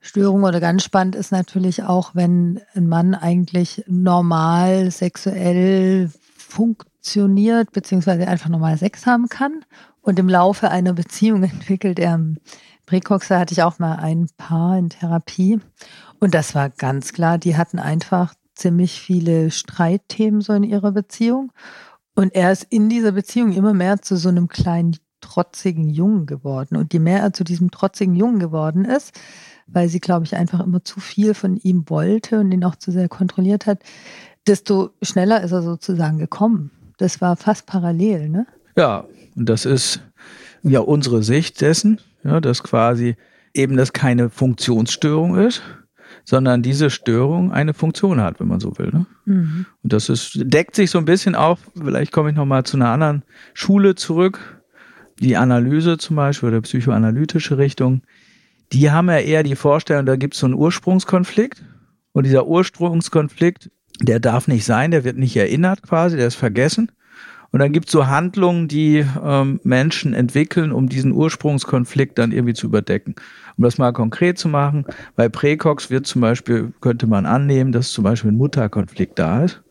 Störung 0.00 0.42
oder 0.42 0.58
ganz 0.58 0.82
spannend 0.82 1.14
ist 1.14 1.30
natürlich 1.30 1.84
auch, 1.84 2.14
wenn 2.14 2.60
ein 2.74 2.88
Mann 2.88 3.14
eigentlich 3.14 3.84
normal 3.86 4.90
sexuell 4.90 6.10
funktioniert, 6.36 7.70
beziehungsweise 7.72 8.26
einfach 8.26 8.48
normal 8.48 8.76
Sex 8.78 9.06
haben 9.06 9.28
kann 9.28 9.64
und 10.00 10.18
im 10.18 10.28
Laufe 10.28 10.70
einer 10.70 10.92
Beziehung 10.92 11.42
entwickelt 11.44 12.00
er 12.00 12.18
Precoxer 12.92 13.38
hatte 13.38 13.54
ich 13.54 13.62
auch 13.62 13.78
mal 13.78 13.94
ein 13.94 14.28
Paar 14.36 14.76
in 14.76 14.90
Therapie 14.90 15.58
und 16.20 16.34
das 16.34 16.54
war 16.54 16.68
ganz 16.68 17.14
klar, 17.14 17.38
die 17.38 17.56
hatten 17.56 17.78
einfach 17.78 18.34
ziemlich 18.54 19.00
viele 19.00 19.50
Streitthemen 19.50 20.42
so 20.42 20.52
in 20.52 20.62
ihrer 20.62 20.92
Beziehung. 20.92 21.52
Und 22.14 22.34
er 22.34 22.52
ist 22.52 22.66
in 22.68 22.90
dieser 22.90 23.12
Beziehung 23.12 23.52
immer 23.52 23.72
mehr 23.72 24.02
zu 24.02 24.16
so 24.16 24.28
einem 24.28 24.46
kleinen, 24.46 24.98
trotzigen 25.22 25.88
Jungen 25.88 26.26
geworden. 26.26 26.76
Und 26.76 26.92
je 26.92 26.98
mehr 26.98 27.20
er 27.20 27.32
zu 27.32 27.44
diesem 27.44 27.70
trotzigen 27.70 28.14
Jungen 28.14 28.38
geworden 28.38 28.84
ist, 28.84 29.18
weil 29.66 29.88
sie, 29.88 30.00
glaube 30.00 30.26
ich, 30.26 30.36
einfach 30.36 30.60
immer 30.60 30.84
zu 30.84 31.00
viel 31.00 31.32
von 31.32 31.56
ihm 31.56 31.88
wollte 31.88 32.40
und 32.40 32.52
ihn 32.52 32.62
auch 32.62 32.76
zu 32.76 32.90
sehr 32.90 33.08
kontrolliert 33.08 33.64
hat, 33.64 33.78
desto 34.46 34.90
schneller 35.00 35.42
ist 35.42 35.52
er 35.52 35.62
sozusagen 35.62 36.18
gekommen. 36.18 36.70
Das 36.98 37.22
war 37.22 37.36
fast 37.36 37.64
parallel, 37.64 38.28
ne? 38.28 38.46
Ja, 38.76 39.06
und 39.34 39.48
das 39.48 39.64
ist 39.64 40.00
ja 40.62 40.80
unsere 40.80 41.22
Sicht 41.22 41.62
dessen, 41.62 41.98
ja, 42.24 42.40
dass 42.40 42.62
quasi 42.62 43.16
eben 43.54 43.76
das 43.76 43.92
keine 43.92 44.30
Funktionsstörung 44.30 45.36
ist, 45.36 45.62
sondern 46.24 46.62
diese 46.62 46.90
Störung 46.90 47.52
eine 47.52 47.74
Funktion 47.74 48.20
hat, 48.20 48.40
wenn 48.40 48.48
man 48.48 48.60
so 48.60 48.78
will. 48.78 48.90
Ne? 48.92 49.06
Mhm. 49.24 49.66
Und 49.82 49.92
das 49.92 50.08
ist, 50.08 50.32
deckt 50.36 50.76
sich 50.76 50.90
so 50.90 50.98
ein 50.98 51.04
bisschen 51.04 51.34
auf, 51.34 51.58
vielleicht 51.76 52.12
komme 52.12 52.30
ich 52.30 52.36
nochmal 52.36 52.64
zu 52.64 52.76
einer 52.76 52.90
anderen 52.90 53.24
Schule 53.54 53.94
zurück, 53.94 54.62
die 55.20 55.36
Analyse 55.36 55.98
zum 55.98 56.16
Beispiel 56.16 56.48
oder 56.50 56.60
psychoanalytische 56.60 57.58
Richtung, 57.58 58.02
die 58.72 58.90
haben 58.90 59.08
ja 59.08 59.18
eher 59.18 59.42
die 59.42 59.56
Vorstellung, 59.56 60.06
da 60.06 60.16
gibt 60.16 60.34
es 60.34 60.40
so 60.40 60.46
einen 60.46 60.54
Ursprungskonflikt 60.54 61.62
und 62.12 62.24
dieser 62.24 62.46
Ursprungskonflikt, 62.46 63.70
der 64.00 64.20
darf 64.20 64.48
nicht 64.48 64.64
sein, 64.64 64.90
der 64.90 65.04
wird 65.04 65.18
nicht 65.18 65.36
erinnert 65.36 65.82
quasi, 65.82 66.16
der 66.16 66.26
ist 66.26 66.34
vergessen. 66.36 66.90
Und 67.52 67.60
dann 67.60 67.72
gibt 67.72 67.86
es 67.86 67.92
so 67.92 68.06
Handlungen, 68.06 68.66
die 68.66 69.04
ähm, 69.22 69.60
Menschen 69.62 70.14
entwickeln, 70.14 70.72
um 70.72 70.88
diesen 70.88 71.12
Ursprungskonflikt 71.12 72.18
dann 72.18 72.32
irgendwie 72.32 72.54
zu 72.54 72.66
überdecken. 72.66 73.14
Um 73.58 73.64
das 73.64 73.76
mal 73.76 73.92
konkret 73.92 74.38
zu 74.38 74.48
machen, 74.48 74.86
bei 75.16 75.28
Präcox 75.28 75.90
wird 75.90 76.06
zum 76.06 76.22
Beispiel, 76.22 76.72
könnte 76.80 77.06
man 77.06 77.26
annehmen, 77.26 77.70
dass 77.70 77.92
zum 77.92 78.04
Beispiel 78.04 78.32
ein 78.32 78.36
Mutterkonflikt 78.36 79.18
da 79.18 79.44
ist. 79.44 79.62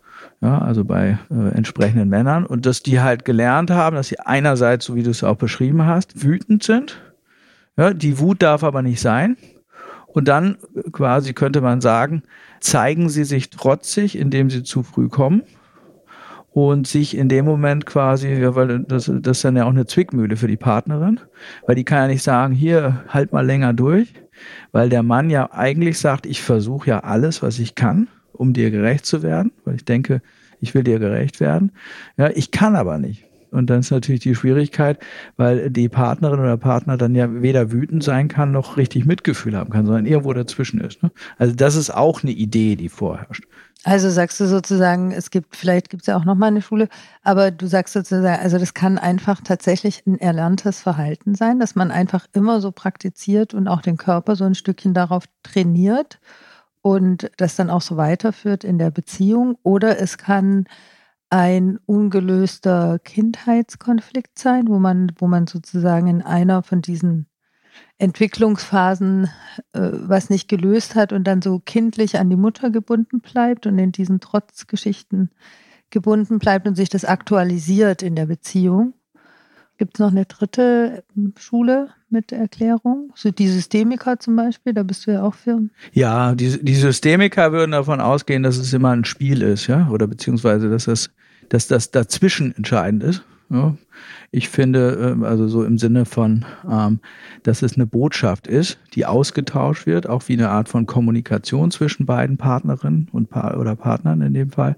Ja, 0.42 0.60
also 0.60 0.86
bei 0.86 1.20
äh, 1.30 1.56
entsprechenden 1.56 2.10
Männern 2.10 2.46
und 2.46 2.66
dass 2.66 2.82
die 2.82 3.00
halt 3.00 3.26
gelernt 3.26 3.70
haben, 3.70 3.96
dass 3.96 4.08
sie 4.08 4.20
einerseits, 4.20 4.86
so 4.86 4.96
wie 4.96 5.04
du 5.04 5.12
es 5.12 5.24
auch 5.24 5.36
beschrieben 5.36 5.86
hast, 5.86 6.24
wütend 6.24 6.64
sind. 6.64 7.00
Ja, 7.78 7.94
die 7.94 8.20
Wut 8.20 8.42
darf 8.42 8.64
aber 8.64 8.82
nicht 8.82 9.02
sein. 9.02 9.38
Und 10.08 10.28
dann 10.28 10.58
quasi 10.92 11.34
könnte 11.34 11.62
man 11.62 11.80
sagen, 11.80 12.24
zeigen 12.60 13.10
sie 13.10 13.24
sich 13.24 13.50
trotzig, 13.50 14.18
indem 14.18 14.50
sie 14.50 14.64
zu 14.64 14.84
früh 14.84 15.10
kommen 15.10 15.44
und 16.52 16.86
sich 16.86 17.16
in 17.16 17.30
dem 17.30 17.46
Moment 17.46 17.86
quasi, 17.86 18.30
ja, 18.30 18.56
weil 18.56 18.80
das, 18.80 19.12
das 19.14 19.38
ist 19.38 19.46
dann 19.46 19.56
ja 19.56 19.66
auch 19.66 19.70
eine 19.70 19.86
Zwickmühle 19.86 20.36
für 20.36 20.48
die 20.48 20.58
Partnerin, 20.58 21.20
weil 21.66 21.76
die 21.76 21.86
kann 21.86 22.00
ja 22.00 22.08
nicht 22.08 22.24
sagen, 22.24 22.54
hier, 22.54 23.04
halt 23.08 23.32
mal 23.32 23.46
länger 23.46 23.74
durch, 23.74 24.14
weil 24.72 24.90
der 24.90 25.02
Mann 25.02 25.30
ja 25.30 25.52
eigentlich 25.54 25.98
sagt, 25.98 26.26
ich 26.26 26.42
versuche 26.42 26.90
ja 26.90 27.00
alles, 27.00 27.42
was 27.42 27.58
ich 27.60 27.76
kann, 27.76 28.08
um 28.34 28.54
dir 28.54 28.70
gerecht 28.70 29.06
zu 29.06 29.24
werden, 29.24 29.52
weil 29.64 29.76
ich 29.76 29.86
denke, 29.86 30.22
ich 30.60 30.76
will 30.76 30.84
dir 30.84 31.00
gerecht 31.00 31.40
werden. 31.40 31.72
Ja, 32.18 32.30
ich 32.30 32.52
kann 32.52 32.76
aber 32.76 32.98
nicht. 32.98 33.31
Und 33.52 33.70
dann 33.70 33.82
ist 33.82 33.92
natürlich 33.92 34.22
die 34.22 34.34
Schwierigkeit, 34.34 35.00
weil 35.36 35.70
die 35.70 35.90
Partnerin 35.90 36.40
oder 36.40 36.58
Partner 36.58 36.98
dann 36.98 37.14
ja 37.16 37.42
weder 37.42 37.72
wütend 37.72 38.04
sein 38.04 38.28
kann, 38.28 38.52
noch 38.52 38.78
richtig 38.78 39.06
Mitgefühl 39.06 39.58
haben 39.58 39.70
kann, 39.70 39.86
sondern 39.86 40.06
irgendwo 40.06 40.34
dazwischen 40.34 40.80
ist. 40.82 41.04
Ne? 41.04 41.12
Also 41.38 41.54
das 41.54 41.76
ist 41.76 41.94
auch 41.94 42.24
eine 42.24 42.32
Idee, 42.32 42.76
die 42.76 42.90
vorherrscht. 42.90 43.44
Also 43.84 44.12
sagst 44.12 44.40
du 44.40 44.46
sozusagen, 44.46 45.12
es 45.12 45.32
gibt, 45.32 45.56
vielleicht 45.56 45.90
gibt 45.90 46.04
es 46.04 46.08
ja 46.08 46.16
auch 46.16 46.24
nochmal 46.24 46.50
eine 46.50 46.62
Schule, 46.62 46.88
aber 47.24 47.50
du 47.50 47.66
sagst 47.66 47.94
sozusagen, 47.94 48.42
also 48.42 48.60
das 48.60 48.76
kann 48.76 49.00
einfach 49.00 49.42
tatsächlich 49.44 50.06
ein 50.06 50.20
erlerntes 50.20 50.80
Verhalten 50.80 51.34
sein, 51.34 51.60
dass 51.60 51.76
man 51.76 51.90
einfach 51.90 52.28
immer 52.34 52.62
so 52.62 52.72
praktiziert 52.72 53.56
und 53.56 53.68
auch 53.68 53.82
den 53.82 53.98
Körper 53.98 54.36
so 54.36 54.44
ein 54.44 54.54
Stückchen 54.54 54.94
darauf 54.94 55.24
trainiert 55.42 56.20
und 56.82 57.32
das 57.38 57.56
dann 57.56 57.72
auch 57.72 57.82
so 57.82 57.98
weiterführt 57.98 58.64
in 58.64 58.78
der 58.78 58.92
Beziehung. 58.92 59.58
Oder 59.64 60.00
es 60.00 60.20
kann 60.20 60.66
ein 61.32 61.80
ungelöster 61.86 63.00
Kindheitskonflikt 63.00 64.38
sein, 64.38 64.68
wo 64.68 64.80
man, 64.80 65.14
wo 65.18 65.28
man 65.28 65.48
sozusagen 65.48 66.08
in 66.08 66.22
einer 66.22 66.62
von 66.62 66.82
diesen 66.82 67.26
Entwicklungsphasen 67.98 69.30
äh, 69.72 69.80
was 69.94 70.30
nicht 70.30 70.50
gelöst 70.50 70.96
hat 70.96 71.14
und 71.14 71.24
dann 71.24 71.42
so 71.42 71.60
kindlich 71.60 72.20
an 72.20 72.30
die 72.30 72.36
Mutter 72.36 72.70
gebunden 72.70 73.22
bleibt 73.22 73.66
und 73.66 73.80
in 73.80 73.94
diesen 73.94 74.20
Trotzgeschichten 74.20 75.32
gebunden 75.90 76.38
bleibt 76.38 76.68
und 76.68 76.76
sich 76.76 76.90
das 76.90 77.06
aktualisiert 77.06 78.04
in 78.04 78.16
der 78.16 78.26
Beziehung. 78.26 78.94
Gibt 79.78 79.96
es 79.96 80.00
noch 80.00 80.12
eine 80.12 80.26
dritte 80.26 81.04
ähm, 81.16 81.34
Schule 81.40 81.90
mit 82.10 82.32
Erklärung? 82.32 83.12
So 83.16 83.32
die 83.32 83.48
Systemiker 83.48 84.20
zum 84.20 84.36
Beispiel, 84.36 84.74
da 84.74 84.84
bist 84.84 85.08
du 85.08 85.12
ja 85.12 85.24
auch 85.24 85.34
für. 85.34 85.60
Ja, 85.94 86.36
die, 86.36 86.64
die 86.64 86.76
Systemiker 86.76 87.52
würden 87.52 87.72
davon 87.72 88.02
ausgehen, 88.02 88.44
dass 88.44 88.58
es 88.58 88.74
immer 88.74 88.92
ein 88.92 89.06
Spiel 89.06 89.42
ist, 89.42 89.68
ja, 89.68 89.88
oder 89.90 90.08
beziehungsweise, 90.08 90.70
dass 90.70 90.86
das, 90.86 91.10
dass 91.52 91.68
das 91.68 91.92
dazwischen 91.92 92.56
entscheidend 92.56 93.04
ist. 93.04 93.24
Ja. 93.50 93.76
Ich 94.32 94.48
finde, 94.48 95.12
ähm, 95.12 95.24
also 95.26 95.50
so 95.50 95.66
im 95.66 95.78
Sinne 95.78 96.06
von, 96.06 96.46
ähm, 96.70 97.00
dass 97.44 97.62
es 97.62 97.76
eine 97.76 97.86
Botschaft 97.86 98.48
ist, 98.48 98.80
die 98.94 99.06
ausgetauscht 99.06 99.86
wird, 99.86 100.08
auch 100.08 100.30
wie 100.30 100.34
eine 100.34 100.50
Art 100.50 100.70
von 100.70 100.86
Kommunikation 100.86 101.70
zwischen 101.70 102.06
beiden 102.06 102.38
Partnerinnen 102.38 103.10
und 103.12 103.30
pa 103.30 103.58
oder 103.58 103.76
Partnern 103.76 104.22
in 104.22 104.34
dem 104.34 104.52
Fall. 104.52 104.78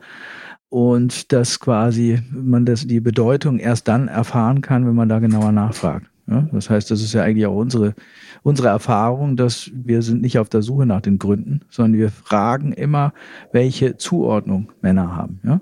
Und 0.70 1.32
dass 1.32 1.60
quasi 1.60 2.20
man 2.32 2.66
das, 2.66 2.88
die 2.88 3.00
Bedeutung 3.00 3.60
erst 3.60 3.88
dann 3.88 4.08
erfahren 4.08 4.62
kann, 4.62 4.88
wenn 4.88 4.96
man 4.96 5.10
da 5.10 5.20
genauer 5.20 5.52
nachfragt. 5.52 6.08
Ja, 6.26 6.48
das 6.52 6.72
heißt, 6.72 6.90
das 6.90 7.04
ist 7.04 7.14
ja 7.14 7.22
eigentlich 7.22 7.46
auch 7.46 7.56
unsere, 7.56 7.94
unsere 8.42 8.70
Erfahrung, 8.70 9.36
dass 9.36 9.70
wir 9.76 10.02
sind 10.02 10.22
nicht 10.22 10.40
auf 10.40 10.50
der 10.50 10.64
Suche 10.64 10.88
nach 10.88 11.02
den 11.02 11.20
Gründen, 11.20 11.62
sondern 11.70 12.00
wir 12.00 12.10
fragen 12.10 12.72
immer, 12.72 13.14
welche 13.52 13.98
Zuordnung 13.98 14.72
Männer 14.82 15.16
haben. 15.16 15.42
Ja? 15.44 15.62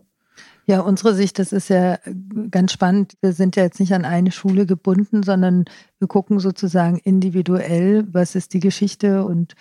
Ja, 0.71 0.79
unsere 0.79 1.13
Sicht, 1.13 1.37
das 1.37 1.51
ist 1.51 1.67
ja 1.67 1.97
ganz 2.49 2.71
spannend. 2.71 3.17
Wir 3.19 3.33
sind 3.33 3.57
ja 3.57 3.63
jetzt 3.63 3.81
nicht 3.81 3.93
an 3.93 4.05
eine 4.05 4.31
Schule 4.31 4.65
gebunden, 4.65 5.21
sondern 5.21 5.65
wir 5.99 6.07
gucken 6.07 6.39
sozusagen 6.39 6.97
individuell, 6.97 8.07
was 8.13 8.35
ist 8.35 8.53
die 8.53 8.61
Geschichte 8.61 9.25
und 9.25 9.55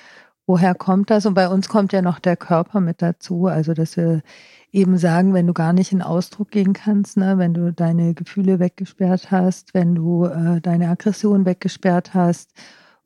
woher 0.46 0.72
kommt 0.76 1.10
das. 1.10 1.26
Und 1.26 1.34
bei 1.34 1.48
uns 1.48 1.68
kommt 1.68 1.92
ja 1.92 2.00
noch 2.00 2.20
der 2.20 2.36
Körper 2.36 2.78
mit 2.78 3.02
dazu. 3.02 3.46
Also, 3.46 3.74
dass 3.74 3.96
wir 3.96 4.22
eben 4.70 4.98
sagen, 4.98 5.34
wenn 5.34 5.48
du 5.48 5.52
gar 5.52 5.72
nicht 5.72 5.90
in 5.90 6.00
Ausdruck 6.00 6.52
gehen 6.52 6.74
kannst, 6.74 7.16
ne, 7.16 7.38
wenn 7.38 7.54
du 7.54 7.72
deine 7.72 8.14
Gefühle 8.14 8.60
weggesperrt 8.60 9.32
hast, 9.32 9.74
wenn 9.74 9.96
du 9.96 10.26
äh, 10.26 10.60
deine 10.60 10.90
Aggression 10.90 11.44
weggesperrt 11.44 12.14
hast 12.14 12.52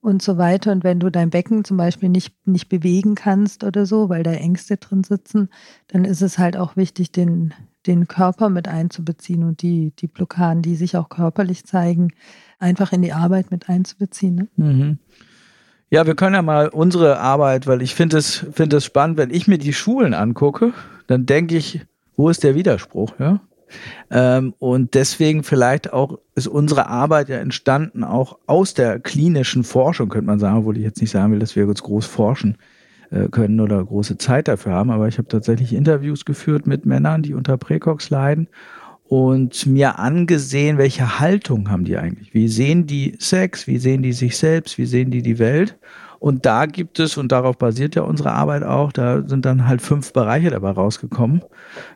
und 0.03 0.21
so 0.21 0.37
weiter. 0.37 0.73
Und 0.73 0.85
wenn 0.85 1.01
du 1.01 1.09
dein 1.09 1.31
Becken 1.31 1.65
zum 1.65 1.79
Beispiel 1.79 2.11
nicht, 2.11 2.47
nicht 2.47 2.69
bewegen 2.69 3.15
kannst 3.15 3.65
oder 3.65 3.87
so, 3.87 4.11
weil 4.11 4.25
da 4.25 4.33
Ängste 4.33 4.77
drin 4.77 5.05
sitzen, 5.05 5.49
dann 5.87 6.05
ist 6.05 6.21
es 6.21 6.37
halt 6.37 6.59
auch 6.59 6.77
wichtig, 6.77 7.11
den, 7.11 7.55
den 7.87 8.09
Körper 8.09 8.49
mit 8.49 8.69
einzubeziehen 8.69 9.45
und 9.45 9.63
die, 9.63 9.93
die 9.99 10.07
Blockaden, 10.07 10.63
die 10.63 10.75
sich 10.75 10.97
auch 10.97 11.09
körperlich 11.09 11.65
zeigen, 11.65 12.13
einfach 12.59 12.93
in 12.93 13.03
die 13.03 13.13
Arbeit 13.13 13.51
mit 13.51 13.69
einzubeziehen. 13.69 14.35
Ne? 14.35 14.49
Mhm. 14.57 14.99
Ja, 15.91 16.07
wir 16.07 16.15
können 16.15 16.35
ja 16.35 16.43
mal 16.43 16.69
unsere 16.69 17.21
Arbeit, 17.21 17.67
weil 17.67 17.83
ich 17.83 17.95
finde 17.95 18.17
es, 18.19 18.47
finde 18.53 18.79
es 18.79 18.85
spannend, 18.85 19.17
wenn 19.17 19.31
ich 19.31 19.47
mir 19.47 19.59
die 19.59 19.73
Schulen 19.73 20.15
angucke, 20.15 20.73
dann 21.07 21.27
denke 21.27 21.57
ich, 21.57 21.83
wo 22.17 22.29
ist 22.29 22.43
der 22.43 22.55
Widerspruch, 22.55 23.13
ja? 23.19 23.41
Ähm, 24.11 24.55
und 24.59 24.95
deswegen 24.95 25.43
vielleicht 25.43 25.93
auch 25.93 26.19
ist 26.35 26.47
unsere 26.47 26.89
Arbeit 26.89 27.29
ja 27.29 27.37
entstanden 27.37 28.05
auch 28.05 28.39
aus 28.47 28.75
der 28.75 29.01
klinischen 29.01 29.65
Forschung, 29.65 30.09
könnte 30.09 30.27
man 30.27 30.39
sagen, 30.39 30.59
obwohl 30.59 30.77
ich 30.77 30.85
jetzt 30.85 31.01
nicht 31.01 31.11
sagen 31.11 31.33
will, 31.33 31.41
dass 31.41 31.57
wir 31.57 31.67
jetzt 31.67 31.83
groß 31.83 32.07
forschen. 32.07 32.57
Äh, 33.15 33.29
können 33.29 33.61
oder 33.61 33.85
große 33.85 34.19
Zeit 34.19 34.49
dafür 34.49 34.73
haben. 34.73 34.91
Aber 34.91 35.07
ich 35.07 35.19
habe 35.19 35.29
tatsächlich 35.29 35.73
Interviews 35.73 36.25
geführt 36.25 36.67
mit 36.67 36.85
Männern, 36.85 37.23
die 37.23 37.35
unter 37.35 37.57
Präcox 37.57 38.11
leiden 38.11 38.49
und 39.05 39.67
mir 39.67 40.01
angesehen, 40.01 40.79
welche 40.79 41.21
Haltung 41.21 41.71
haben 41.71 41.85
die 41.85 41.97
eigentlich? 41.97 42.35
Wie 42.35 42.49
sehen 42.49 42.87
die 42.87 43.15
Sex? 43.21 43.69
Wie 43.69 43.79
sehen 43.79 44.03
die 44.03 44.13
sich 44.13 44.37
selbst? 44.37 44.79
Wie 44.79 44.87
sehen 44.87 45.13
die 45.13 45.23
die 45.23 45.39
Welt? 45.39 45.79
Und 46.19 46.45
da 46.45 46.67
gibt 46.67 46.99
es, 46.99 47.17
und 47.17 47.31
darauf 47.31 47.57
basiert 47.57 47.95
ja 47.95 48.03
unsere 48.03 48.33
Arbeit 48.33 48.65
auch, 48.65 48.91
da 48.91 49.23
sind 49.29 49.45
dann 49.45 49.69
halt 49.69 49.81
fünf 49.81 50.13
Bereiche 50.13 50.51
dabei 50.51 50.71
rausgekommen. 50.71 51.43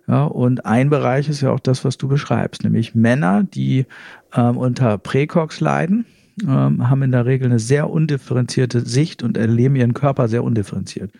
Ja, 0.06 0.24
und 0.24 0.66
ein 0.66 0.90
Bereich 0.90 1.28
ist 1.28 1.40
ja 1.40 1.50
auch 1.50 1.60
das, 1.60 1.84
was 1.84 1.96
du 1.96 2.06
beschreibst, 2.06 2.62
nämlich 2.62 2.94
Männer, 2.94 3.42
die 3.42 3.86
ähm, 4.34 4.56
unter 4.56 4.98
Präcox 4.98 5.58
leiden 5.60 6.04
ähm, 6.42 6.88
haben 6.88 7.02
in 7.02 7.12
der 7.12 7.26
Regel 7.26 7.46
eine 7.46 7.58
sehr 7.58 7.90
undifferenzierte 7.90 8.86
Sicht 8.86 9.22
und 9.22 9.36
erleben 9.36 9.76
ihren 9.76 9.94
Körper 9.94 10.28
sehr 10.28 10.44
undifferenziert. 10.44 11.12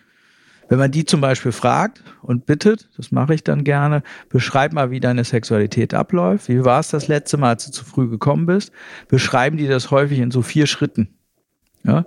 Wenn 0.69 0.77
man 0.77 0.91
die 0.91 1.03
zum 1.03 1.19
Beispiel 1.19 1.51
fragt 1.51 2.03
und 2.21 2.45
bittet, 2.45 2.89
das 2.95 3.11
mache 3.11 3.33
ich 3.33 3.43
dann 3.43 3.63
gerne, 3.63 4.03
beschreib 4.29 4.71
mal, 4.71 4.91
wie 4.91 4.99
deine 4.99 5.23
Sexualität 5.23 5.95
abläuft. 5.95 6.47
Wie 6.47 6.63
war 6.63 6.79
es 6.79 6.89
das 6.89 7.07
letzte 7.07 7.37
Mal, 7.37 7.49
als 7.49 7.65
du 7.65 7.71
zu 7.71 7.83
früh 7.83 8.07
gekommen 8.07 8.45
bist? 8.45 8.71
Beschreiben 9.07 9.57
die 9.57 9.67
das 9.67 9.89
häufig 9.89 10.19
in 10.19 10.29
so 10.29 10.43
vier 10.43 10.67
Schritten. 10.67 11.09
Ja? 11.83 12.05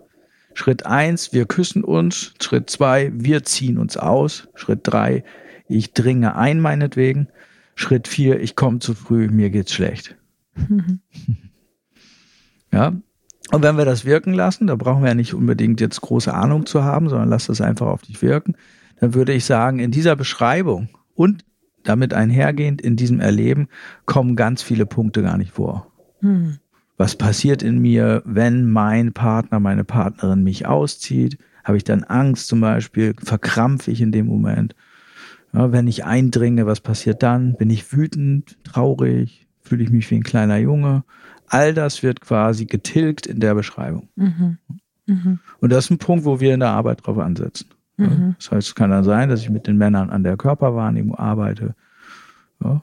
Schritt 0.55 0.87
eins, 0.87 1.33
wir 1.33 1.47
küssen 1.47 1.83
uns. 1.83 2.35
Schritt 2.41 2.71
zwei, 2.71 3.11
wir 3.15 3.43
ziehen 3.43 3.79
uns 3.79 3.97
aus. 3.97 4.49
Schritt 4.55 4.81
drei, 4.85 5.25
ich 5.67 5.93
dringe 5.93 6.37
ein 6.37 6.61
meinetwegen. 6.61 7.29
Schritt 7.75 8.07
vier, 8.07 8.41
ich 8.41 8.55
komme 8.55 8.79
zu 8.79 8.95
früh, 8.95 9.27
mir 9.29 9.51
geht's 9.51 9.73
schlecht. 9.73 10.17
Ja. 12.73 12.93
Und 13.51 13.63
wenn 13.63 13.77
wir 13.77 13.85
das 13.85 14.05
wirken 14.05 14.33
lassen, 14.33 14.67
da 14.67 14.77
brauchen 14.77 15.03
wir 15.03 15.09
ja 15.09 15.15
nicht 15.15 15.35
unbedingt 15.35 15.81
jetzt 15.81 16.01
große 16.01 16.33
Ahnung 16.33 16.65
zu 16.65 16.85
haben, 16.85 17.09
sondern 17.09 17.29
lass 17.29 17.47
das 17.47 17.61
einfach 17.61 17.89
auf 17.89 18.03
dich 18.03 18.23
wirken, 18.23 18.55
dann 19.01 19.15
würde 19.15 19.33
ich 19.33 19.45
sagen, 19.45 19.79
in 19.79 19.91
dieser 19.91 20.17
Beschreibung 20.17 20.89
und 21.15 21.45
damit 21.83 22.15
einhergehend 22.15 22.81
in 22.81 22.97
diesem 22.97 23.21
Erleben 23.21 23.69
kommen 24.07 24.37
ganz 24.37 24.63
viele 24.63 24.87
Punkte 24.87 25.23
gar 25.23 25.37
nicht 25.37 25.53
vor. 25.53 25.91
Hm. 26.21 26.59
Was 26.97 27.17
passiert 27.17 27.63
in 27.63 27.79
mir, 27.79 28.23
wenn 28.25 28.71
mein 28.71 29.13
Partner, 29.13 29.59
meine 29.59 29.85
Partnerin 29.85 30.45
mich 30.45 30.67
auszieht? 30.67 31.39
Habe 31.65 31.77
ich 31.77 31.85
dann 31.85 32.05
Angst 32.05 32.47
zum 32.49 32.61
Beispiel? 32.61 33.15
Verkrampfe 33.23 33.91
ich 33.91 34.01
in 34.01 34.13
dem 34.13 34.27
Moment? 34.27 34.77
Ja, 35.53 35.73
wenn 35.73 35.89
ich 35.89 36.05
eindringe, 36.05 36.67
was 36.67 36.81
passiert 36.81 37.23
dann? 37.23 37.57
Bin 37.57 37.71
ich 37.71 37.93
wütend, 37.93 38.57
traurig? 38.65 39.47
Fühle 39.63 39.85
ich 39.85 39.91
mich 39.91 40.11
wie 40.11 40.17
ein 40.17 40.23
kleiner 40.23 40.59
Junge? 40.59 41.05
All 41.53 41.75
das 41.75 42.03
wird 42.03 42.23
quasi 42.23 42.65
getilgt 42.65 43.27
in 43.27 43.39
der 43.39 43.55
Beschreibung. 43.55 44.09
Mhm. 44.17 44.57
Mhm. 45.07 45.39
Und 45.61 45.71
das 45.71 45.85
ist 45.85 45.91
ein 45.91 45.99
Punkt, 45.99 46.25
wo 46.25 46.41
wir 46.41 46.55
in 46.55 46.61
der 46.61 46.71
Arbeit 46.71 47.07
drauf 47.07 47.19
ansetzen. 47.19 47.67
Mhm. 47.99 48.37
Das 48.39 48.51
heißt, 48.51 48.69
es 48.69 48.75
kann 48.75 48.89
dann 48.89 49.05
sein, 49.05 49.29
dass 49.29 49.43
ich 49.43 49.51
mit 49.51 49.67
den 49.67 49.77
Männern 49.77 50.09
an 50.09 50.25
der 50.25 50.39
Körperwahrnehmung 50.39 51.15
arbeite. 51.15 51.75
Ja. 52.65 52.81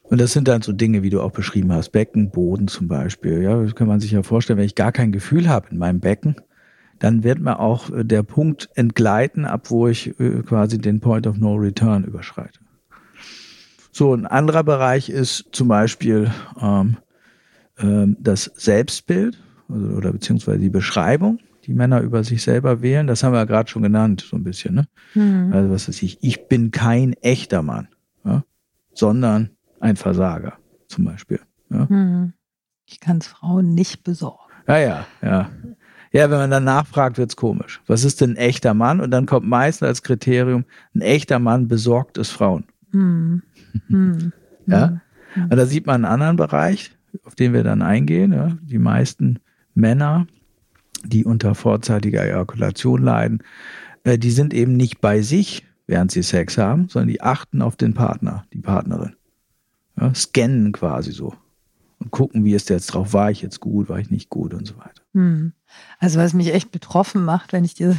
Und 0.00 0.18
das 0.18 0.32
sind 0.32 0.48
dann 0.48 0.62
so 0.62 0.72
Dinge, 0.72 1.02
wie 1.02 1.10
du 1.10 1.20
auch 1.20 1.32
beschrieben 1.32 1.70
hast, 1.74 1.90
Becken, 1.90 2.30
Boden 2.30 2.68
zum 2.68 2.88
Beispiel. 2.88 3.42
Ja, 3.42 3.62
das 3.62 3.74
kann 3.74 3.86
man 3.86 4.00
sich 4.00 4.12
ja 4.12 4.22
vorstellen, 4.22 4.58
wenn 4.58 4.64
ich 4.64 4.76
gar 4.76 4.92
kein 4.92 5.12
Gefühl 5.12 5.50
habe 5.50 5.68
in 5.70 5.76
meinem 5.76 6.00
Becken, 6.00 6.36
dann 6.98 7.22
wird 7.22 7.38
mir 7.40 7.60
auch 7.60 7.90
äh, 7.90 8.02
der 8.02 8.22
Punkt 8.22 8.70
entgleiten, 8.76 9.44
ab 9.44 9.70
wo 9.70 9.88
ich 9.88 10.18
äh, 10.18 10.42
quasi 10.42 10.78
den 10.78 11.00
Point 11.00 11.26
of 11.26 11.36
No 11.36 11.56
Return 11.56 12.04
überschreite. 12.04 12.60
So, 13.92 14.14
ein 14.14 14.24
anderer 14.26 14.64
Bereich 14.64 15.10
ist 15.10 15.48
zum 15.52 15.68
Beispiel 15.68 16.30
ähm, 16.58 16.96
ähm, 17.78 18.16
das 18.20 18.50
Selbstbild 18.54 19.38
also, 19.68 19.86
oder 19.88 20.12
beziehungsweise 20.12 20.58
die 20.58 20.70
Beschreibung, 20.70 21.38
die 21.64 21.74
Männer 21.74 22.00
über 22.00 22.24
sich 22.24 22.42
selber 22.42 22.82
wählen. 22.82 23.06
Das 23.06 23.22
haben 23.22 23.32
wir 23.32 23.38
ja 23.38 23.44
gerade 23.44 23.68
schon 23.68 23.82
genannt, 23.82 24.24
so 24.28 24.36
ein 24.36 24.44
bisschen. 24.44 24.74
Ne? 24.74 24.88
Mhm. 25.14 25.52
Also 25.52 25.70
was 25.70 25.88
weiß 25.88 26.02
ich, 26.02 26.18
ich 26.22 26.48
bin 26.48 26.70
kein 26.70 27.14
echter 27.14 27.62
Mann, 27.62 27.88
ja? 28.24 28.44
sondern 28.94 29.50
ein 29.80 29.96
Versager 29.96 30.54
zum 30.88 31.04
Beispiel. 31.04 31.40
Ja? 31.70 31.86
Mhm. 31.88 32.32
Ich 32.86 33.00
kann 33.00 33.18
es 33.18 33.26
Frauen 33.26 33.74
nicht 33.74 34.04
besorgen. 34.04 34.42
Ja, 34.68 34.78
ja, 34.78 35.06
ja. 35.22 35.50
Ja, 36.12 36.30
wenn 36.30 36.38
man 36.38 36.50
dann 36.50 36.64
nachfragt, 36.64 37.18
wird's 37.18 37.36
komisch. 37.36 37.82
Was 37.86 38.04
ist 38.04 38.20
denn 38.20 38.30
ein 38.32 38.36
echter 38.36 38.74
Mann? 38.74 39.00
Und 39.00 39.10
dann 39.10 39.26
kommt 39.26 39.46
meistens 39.46 39.86
als 39.86 40.02
Kriterium, 40.02 40.64
ein 40.94 41.02
echter 41.02 41.38
Mann 41.38 41.68
besorgt 41.68 42.16
es 42.16 42.30
Frauen. 42.30 42.64
Mhm. 42.92 43.42
Mhm. 43.88 44.32
ja. 44.66 45.00
Mhm. 45.34 45.42
Und 45.42 45.56
da 45.56 45.66
sieht 45.66 45.86
man 45.86 45.96
einen 45.96 46.12
anderen 46.12 46.36
Bereich, 46.36 46.95
auf 47.24 47.34
den 47.34 47.52
wir 47.52 47.64
dann 47.64 47.82
eingehen. 47.82 48.32
Ja, 48.32 48.56
die 48.62 48.78
meisten 48.78 49.38
Männer, 49.74 50.26
die 51.04 51.24
unter 51.24 51.54
vorzeitiger 51.54 52.24
Ejakulation 52.24 53.02
leiden, 53.02 53.42
äh, 54.04 54.18
die 54.18 54.30
sind 54.30 54.54
eben 54.54 54.76
nicht 54.76 55.00
bei 55.00 55.22
sich, 55.22 55.64
während 55.86 56.10
sie 56.10 56.22
Sex 56.22 56.58
haben, 56.58 56.88
sondern 56.88 57.08
die 57.08 57.22
achten 57.22 57.62
auf 57.62 57.76
den 57.76 57.94
Partner, 57.94 58.44
die 58.52 58.60
Partnerin. 58.60 59.14
Ja, 59.98 60.14
scannen 60.14 60.72
quasi 60.72 61.12
so. 61.12 61.34
und 61.98 62.10
gucken, 62.10 62.44
wie 62.44 62.54
ist 62.54 62.68
der 62.68 62.76
jetzt 62.76 62.88
drauf, 62.88 63.12
war 63.12 63.30
ich 63.30 63.40
jetzt 63.40 63.60
gut, 63.60 63.88
war 63.88 63.98
ich 63.98 64.10
nicht 64.10 64.28
gut 64.28 64.52
und 64.52 64.66
so 64.66 64.76
weiter. 64.76 65.02
Hm. 65.14 65.52
Also 65.98 66.18
was 66.18 66.34
mich 66.34 66.52
echt 66.52 66.70
betroffen 66.70 67.24
macht, 67.24 67.52
wenn 67.52 67.64
ich 67.64 67.74
dir 67.74 67.96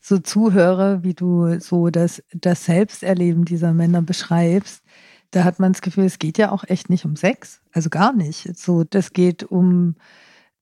so 0.00 0.18
zuhöre, 0.18 1.02
wie 1.02 1.14
du 1.14 1.58
so 1.60 1.90
das, 1.90 2.22
das 2.32 2.64
Selbsterleben 2.64 3.44
dieser 3.44 3.72
Männer 3.72 4.02
beschreibst, 4.02 4.82
da 5.30 5.44
hat 5.44 5.58
man 5.58 5.72
das 5.72 5.82
Gefühl, 5.82 6.04
es 6.04 6.18
geht 6.18 6.38
ja 6.38 6.50
auch 6.50 6.64
echt 6.64 6.90
nicht 6.90 7.04
um 7.04 7.16
Sex, 7.16 7.60
also 7.72 7.90
gar 7.90 8.12
nicht. 8.12 8.56
So, 8.56 8.84
das 8.84 9.12
geht 9.12 9.44
um 9.44 9.96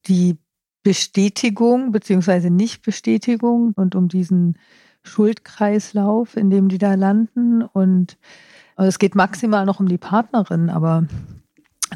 die 0.07 0.39
Bestätigung 0.83 1.93
beziehungsweise 1.93 2.51
Nichtbestätigung 2.51 3.73
und 3.75 3.95
um 3.95 4.09
diesen 4.09 4.59
Schuldkreislauf, 5.03 6.37
in 6.37 6.51
dem 6.51 6.69
die 6.69 6.79
da 6.79 6.95
landen. 6.95 7.62
Und 7.62 8.19
es 8.77 8.99
geht 8.99 9.14
maximal 9.14 9.67
noch 9.67 9.81
um 9.81 9.89
die 9.89 9.99
Partnerin, 9.99 10.71
aber 10.71 11.07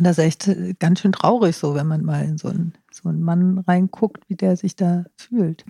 das 0.01 0.19
ist 0.19 0.25
echt 0.25 0.79
ganz 0.79 1.01
schön 1.01 1.13
traurig 1.13 1.57
so, 1.57 1.75
wenn 1.75 1.87
man 1.87 2.05
mal 2.05 2.25
in 2.25 2.39
so 2.39 2.49
einen, 2.49 2.75
so 2.91 3.09
einen 3.09 3.23
Mann 3.23 3.59
reinguckt, 3.59 4.29
wie 4.29 4.37
der 4.37 4.57
sich 4.57 4.77
da 4.77 5.05
fühlt. 5.17 5.65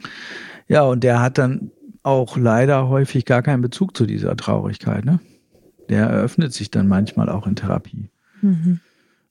Ja, 0.68 0.82
und 0.82 1.02
der 1.02 1.20
hat 1.20 1.38
dann 1.38 1.70
auch 2.02 2.36
leider 2.36 2.88
häufig 2.88 3.24
gar 3.24 3.42
keinen 3.42 3.62
Bezug 3.62 3.96
zu 3.96 4.06
dieser 4.06 4.36
Traurigkeit. 4.36 5.04
Ne? 5.04 5.20
Der 5.90 6.06
eröffnet 6.06 6.54
sich 6.54 6.70
dann 6.70 6.88
manchmal 6.88 7.28
auch 7.28 7.46
in 7.46 7.56
Therapie. 7.56 8.08
Mhm. 8.40 8.80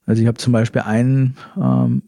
Also 0.06 0.22
ich 0.22 0.28
habe 0.28 0.38
zum 0.38 0.52
Beispiel 0.52 0.82
einen 0.82 1.36
ähm, 1.60 2.02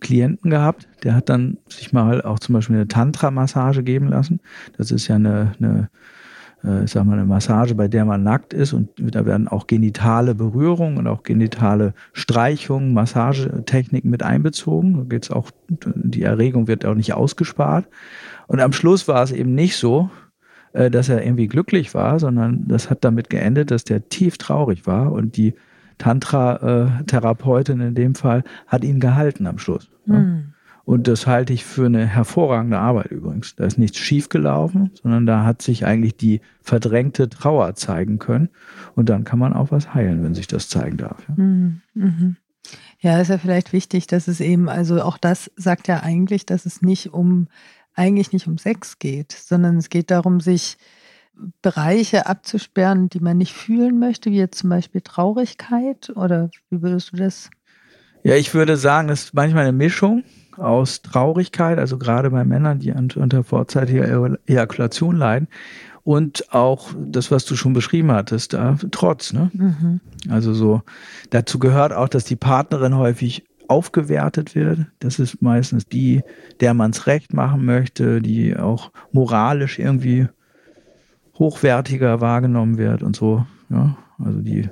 Klienten 0.00 0.50
gehabt, 0.50 0.88
der 1.02 1.14
hat 1.14 1.28
dann 1.28 1.58
sich 1.68 1.92
mal 1.92 2.22
auch 2.22 2.38
zum 2.38 2.52
Beispiel 2.52 2.76
eine 2.76 2.88
Tantra-Massage 2.88 3.82
geben 3.82 4.08
lassen. 4.08 4.40
Das 4.76 4.90
ist 4.90 5.08
ja 5.08 5.16
eine, 5.16 5.52
eine 5.58 5.88
äh, 6.64 6.84
ich 6.84 6.90
sag 6.90 7.04
mal, 7.04 7.14
eine 7.14 7.26
Massage, 7.26 7.74
bei 7.74 7.88
der 7.88 8.04
man 8.04 8.22
nackt 8.22 8.52
ist 8.52 8.72
und 8.72 8.90
da 8.96 9.26
werden 9.26 9.48
auch 9.48 9.66
genitale 9.66 10.34
Berührungen 10.34 10.98
und 10.98 11.06
auch 11.06 11.22
genitale 11.22 11.94
Streichungen, 12.12 12.94
Massagetechniken 12.94 14.10
mit 14.10 14.22
einbezogen. 14.22 14.96
Da 14.96 15.04
geht's 15.04 15.30
auch, 15.30 15.50
die 15.68 16.22
Erregung 16.22 16.66
wird 16.66 16.84
auch 16.84 16.94
nicht 16.94 17.14
ausgespart. 17.14 17.86
Und 18.46 18.60
am 18.60 18.72
Schluss 18.72 19.08
war 19.08 19.22
es 19.22 19.32
eben 19.32 19.54
nicht 19.54 19.76
so, 19.76 20.10
äh, 20.74 20.90
dass 20.90 21.08
er 21.08 21.24
irgendwie 21.24 21.48
glücklich 21.48 21.94
war, 21.94 22.20
sondern 22.20 22.68
das 22.68 22.90
hat 22.90 23.04
damit 23.04 23.30
geendet, 23.30 23.70
dass 23.70 23.84
der 23.84 24.08
tief 24.08 24.36
traurig 24.38 24.86
war 24.86 25.12
und 25.12 25.36
die 25.36 25.54
Tantra-Therapeutin 25.98 27.80
in 27.80 27.94
dem 27.94 28.14
Fall 28.14 28.42
hat 28.66 28.84
ihn 28.84 29.00
gehalten 29.00 29.46
am 29.46 29.58
Schluss. 29.58 29.88
Mhm. 30.06 30.54
Und 30.84 31.08
das 31.08 31.26
halte 31.26 31.52
ich 31.52 31.64
für 31.64 31.86
eine 31.86 32.04
hervorragende 32.06 32.78
Arbeit 32.78 33.10
übrigens. 33.10 33.56
Da 33.56 33.64
ist 33.64 33.78
nichts 33.78 33.98
schiefgelaufen, 33.98 34.90
sondern 35.00 35.24
da 35.24 35.44
hat 35.44 35.62
sich 35.62 35.86
eigentlich 35.86 36.16
die 36.16 36.40
verdrängte 36.60 37.30
Trauer 37.30 37.74
zeigen 37.74 38.18
können. 38.18 38.50
Und 38.94 39.08
dann 39.08 39.24
kann 39.24 39.38
man 39.38 39.54
auch 39.54 39.70
was 39.70 39.94
heilen, 39.94 40.22
wenn 40.22 40.34
sich 40.34 40.46
das 40.46 40.68
zeigen 40.68 40.98
darf. 40.98 41.22
Ja, 41.28 41.34
mhm. 41.42 41.80
mhm. 41.94 42.36
ja 42.98 43.18
ist 43.18 43.28
ja 43.28 43.38
vielleicht 43.38 43.72
wichtig, 43.72 44.08
dass 44.08 44.28
es 44.28 44.40
eben, 44.40 44.68
also 44.68 45.00
auch 45.00 45.16
das 45.16 45.50
sagt 45.56 45.88
ja 45.88 46.00
eigentlich, 46.00 46.44
dass 46.44 46.66
es 46.66 46.82
nicht 46.82 47.14
um, 47.14 47.46
eigentlich 47.94 48.32
nicht 48.32 48.46
um 48.46 48.58
Sex 48.58 48.98
geht, 48.98 49.32
sondern 49.32 49.76
es 49.76 49.88
geht 49.88 50.10
darum, 50.10 50.40
sich 50.40 50.76
Bereiche 51.62 52.26
abzusperren, 52.26 53.08
die 53.08 53.20
man 53.20 53.38
nicht 53.38 53.54
fühlen 53.54 53.98
möchte, 53.98 54.30
wie 54.30 54.38
jetzt 54.38 54.58
zum 54.58 54.70
Beispiel 54.70 55.00
Traurigkeit 55.00 56.12
oder 56.14 56.50
wie 56.70 56.82
würdest 56.82 57.12
du 57.12 57.16
das? 57.16 57.50
Ja, 58.22 58.36
ich 58.36 58.54
würde 58.54 58.76
sagen, 58.76 59.08
das 59.08 59.24
ist 59.24 59.34
manchmal 59.34 59.64
eine 59.64 59.72
Mischung 59.72 60.24
aus 60.56 61.02
Traurigkeit, 61.02 61.78
also 61.78 61.98
gerade 61.98 62.30
bei 62.30 62.44
Männern, 62.44 62.78
die 62.78 62.92
unter 62.92 63.44
vorzeitiger 63.44 64.38
Ejakulation 64.46 65.16
leiden. 65.16 65.48
Und 66.04 66.52
auch 66.52 66.90
das, 66.98 67.30
was 67.30 67.46
du 67.46 67.56
schon 67.56 67.72
beschrieben 67.72 68.12
hattest, 68.12 68.52
da 68.52 68.76
Trotz. 68.90 69.32
Ne? 69.32 69.50
Mhm. 69.54 70.00
Also 70.28 70.52
so, 70.52 70.82
dazu 71.30 71.58
gehört 71.58 71.94
auch, 71.94 72.08
dass 72.08 72.24
die 72.24 72.36
Partnerin 72.36 72.96
häufig 72.96 73.44
aufgewertet 73.68 74.54
wird. 74.54 74.86
Das 74.98 75.18
ist 75.18 75.42
meistens 75.42 75.86
die, 75.86 76.22
der 76.60 76.74
man 76.74 76.90
es 76.90 77.06
recht 77.06 77.32
machen 77.32 77.64
möchte, 77.64 78.20
die 78.20 78.56
auch 78.56 78.92
moralisch 79.12 79.78
irgendwie 79.78 80.28
hochwertiger 81.38 82.20
wahrgenommen 82.20 82.78
wird 82.78 83.02
und 83.02 83.16
so. 83.16 83.46
Ja, 83.70 83.96
also 84.18 84.40
die 84.40 84.68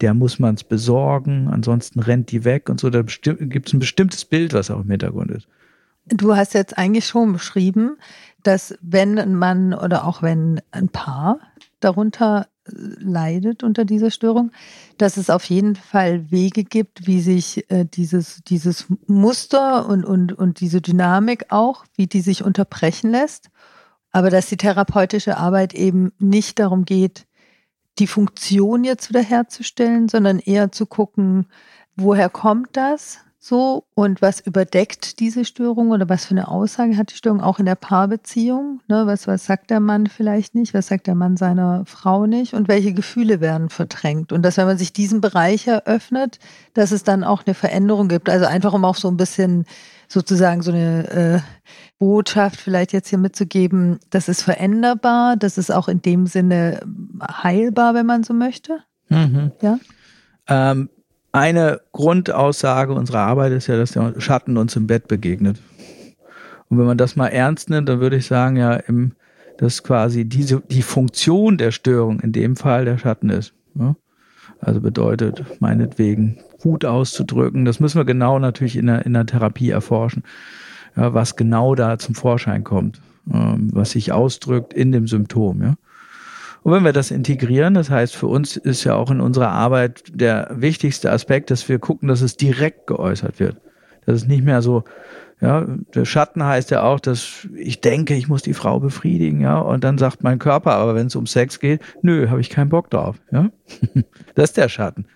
der 0.00 0.14
muss 0.14 0.38
man 0.38 0.54
es 0.54 0.64
besorgen, 0.64 1.48
ansonsten 1.48 2.00
rennt 2.00 2.30
die 2.30 2.44
weg 2.44 2.68
und 2.68 2.80
so. 2.80 2.90
Da 2.90 3.02
gibt 3.02 3.68
es 3.68 3.74
ein 3.74 3.78
bestimmtes 3.78 4.24
Bild, 4.24 4.52
was 4.52 4.70
auch 4.70 4.80
im 4.80 4.90
Hintergrund 4.90 5.30
ist. 5.30 5.48
Du 6.06 6.36
hast 6.36 6.54
jetzt 6.54 6.78
eigentlich 6.78 7.06
schon 7.06 7.32
beschrieben, 7.32 7.96
dass 8.42 8.78
wenn 8.80 9.18
ein 9.18 9.34
Mann 9.34 9.74
oder 9.74 10.04
auch 10.04 10.22
wenn 10.22 10.60
ein 10.70 10.88
Paar 10.88 11.40
darunter 11.80 12.46
leidet 12.66 13.62
unter 13.62 13.84
dieser 13.84 14.10
Störung, 14.10 14.50
dass 14.98 15.16
es 15.16 15.30
auf 15.30 15.44
jeden 15.44 15.76
Fall 15.76 16.30
Wege 16.30 16.64
gibt, 16.64 17.06
wie 17.06 17.20
sich 17.20 17.70
äh, 17.70 17.84
dieses, 17.84 18.42
dieses 18.44 18.86
Muster 19.06 19.88
und, 19.88 20.04
und, 20.04 20.32
und 20.32 20.60
diese 20.60 20.80
Dynamik 20.80 21.46
auch, 21.50 21.84
wie 21.96 22.06
die 22.06 22.20
sich 22.20 22.42
unterbrechen 22.42 23.10
lässt. 23.10 23.50
Aber 24.10 24.30
dass 24.30 24.48
die 24.48 24.56
therapeutische 24.56 25.36
Arbeit 25.36 25.74
eben 25.74 26.12
nicht 26.18 26.58
darum 26.58 26.84
geht, 26.84 27.26
die 27.98 28.06
Funktion 28.06 28.84
jetzt 28.84 29.08
wiederherzustellen, 29.08 30.08
sondern 30.08 30.38
eher 30.38 30.72
zu 30.72 30.86
gucken, 30.86 31.46
woher 31.96 32.28
kommt 32.28 32.76
das 32.76 33.20
so 33.46 33.84
und 33.94 34.20
was 34.22 34.40
überdeckt 34.40 35.20
diese 35.20 35.44
Störung 35.44 35.90
oder 35.90 36.08
was 36.08 36.24
für 36.24 36.32
eine 36.32 36.48
Aussage 36.48 36.96
hat 36.96 37.12
die 37.12 37.16
Störung 37.16 37.40
auch 37.40 37.58
in 37.58 37.66
der 37.66 37.76
Paarbeziehung? 37.76 38.80
Ne? 38.88 39.06
Was, 39.06 39.26
was 39.26 39.46
sagt 39.46 39.70
der 39.70 39.78
Mann 39.78 40.08
vielleicht 40.08 40.54
nicht? 40.54 40.74
Was 40.74 40.88
sagt 40.88 41.06
der 41.06 41.14
Mann 41.14 41.36
seiner 41.36 41.84
Frau 41.86 42.26
nicht? 42.26 42.54
Und 42.54 42.66
welche 42.66 42.92
Gefühle 42.92 43.40
werden 43.40 43.70
verdrängt? 43.70 44.32
Und 44.32 44.42
dass, 44.42 44.56
wenn 44.56 44.66
man 44.66 44.78
sich 44.78 44.92
diesen 44.92 45.20
Bereich 45.20 45.68
eröffnet, 45.68 46.40
dass 46.74 46.90
es 46.90 47.04
dann 47.04 47.22
auch 47.22 47.44
eine 47.46 47.54
Veränderung 47.54 48.08
gibt. 48.08 48.28
Also 48.28 48.46
einfach, 48.46 48.72
um 48.72 48.84
auch 48.84 48.96
so 48.96 49.08
ein 49.08 49.16
bisschen 49.16 49.64
sozusagen 50.08 50.62
so 50.62 50.72
eine 50.72 51.08
äh, 51.10 51.40
Botschaft 51.98 52.60
vielleicht 52.60 52.92
jetzt 52.92 53.08
hier 53.08 53.18
mitzugeben, 53.18 54.00
das 54.10 54.28
ist 54.28 54.42
veränderbar, 54.42 55.36
das 55.36 55.56
ist 55.56 55.72
auch 55.72 55.88
in 55.88 56.02
dem 56.02 56.26
Sinne 56.26 56.80
heilbar, 57.42 57.94
wenn 57.94 58.06
man 58.06 58.24
so 58.24 58.34
möchte? 58.34 58.80
Mhm. 59.08 59.52
Ja. 59.62 59.78
Ähm, 60.48 60.90
eine 61.36 61.80
Grundaussage 61.92 62.92
unserer 62.92 63.20
Arbeit 63.20 63.52
ist 63.52 63.66
ja, 63.66 63.76
dass 63.76 63.92
der 63.92 64.18
Schatten 64.20 64.56
uns 64.56 64.74
im 64.76 64.86
Bett 64.86 65.06
begegnet. 65.08 65.58
Und 66.68 66.78
wenn 66.78 66.86
man 66.86 66.98
das 66.98 67.14
mal 67.14 67.28
ernst 67.28 67.70
nimmt, 67.70 67.88
dann 67.88 68.00
würde 68.00 68.16
ich 68.16 68.26
sagen, 68.26 68.56
ja, 68.56 68.74
im, 68.74 69.12
dass 69.58 69.82
quasi 69.82 70.24
diese, 70.24 70.60
die 70.60 70.82
Funktion 70.82 71.58
der 71.58 71.70
Störung 71.70 72.20
in 72.20 72.32
dem 72.32 72.56
Fall 72.56 72.84
der 72.84 72.98
Schatten 72.98 73.30
ist. 73.30 73.54
Ja? 73.74 73.94
Also 74.60 74.80
bedeutet 74.80 75.44
meinetwegen 75.60 76.38
Wut 76.60 76.84
auszudrücken. 76.84 77.64
Das 77.64 77.80
müssen 77.80 77.98
wir 77.98 78.04
genau 78.04 78.38
natürlich 78.38 78.76
in 78.76 78.86
der, 78.86 79.06
in 79.06 79.12
der 79.12 79.26
Therapie 79.26 79.70
erforschen, 79.70 80.22
ja, 80.96 81.12
was 81.14 81.36
genau 81.36 81.74
da 81.74 81.98
zum 81.98 82.14
Vorschein 82.14 82.64
kommt, 82.64 83.00
ähm, 83.32 83.68
was 83.72 83.90
sich 83.90 84.12
ausdrückt 84.12 84.72
in 84.72 84.92
dem 84.92 85.06
Symptom. 85.06 85.62
Ja. 85.62 85.74
Und 86.66 86.72
wenn 86.72 86.84
wir 86.84 86.92
das 86.92 87.12
integrieren, 87.12 87.74
das 87.74 87.90
heißt, 87.90 88.16
für 88.16 88.26
uns 88.26 88.56
ist 88.56 88.82
ja 88.82 88.96
auch 88.96 89.12
in 89.12 89.20
unserer 89.20 89.50
Arbeit 89.50 90.02
der 90.12 90.50
wichtigste 90.50 91.12
Aspekt, 91.12 91.52
dass 91.52 91.68
wir 91.68 91.78
gucken, 91.78 92.08
dass 92.08 92.22
es 92.22 92.36
direkt 92.36 92.88
geäußert 92.88 93.38
wird. 93.38 93.60
Dass 94.04 94.16
es 94.16 94.26
nicht 94.26 94.42
mehr 94.42 94.60
so, 94.62 94.82
ja, 95.40 95.64
der 95.94 96.04
Schatten 96.04 96.42
heißt 96.42 96.72
ja 96.72 96.82
auch, 96.82 96.98
dass 96.98 97.46
ich 97.54 97.80
denke, 97.82 98.14
ich 98.14 98.26
muss 98.26 98.42
die 98.42 98.52
Frau 98.52 98.80
befriedigen, 98.80 99.42
ja, 99.42 99.60
und 99.60 99.84
dann 99.84 99.96
sagt 99.96 100.24
mein 100.24 100.40
Körper, 100.40 100.72
aber 100.72 100.96
wenn 100.96 101.06
es 101.06 101.14
um 101.14 101.28
Sex 101.28 101.60
geht, 101.60 101.82
nö, 102.02 102.30
habe 102.30 102.40
ich 102.40 102.50
keinen 102.50 102.70
Bock 102.70 102.90
drauf, 102.90 103.14
ja. 103.30 103.48
das 104.34 104.50
ist 104.50 104.56
der 104.56 104.68
Schatten. 104.68 105.06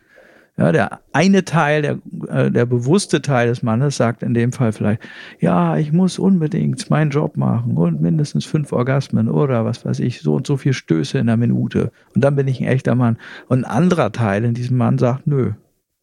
Ja, 0.56 0.72
der 0.72 1.00
eine 1.12 1.44
Teil, 1.44 1.82
der, 1.82 1.98
äh, 2.28 2.50
der 2.50 2.66
bewusste 2.66 3.22
Teil 3.22 3.48
des 3.48 3.62
Mannes 3.62 3.96
sagt 3.96 4.22
in 4.22 4.34
dem 4.34 4.52
Fall 4.52 4.72
vielleicht, 4.72 5.00
ja, 5.38 5.76
ich 5.76 5.92
muss 5.92 6.18
unbedingt 6.18 6.90
meinen 6.90 7.10
Job 7.10 7.36
machen 7.36 7.76
und 7.76 8.00
mindestens 8.00 8.44
fünf 8.44 8.72
Orgasmen 8.72 9.28
oder 9.28 9.64
was 9.64 9.84
weiß 9.84 10.00
ich, 10.00 10.20
so 10.20 10.34
und 10.34 10.46
so 10.46 10.56
viel 10.56 10.72
Stöße 10.72 11.18
in 11.18 11.28
der 11.28 11.36
Minute. 11.36 11.92
Und 12.14 12.22
dann 12.22 12.36
bin 12.36 12.46
ich 12.46 12.60
ein 12.60 12.66
echter 12.66 12.94
Mann. 12.94 13.16
Und 13.48 13.64
ein 13.64 13.70
anderer 13.70 14.12
Teil 14.12 14.44
in 14.44 14.54
diesem 14.54 14.76
Mann 14.76 14.98
sagt, 14.98 15.26
nö, 15.26 15.52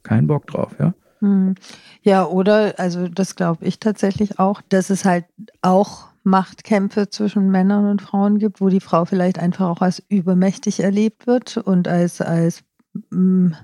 kein 0.03 0.27
Bock 0.27 0.47
drauf, 0.47 0.75
ja. 0.79 0.93
Hm. 1.19 1.55
Ja, 2.01 2.25
oder, 2.25 2.75
also 2.77 3.07
das 3.07 3.35
glaube 3.35 3.65
ich 3.65 3.79
tatsächlich 3.79 4.39
auch, 4.39 4.61
dass 4.69 4.89
es 4.89 5.03
halt 5.03 5.25
auch 5.61 6.07
Machtkämpfe 6.23 7.09
zwischen 7.09 7.49
Männern 7.49 7.89
und 7.89 8.01
Frauen 8.01 8.37
gibt, 8.37 8.61
wo 8.61 8.69
die 8.69 8.81
Frau 8.81 9.05
vielleicht 9.05 9.39
einfach 9.39 9.67
auch 9.67 9.81
als 9.81 10.03
übermächtig 10.09 10.81
erlebt 10.81 11.25
wird 11.25 11.57
und 11.57 11.87
als, 11.87 12.21
als 12.21 12.63
mh, 13.09 13.19
mm, 13.19 13.55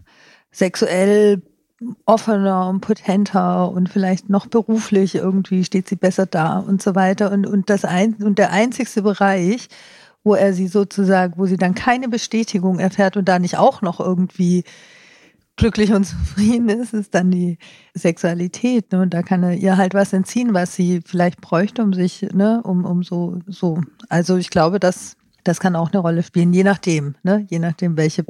sexuell 0.53 1.41
offener 2.05 2.69
und 2.69 2.79
potenter 2.79 3.69
und 3.69 3.89
vielleicht 3.89 4.29
noch 4.29 4.47
beruflich 4.47 5.15
irgendwie 5.15 5.65
steht 5.65 5.89
sie 5.89 5.97
besser 5.97 6.25
da 6.25 6.59
und 6.59 6.81
so 6.81 6.95
weiter. 6.95 7.31
Und, 7.31 7.45
und, 7.45 7.69
das 7.69 7.83
ein, 7.83 8.15
und 8.15 8.39
der 8.39 8.51
einzigste 8.51 9.01
Bereich, 9.01 9.67
wo 10.23 10.35
er 10.35 10.53
sie 10.53 10.67
sozusagen, 10.67 11.33
wo 11.37 11.45
sie 11.45 11.57
dann 11.57 11.75
keine 11.75 12.07
Bestätigung 12.07 12.79
erfährt 12.79 13.17
und 13.17 13.27
da 13.27 13.39
nicht 13.39 13.57
auch 13.57 13.81
noch 13.81 13.99
irgendwie 13.99 14.63
glücklich 15.55 15.91
und 15.91 16.05
zufrieden 16.05 16.69
ist, 16.69 16.93
ist 16.93 17.13
dann 17.13 17.31
die 17.31 17.57
Sexualität. 17.93 18.91
Ne? 18.91 19.01
Und 19.01 19.13
da 19.13 19.21
kann 19.21 19.43
er 19.43 19.53
ihr 19.53 19.77
halt 19.77 19.93
was 19.93 20.13
entziehen, 20.13 20.53
was 20.53 20.75
sie 20.75 21.01
vielleicht 21.05 21.41
bräuchte, 21.41 21.83
um 21.83 21.93
sich, 21.93 22.21
ne, 22.33 22.61
um, 22.63 22.85
um 22.85 23.03
so, 23.03 23.39
so. 23.47 23.81
Also 24.09 24.37
ich 24.37 24.49
glaube, 24.49 24.79
das, 24.79 25.17
das 25.43 25.59
kann 25.59 25.75
auch 25.75 25.91
eine 25.91 25.99
Rolle 25.99 26.23
spielen, 26.23 26.53
je 26.53 26.63
nachdem, 26.63 27.15
ne? 27.23 27.45
je 27.49 27.59
nachdem, 27.59 27.97
welche 27.97 28.25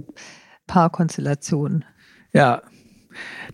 Paarkonstellation. 0.68 1.86
Ja, 2.34 2.64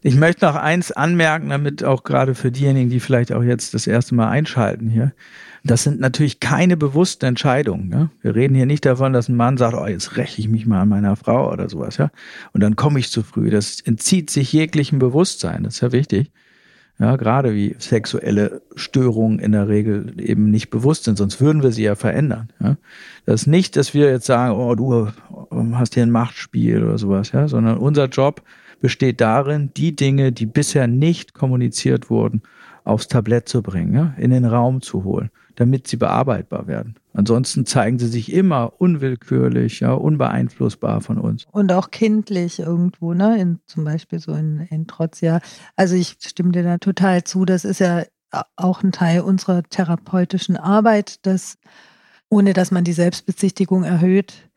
Ich 0.01 0.15
möchte 0.15 0.45
noch 0.45 0.55
eins 0.55 0.91
anmerken, 0.91 1.49
damit 1.49 1.83
auch 1.83 2.03
gerade 2.03 2.35
für 2.35 2.51
diejenigen, 2.51 2.89
die 2.89 2.99
vielleicht 2.99 3.33
auch 3.33 3.43
jetzt 3.43 3.73
das 3.73 3.87
erste 3.87 4.15
Mal 4.15 4.29
einschalten 4.29 4.89
hier. 4.89 5.13
Das 5.65 5.83
sind 5.83 5.99
natürlich 5.99 6.39
keine 6.39 6.77
bewussten 6.77 7.25
Entscheidungen. 7.25 7.91
Ja? 7.91 8.09
Wir 8.21 8.33
reden 8.35 8.55
hier 8.55 8.65
nicht 8.65 8.85
davon, 8.85 9.11
dass 9.11 9.27
ein 9.27 9.35
Mann 9.35 9.57
sagt, 9.57 9.75
oh, 9.75 9.85
jetzt 9.85 10.15
räche 10.15 10.39
ich 10.39 10.47
mich 10.47 10.65
mal 10.65 10.81
an 10.81 10.89
meiner 10.89 11.17
Frau 11.17 11.51
oder 11.51 11.67
sowas, 11.67 11.97
ja. 11.97 12.11
Und 12.53 12.61
dann 12.61 12.77
komme 12.77 12.99
ich 12.99 13.11
zu 13.11 13.23
früh. 13.23 13.49
Das 13.49 13.81
entzieht 13.81 14.29
sich 14.29 14.53
jeglichem 14.53 14.99
Bewusstsein. 14.99 15.63
Das 15.63 15.75
ist 15.75 15.81
ja 15.81 15.91
wichtig. 15.91 16.31
Ja, 16.97 17.17
gerade 17.17 17.53
wie 17.53 17.75
sexuelle 17.77 18.61
Störungen 18.75 19.39
in 19.39 19.51
der 19.51 19.67
Regel 19.67 20.13
eben 20.17 20.49
nicht 20.49 20.69
bewusst 20.69 21.05
sind, 21.05 21.17
sonst 21.17 21.41
würden 21.41 21.61
wir 21.63 21.71
sie 21.71 21.83
ja 21.83 21.95
verändern. 21.95 22.49
Ja? 22.61 22.77
Das 23.25 23.41
ist 23.41 23.47
nicht, 23.47 23.75
dass 23.75 23.93
wir 23.93 24.09
jetzt 24.09 24.25
sagen, 24.25 24.55
oh, 24.55 24.75
du 24.75 25.09
hast 25.73 25.93
hier 25.93 26.03
ein 26.03 26.11
Machtspiel 26.11 26.83
oder 26.83 26.97
sowas, 26.97 27.33
ja, 27.33 27.49
sondern 27.49 27.77
unser 27.77 28.05
Job 28.05 28.43
besteht 28.79 29.21
darin, 29.21 29.71
die 29.75 29.95
Dinge, 29.95 30.31
die 30.31 30.45
bisher 30.45 30.87
nicht 30.87 31.33
kommuniziert 31.33 32.09
wurden, 32.09 32.41
aufs 32.83 33.07
Tablett 33.07 33.47
zu 33.49 33.61
bringen, 33.61 33.93
ja, 33.93 34.13
in 34.17 34.31
den 34.31 34.45
Raum 34.45 34.81
zu 34.81 35.03
holen, 35.03 35.29
damit 35.55 35.87
sie 35.87 35.97
bearbeitbar 35.97 36.67
werden. 36.67 36.95
Ansonsten 37.13 37.65
zeigen 37.65 37.99
sie 37.99 38.07
sich 38.07 38.31
immer 38.31 38.73
unwillkürlich, 38.77 39.81
ja, 39.81 39.93
unbeeinflussbar 39.93 41.01
von 41.01 41.17
uns. 41.17 41.45
Und 41.51 41.71
auch 41.71 41.91
kindlich 41.91 42.59
irgendwo, 42.59 43.13
ne? 43.13 43.39
In, 43.39 43.59
zum 43.65 43.83
Beispiel 43.83 44.19
so 44.19 44.31
in, 44.33 44.61
in 44.69 44.87
Trotz, 44.87 45.21
ja. 45.21 45.39
Also 45.75 45.95
ich 45.95 46.17
stimme 46.21 46.51
dir 46.51 46.63
da 46.63 46.77
total 46.77 47.23
zu. 47.23 47.45
Das 47.45 47.65
ist 47.65 47.79
ja 47.79 48.03
auch 48.55 48.83
ein 48.83 48.91
Teil 48.91 49.21
unserer 49.21 49.63
therapeutischen 49.63 50.55
Arbeit, 50.55 51.25
dass 51.25 51.57
ohne 52.29 52.53
dass 52.53 52.71
man 52.71 52.83
die 52.83 52.93
Selbstbezichtigung 52.93 53.83
erhöht, 53.83 54.48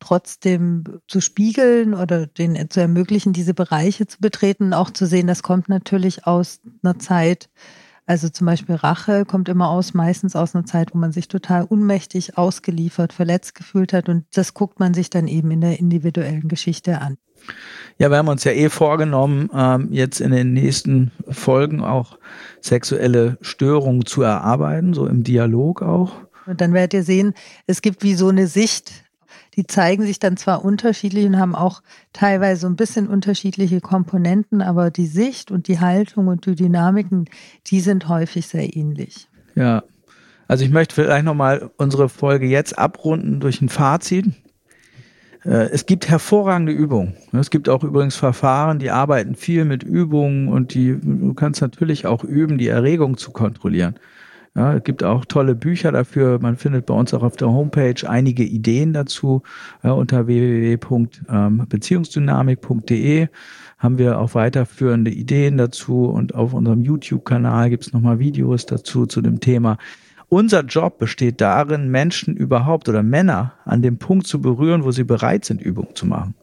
trotzdem 0.00 0.84
zu 1.08 1.20
spiegeln 1.20 1.94
oder 1.94 2.26
denen 2.26 2.70
zu 2.70 2.80
ermöglichen, 2.80 3.32
diese 3.32 3.54
Bereiche 3.54 4.06
zu 4.06 4.18
betreten, 4.20 4.72
auch 4.72 4.90
zu 4.90 5.06
sehen, 5.06 5.26
das 5.26 5.42
kommt 5.42 5.68
natürlich 5.68 6.26
aus 6.26 6.60
einer 6.82 6.98
Zeit, 6.98 7.48
also 8.06 8.28
zum 8.28 8.46
Beispiel 8.46 8.74
Rache 8.74 9.24
kommt 9.24 9.48
immer 9.48 9.70
aus, 9.70 9.94
meistens 9.94 10.36
aus 10.36 10.54
einer 10.54 10.66
Zeit, 10.66 10.94
wo 10.94 10.98
man 10.98 11.12
sich 11.12 11.26
total 11.28 11.64
unmächtig 11.64 12.36
ausgeliefert, 12.36 13.14
verletzt 13.14 13.54
gefühlt 13.54 13.92
hat 13.94 14.08
und 14.08 14.24
das 14.34 14.52
guckt 14.52 14.78
man 14.78 14.92
sich 14.92 15.08
dann 15.08 15.26
eben 15.26 15.50
in 15.50 15.62
der 15.62 15.78
individuellen 15.78 16.48
Geschichte 16.48 17.00
an. 17.00 17.16
Ja, 17.98 18.10
wir 18.10 18.18
haben 18.18 18.28
uns 18.28 18.44
ja 18.44 18.52
eh 18.52 18.68
vorgenommen, 18.68 19.50
ähm, 19.54 19.88
jetzt 19.90 20.20
in 20.20 20.32
den 20.32 20.52
nächsten 20.52 21.12
Folgen 21.28 21.82
auch 21.82 22.18
sexuelle 22.60 23.38
Störungen 23.40 24.04
zu 24.04 24.22
erarbeiten, 24.22 24.94
so 24.94 25.06
im 25.06 25.24
Dialog 25.24 25.82
auch. 25.82 26.12
Und 26.46 26.60
dann 26.60 26.72
werdet 26.72 26.94
ihr 26.94 27.04
sehen, 27.04 27.34
es 27.66 27.80
gibt 27.80 28.02
wie 28.02 28.14
so 28.14 28.28
eine 28.28 28.46
Sicht 28.46 29.03
die 29.56 29.66
zeigen 29.66 30.04
sich 30.04 30.18
dann 30.18 30.36
zwar 30.36 30.64
unterschiedlich 30.64 31.26
und 31.26 31.38
haben 31.38 31.54
auch 31.54 31.82
teilweise 32.12 32.66
ein 32.66 32.76
bisschen 32.76 33.06
unterschiedliche 33.08 33.80
Komponenten, 33.80 34.62
aber 34.62 34.90
die 34.90 35.06
Sicht 35.06 35.50
und 35.50 35.68
die 35.68 35.80
Haltung 35.80 36.28
und 36.28 36.46
die 36.46 36.54
Dynamiken, 36.54 37.26
die 37.66 37.80
sind 37.80 38.08
häufig 38.08 38.46
sehr 38.46 38.76
ähnlich. 38.76 39.28
Ja, 39.54 39.84
also 40.48 40.64
ich 40.64 40.70
möchte 40.70 40.94
vielleicht 40.94 41.24
nochmal 41.24 41.70
unsere 41.76 42.08
Folge 42.08 42.46
jetzt 42.46 42.78
abrunden 42.78 43.40
durch 43.40 43.60
ein 43.60 43.68
Fazit. 43.68 44.26
Äh, 45.44 45.70
es 45.70 45.86
gibt 45.86 46.08
hervorragende 46.08 46.72
Übungen. 46.72 47.14
Es 47.32 47.50
gibt 47.50 47.68
auch 47.68 47.84
übrigens 47.84 48.16
Verfahren, 48.16 48.78
die 48.78 48.90
arbeiten 48.90 49.34
viel 49.34 49.64
mit 49.64 49.82
Übungen 49.82 50.48
und 50.48 50.74
die, 50.74 50.98
du 51.00 51.34
kannst 51.34 51.60
natürlich 51.60 52.06
auch 52.06 52.24
üben, 52.24 52.58
die 52.58 52.68
Erregung 52.68 53.16
zu 53.16 53.30
kontrollieren. 53.30 53.94
Ja, 54.56 54.74
es 54.74 54.84
gibt 54.84 55.02
auch 55.02 55.24
tolle 55.24 55.56
Bücher 55.56 55.90
dafür. 55.90 56.38
Man 56.40 56.56
findet 56.56 56.86
bei 56.86 56.94
uns 56.94 57.12
auch 57.12 57.24
auf 57.24 57.34
der 57.36 57.48
Homepage 57.48 58.08
einige 58.08 58.44
Ideen 58.44 58.92
dazu. 58.92 59.42
Ja, 59.82 59.90
unter 59.92 60.28
www.beziehungsdynamik.de 60.28 63.28
haben 63.78 63.98
wir 63.98 64.20
auch 64.20 64.36
weiterführende 64.36 65.10
Ideen 65.10 65.58
dazu 65.58 66.04
und 66.04 66.36
auf 66.36 66.54
unserem 66.54 66.82
YouTube-Kanal 66.82 67.70
gibt 67.70 67.86
es 67.86 67.92
nochmal 67.92 68.20
Videos 68.20 68.66
dazu 68.66 69.06
zu 69.06 69.22
dem 69.22 69.40
Thema. 69.40 69.76
Unser 70.28 70.62
Job 70.62 70.98
besteht 70.98 71.40
darin, 71.40 71.90
Menschen 71.90 72.36
überhaupt 72.36 72.88
oder 72.88 73.02
Männer 73.02 73.54
an 73.64 73.82
dem 73.82 73.98
Punkt 73.98 74.28
zu 74.28 74.40
berühren, 74.40 74.84
wo 74.84 74.92
sie 74.92 75.04
bereit 75.04 75.44
sind, 75.44 75.60
Übungen 75.60 75.96
zu 75.96 76.06
machen. 76.06 76.36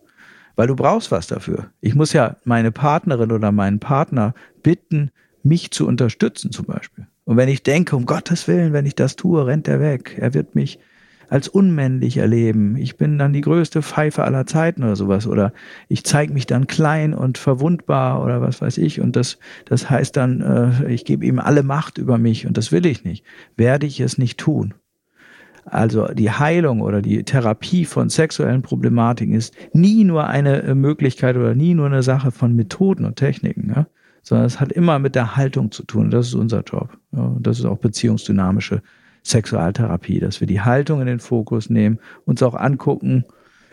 Weil 0.56 0.68
du 0.68 0.76
brauchst 0.76 1.12
was 1.12 1.28
dafür. 1.28 1.68
Ich 1.80 1.96
muss 1.96 2.12
ja 2.12 2.36
meine 2.44 2.74
Partnerin 2.74 3.32
oder 3.32 3.54
meinen 3.54 3.80
Partner 3.80 4.34
bitten, 4.64 5.12
mich 5.44 5.72
zu 5.72 5.88
unterstützen 5.88 6.52
zum 6.52 6.66
Beispiel. 6.66 7.08
Und 7.32 7.38
wenn 7.38 7.48
ich 7.48 7.64
denke, 7.64 7.96
um 7.96 8.06
Gottes 8.06 8.50
Willen, 8.50 8.74
wenn 8.74 8.86
ich 8.86 8.94
das 8.94 9.16
tue, 9.16 9.48
rennt 9.48 9.70
er 9.70 9.80
weg. 9.80 10.18
Er 10.20 10.34
wird 10.34 10.54
mich 10.54 10.80
als 11.30 11.48
unmännlich 11.48 12.18
erleben. 12.18 12.76
Ich 12.76 12.98
bin 12.98 13.18
dann 13.18 13.32
die 13.32 13.40
größte 13.40 13.82
Pfeife 13.82 14.26
aller 14.26 14.46
Zeiten 14.46 14.84
oder 14.84 14.98
sowas. 14.98 15.28
Oder 15.28 15.54
ich 15.88 16.04
zeige 16.04 16.34
mich 16.34 16.46
dann 16.46 16.68
klein 16.68 17.14
und 17.14 17.38
verwundbar 17.38 18.22
oder 18.22 18.42
was 18.42 18.60
weiß 18.62 18.78
ich. 18.80 19.00
Und 19.00 19.16
das, 19.16 19.40
das 19.64 19.90
heißt 19.90 20.18
dann, 20.18 20.42
äh, 20.42 20.92
ich 20.92 21.06
gebe 21.06 21.26
ihm 21.26 21.40
alle 21.40 21.64
Macht 21.64 21.98
über 21.98 22.18
mich 22.18 22.46
und 22.48 22.58
das 22.58 22.74
will 22.74 22.86
ich 22.86 23.06
nicht. 23.06 23.24
Werde 23.56 23.86
ich 23.86 24.02
es 24.02 24.18
nicht 24.18 24.38
tun. 24.38 24.74
Also 25.64 26.08
die 26.08 26.32
Heilung 26.32 26.82
oder 26.82 27.02
die 27.02 27.24
Therapie 27.24 27.86
von 27.86 28.10
sexuellen 28.10 28.62
Problematiken 28.62 29.36
ist 29.36 29.56
nie 29.72 30.04
nur 30.04 30.28
eine 30.28 30.76
Möglichkeit 30.76 31.38
oder 31.38 31.56
nie 31.56 31.76
nur 31.76 31.86
eine 31.86 32.04
Sache 32.04 32.32
von 32.32 32.58
Methoden 32.58 33.06
und 33.06 33.16
Techniken. 33.16 33.72
Ja? 33.74 33.88
Sondern 34.22 34.46
es 34.46 34.60
hat 34.60 34.72
immer 34.72 35.00
mit 35.00 35.16
der 35.16 35.36
Haltung 35.36 35.72
zu 35.72 35.84
tun. 35.84 36.12
Das 36.12 36.28
ist 36.28 36.34
unser 36.36 36.62
Job. 36.62 36.98
Ja, 37.12 37.36
das 37.40 37.60
ist 37.60 37.66
auch 37.66 37.78
beziehungsdynamische 37.78 38.82
Sexualtherapie, 39.24 40.20
dass 40.20 40.40
wir 40.40 40.48
die 40.48 40.62
Haltung 40.62 41.02
in 41.02 41.08
den 41.08 41.20
Fokus 41.20 41.70
nehmen, 41.70 42.00
uns 42.26 42.42
auch 42.42 42.56
angucken, 42.56 43.26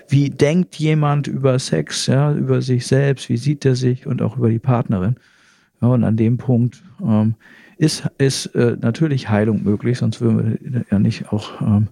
wie 0.09 0.31
denkt 0.31 0.77
jemand 0.77 1.27
über 1.27 1.59
Sex, 1.59 2.07
ja, 2.07 2.33
über 2.33 2.63
sich 2.63 2.87
selbst, 2.87 3.29
wie 3.29 3.37
sieht 3.37 3.65
er 3.65 3.75
sich 3.75 4.07
und 4.07 4.23
auch 4.23 4.37
über 4.37 4.49
die 4.49 4.59
Partnerin. 4.59 5.17
Ja, 5.81 5.89
und 5.89 6.05
an 6.05 6.17
dem 6.17 6.39
Punkt 6.39 6.83
ähm, 7.03 7.35
ist, 7.77 8.09
ist 8.19 8.47
äh, 8.55 8.77
natürlich 8.81 9.29
Heilung 9.29 9.63
möglich, 9.63 9.99
sonst 9.99 10.21
würden 10.21 10.59
wir 10.61 10.85
ja 10.91 10.99
nicht 10.99 11.33
auch 11.33 11.61
ähm, 11.61 11.89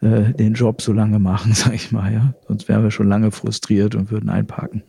äh, 0.00 0.32
den 0.32 0.54
Job 0.54 0.80
so 0.80 0.92
lange 0.92 1.18
machen, 1.18 1.52
sag 1.54 1.74
ich 1.74 1.92
mal, 1.92 2.12
ja. 2.12 2.34
Sonst 2.48 2.68
wären 2.68 2.82
wir 2.82 2.90
schon 2.90 3.08
lange 3.08 3.30
frustriert 3.30 3.94
und 3.94 4.10
würden 4.10 4.30
einparken. 4.30 4.82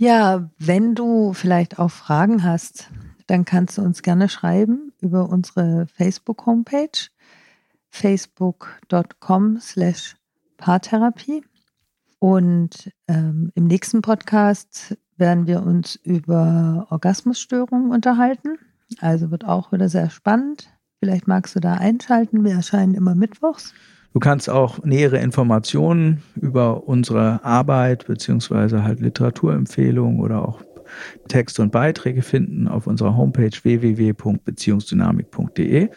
Ja, 0.00 0.48
wenn 0.56 0.94
du 0.94 1.34
vielleicht 1.34 1.78
auch 1.78 1.90
Fragen 1.90 2.42
hast, 2.42 2.88
dann 3.26 3.44
kannst 3.44 3.76
du 3.76 3.82
uns 3.82 4.00
gerne 4.00 4.30
schreiben 4.30 4.94
über 5.02 5.28
unsere 5.28 5.88
Facebook-Homepage 5.88 7.10
facebook.com 7.90 9.60
slash 9.60 10.16
Paartherapie. 10.56 11.44
Und 12.18 12.90
ähm, 13.08 13.52
im 13.54 13.66
nächsten 13.66 14.00
Podcast 14.00 14.96
werden 15.18 15.46
wir 15.46 15.62
uns 15.62 15.96
über 15.96 16.86
Orgasmusstörungen 16.88 17.90
unterhalten. 17.90 18.56
Also 19.00 19.30
wird 19.30 19.44
auch 19.44 19.70
wieder 19.70 19.90
sehr 19.90 20.08
spannend. 20.08 20.70
Vielleicht 20.98 21.28
magst 21.28 21.54
du 21.56 21.60
da 21.60 21.74
einschalten. 21.74 22.42
Wir 22.42 22.54
erscheinen 22.54 22.94
immer 22.94 23.14
mittwochs. 23.14 23.74
Du 24.12 24.18
kannst 24.18 24.50
auch 24.50 24.82
nähere 24.82 25.18
Informationen 25.18 26.24
über 26.34 26.88
unsere 26.88 27.44
Arbeit 27.44 28.06
beziehungsweise 28.06 28.82
halt 28.82 28.98
Literaturempfehlungen 29.00 30.18
oder 30.20 30.48
auch 30.48 30.62
Texte 31.28 31.62
und 31.62 31.70
Beiträge 31.70 32.22
finden 32.22 32.66
auf 32.66 32.88
unserer 32.88 33.16
Homepage 33.16 33.56
www.beziehungsdynamik.de. 33.62 35.90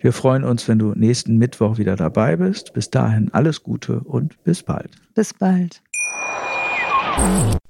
Wir 0.00 0.12
freuen 0.12 0.44
uns, 0.44 0.68
wenn 0.68 0.78
du 0.78 0.92
nächsten 0.94 1.38
Mittwoch 1.38 1.78
wieder 1.78 1.96
dabei 1.96 2.36
bist. 2.36 2.74
Bis 2.74 2.90
dahin 2.90 3.32
alles 3.32 3.62
Gute 3.62 4.00
und 4.00 4.44
bis 4.44 4.62
bald. 4.62 4.90
Bis 5.14 5.32
bald. 5.32 5.80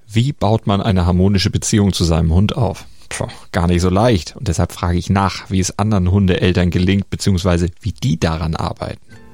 Wie 0.07 0.33
baut 0.33 0.67
man 0.67 0.81
eine 0.81 1.05
harmonische 1.05 1.49
Beziehung 1.49 1.93
zu 1.93 2.03
seinem 2.03 2.33
Hund 2.33 2.57
auf? 2.57 2.85
Puh, 3.09 3.27
gar 3.51 3.67
nicht 3.67 3.81
so 3.81 3.89
leicht. 3.89 4.35
Und 4.35 4.47
deshalb 4.47 4.71
frage 4.71 4.97
ich 4.97 5.09
nach, 5.09 5.49
wie 5.49 5.59
es 5.59 5.77
anderen 5.79 6.11
Hundeeltern 6.11 6.69
gelingt, 6.69 7.09
beziehungsweise 7.09 7.69
wie 7.81 7.91
die 7.91 8.19
daran 8.19 8.55
arbeiten. 8.55 9.01